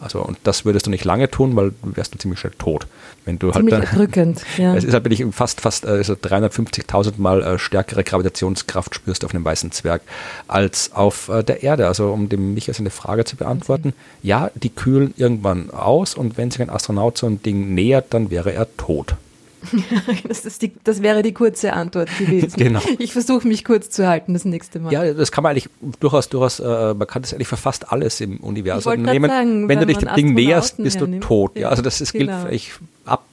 [0.00, 2.86] Also, und das würdest du nicht lange tun, weil du wärst dann ziemlich schnell tot.
[3.24, 4.74] Wenn du ziemlich halt dann, erdrückend, ja.
[4.74, 9.34] Es ist halt wirklich fast, fast also 350.000 Mal äh, stärkere Gravitationskraft spürst du auf
[9.34, 10.02] einem weißen Zwerg
[10.48, 11.86] als auf äh, der Erde.
[11.86, 16.50] Also, um dem Michael seine Frage zu beantworten, ja, die kühlen irgendwann aus und wenn
[16.50, 19.16] sich ein Astronaut so ein Ding nähert, dann wäre er tot.
[20.28, 22.52] das, die, das, wäre die kurze Antwort gewesen.
[22.56, 22.80] genau.
[22.98, 24.92] Ich versuche mich kurz zu halten das nächste Mal.
[24.92, 25.68] Ja, das kann man eigentlich
[26.00, 29.30] durchaus, durchaus, äh, man kann das eigentlich für fast alles im Universum nehmen.
[29.30, 31.56] Sagen, wenn, du dich dem Ding näherst, bist du tot.
[31.56, 32.42] Ja, also das ist, genau.
[32.42, 32.72] gilt ich,
[33.04, 33.24] ab,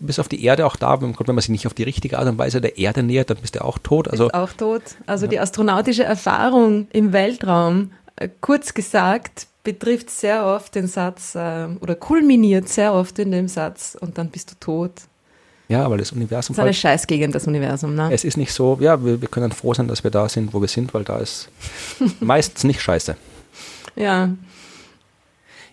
[0.00, 2.38] bis auf die Erde auch da, wenn man sich nicht auf die richtige Art und
[2.38, 4.08] Weise der Erde nähert, dann bist du auch tot.
[4.08, 4.82] Also, ist auch tot.
[5.06, 5.30] Also ja.
[5.30, 11.94] die astronautische Erfahrung im Weltraum, äh, kurz gesagt, betrifft sehr oft den Satz äh, oder
[11.94, 14.92] kulminiert sehr oft in dem Satz und dann bist du tot.
[15.74, 16.54] Ja, weil das Universum.
[16.54, 18.10] Das ist eine halt, Scheißgegend, das Universum, ne?
[18.12, 20.60] Es ist nicht so, ja, wir, wir können froh sein, dass wir da sind, wo
[20.60, 21.48] wir sind, weil da ist
[22.20, 23.16] meistens nicht scheiße.
[23.96, 24.30] Ja.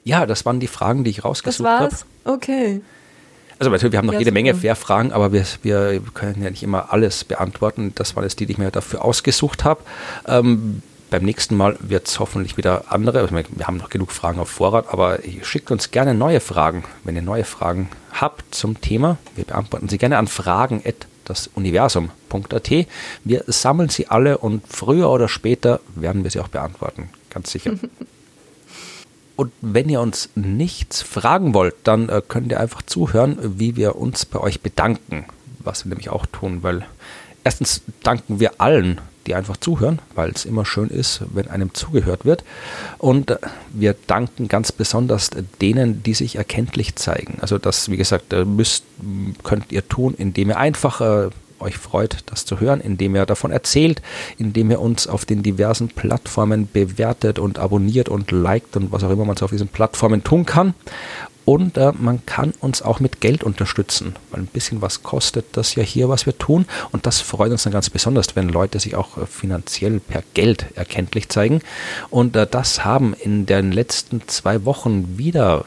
[0.04, 1.84] Ja, das waren die Fragen, die ich rausgesucht habe.
[1.86, 2.06] Das war's?
[2.26, 2.34] Hab.
[2.34, 2.82] Okay.
[3.60, 4.42] Also natürlich, wir haben noch ja, jede super.
[4.42, 7.92] Menge Fair-Fragen, aber wir, wir können ja nicht immer alles beantworten.
[7.94, 9.82] Das waren jetzt die, die ich mir dafür ausgesucht habe.
[10.28, 10.82] Ähm,
[11.12, 13.30] beim nächsten Mal wird es hoffentlich wieder andere.
[13.30, 17.22] Wir haben noch genug Fragen auf Vorrat, aber schickt uns gerne neue Fragen, wenn ihr
[17.22, 19.18] neue Fragen habt zum Thema.
[19.36, 22.72] Wir beantworten sie gerne an fragen.dasuniversum.at.
[23.26, 27.10] Wir sammeln sie alle und früher oder später werden wir sie auch beantworten.
[27.30, 27.74] Ganz sicher.
[29.38, 33.96] Und wenn ihr uns nichts fragen wollt, dann äh, könnt ihr einfach zuhören, wie wir
[33.96, 35.26] uns bei euch bedanken.
[35.58, 36.86] Was wir nämlich auch tun, weil
[37.44, 42.26] erstens danken wir allen die einfach zuhören, weil es immer schön ist, wenn einem zugehört
[42.26, 42.44] wird.
[42.98, 43.38] Und
[43.72, 45.30] wir danken ganz besonders
[45.62, 47.38] denen, die sich erkenntlich zeigen.
[47.42, 48.84] Also das, wie gesagt, müsst,
[49.44, 51.30] könnt ihr tun, indem ihr einfach äh,
[51.62, 54.02] euch freut, das zu hören, indem ihr davon erzählt,
[54.38, 59.12] indem ihr uns auf den diversen Plattformen bewertet und abonniert und liked und was auch
[59.12, 60.74] immer man so auf diesen Plattformen tun kann.
[61.46, 65.76] Und äh, man kann uns auch mit Geld unterstützen, weil ein bisschen was kostet das
[65.76, 66.66] ja hier, was wir tun.
[66.92, 70.66] Und das freut uns dann ganz besonders, wenn Leute sich auch äh, finanziell per Geld
[70.76, 71.62] erkenntlich zeigen.
[72.10, 75.66] Und äh, das haben in den letzten zwei Wochen wieder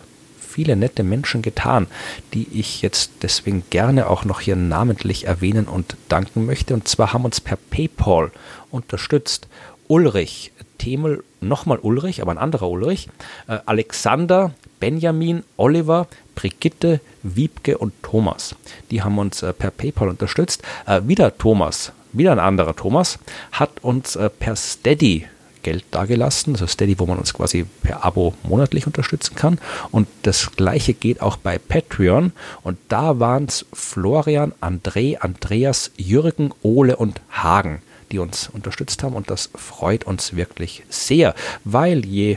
[0.54, 1.88] viele nette Menschen getan,
[2.32, 6.74] die ich jetzt deswegen gerne auch noch hier namentlich erwähnen und danken möchte.
[6.74, 8.30] Und zwar haben uns per PayPal
[8.70, 9.48] unterstützt
[9.88, 13.08] Ulrich, Themel, nochmal Ulrich, aber ein anderer Ulrich,
[13.48, 14.52] äh, Alexander,
[14.84, 18.54] Benjamin, Oliver, Brigitte, Wiebke und Thomas.
[18.90, 20.62] Die haben uns äh, per PayPal unterstützt.
[20.84, 23.18] Äh, wieder Thomas, wieder ein anderer Thomas,
[23.52, 25.26] hat uns äh, per Steady
[25.62, 29.58] Geld dagelassen, also Steady, wo man uns quasi per Abo monatlich unterstützen kann.
[29.90, 32.32] Und das gleiche geht auch bei Patreon.
[32.62, 37.80] Und da waren es Florian, André, Andreas, Jürgen, Ole und Hagen,
[38.12, 39.16] die uns unterstützt haben.
[39.16, 41.34] Und das freut uns wirklich sehr,
[41.64, 42.36] weil je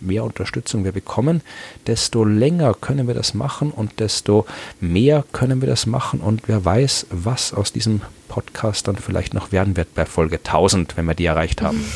[0.00, 1.42] mehr Unterstützung wir bekommen,
[1.86, 4.46] desto länger können wir das machen und desto
[4.80, 9.52] mehr können wir das machen und wer weiß, was aus diesem Podcast dann vielleicht noch
[9.52, 11.84] werden wird bei Folge 1000, wenn wir die erreicht haben.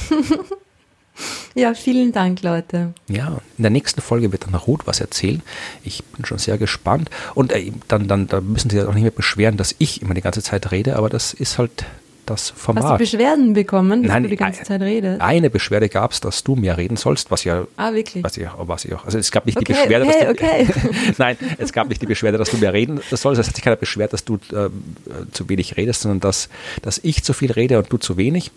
[1.55, 2.93] Ja, vielen Dank, Leute.
[3.09, 5.41] Ja, in der nächsten Folge wird dann Ruth was erzählen.
[5.85, 7.11] Ich bin schon sehr gespannt.
[7.35, 10.15] Und äh, dann, dann da müssen Sie sich auch nicht mehr beschweren, dass ich immer
[10.15, 11.85] die ganze Zeit rede, aber das ist halt
[12.27, 12.85] das Format.
[12.85, 15.21] Hast du Beschwerden bekommen, dass Nein, du die ganze Zeit redest?
[15.21, 17.67] Eine Beschwerde gab es, dass du mehr reden sollst, was ja.
[17.77, 18.25] Ah, wirklich?
[18.25, 19.05] Was ich, was ich auch.
[19.05, 20.89] Also es gab nicht okay, die Beschwerde, okay, dass du.
[20.89, 21.15] Okay.
[21.19, 23.41] Nein, es gab nicht die Beschwerde, dass du mehr reden sollst.
[23.41, 24.71] Es hat sich keiner beschwert, dass du äh,
[25.33, 26.49] zu wenig redest, sondern dass,
[26.83, 28.51] dass ich zu viel rede und du zu wenig.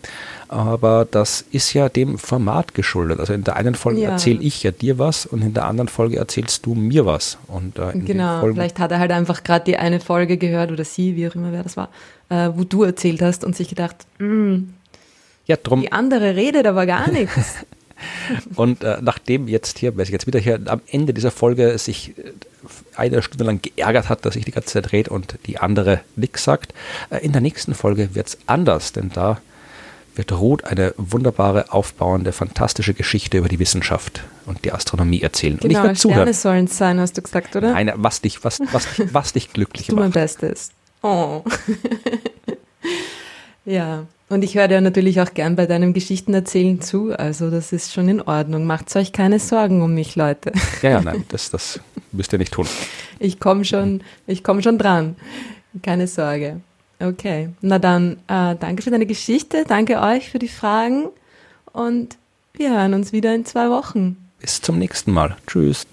[0.49, 3.19] Aber das ist ja dem Format geschuldet.
[3.19, 4.11] Also in der einen Folge ja.
[4.11, 7.37] erzähle ich ja dir was und in der anderen Folge erzählst du mir was.
[7.47, 11.15] Und, äh, genau, vielleicht hat er halt einfach gerade die eine Folge gehört oder sie,
[11.15, 11.89] wie auch immer wer das war
[12.29, 14.57] äh, wo du erzählt hast und sich gedacht, mm,
[15.45, 15.81] ja, drum.
[15.81, 17.65] die andere redet aber gar nichts.
[18.55, 22.17] und äh, nachdem jetzt hier, weil ich jetzt wieder hier am Ende dieser Folge sich
[22.17, 22.31] äh,
[22.95, 26.43] eine Stunde lang geärgert hat, dass sich die ganze Zeit dreht und die andere nichts
[26.43, 26.73] sagt.
[27.09, 29.41] Äh, in der nächsten Folge wird es anders, denn da
[30.15, 35.57] wird Ruth eine wunderbare, aufbauende, fantastische Geschichte über die Wissenschaft und die Astronomie erzählen.
[35.57, 36.17] Genau, und ich werde zuhören.
[36.21, 37.73] Sterne sollen es sein, hast du gesagt, oder?
[37.73, 40.15] Nein, was dich, was, was, was dich glücklich Tu mein macht.
[40.15, 40.71] Bestes.
[41.07, 41.41] Oh.
[43.65, 47.17] ja, und ich höre dir natürlich auch gern bei deinem Geschichtenerzählen zu.
[47.17, 48.65] Also das ist schon in Ordnung.
[48.65, 50.51] Macht euch keine Sorgen um mich, Leute.
[50.81, 51.79] Ja, ja, nein, das, das
[52.11, 52.67] müsst ihr nicht tun.
[53.19, 55.15] Ich komme schon, ich komme schon dran.
[55.81, 56.59] Keine Sorge.
[56.99, 61.09] Okay, na dann, äh, danke für deine Geschichte, danke euch für die Fragen
[61.71, 62.17] und
[62.53, 64.17] wir hören uns wieder in zwei Wochen.
[64.39, 65.37] Bis zum nächsten Mal.
[65.45, 65.85] Tschüss.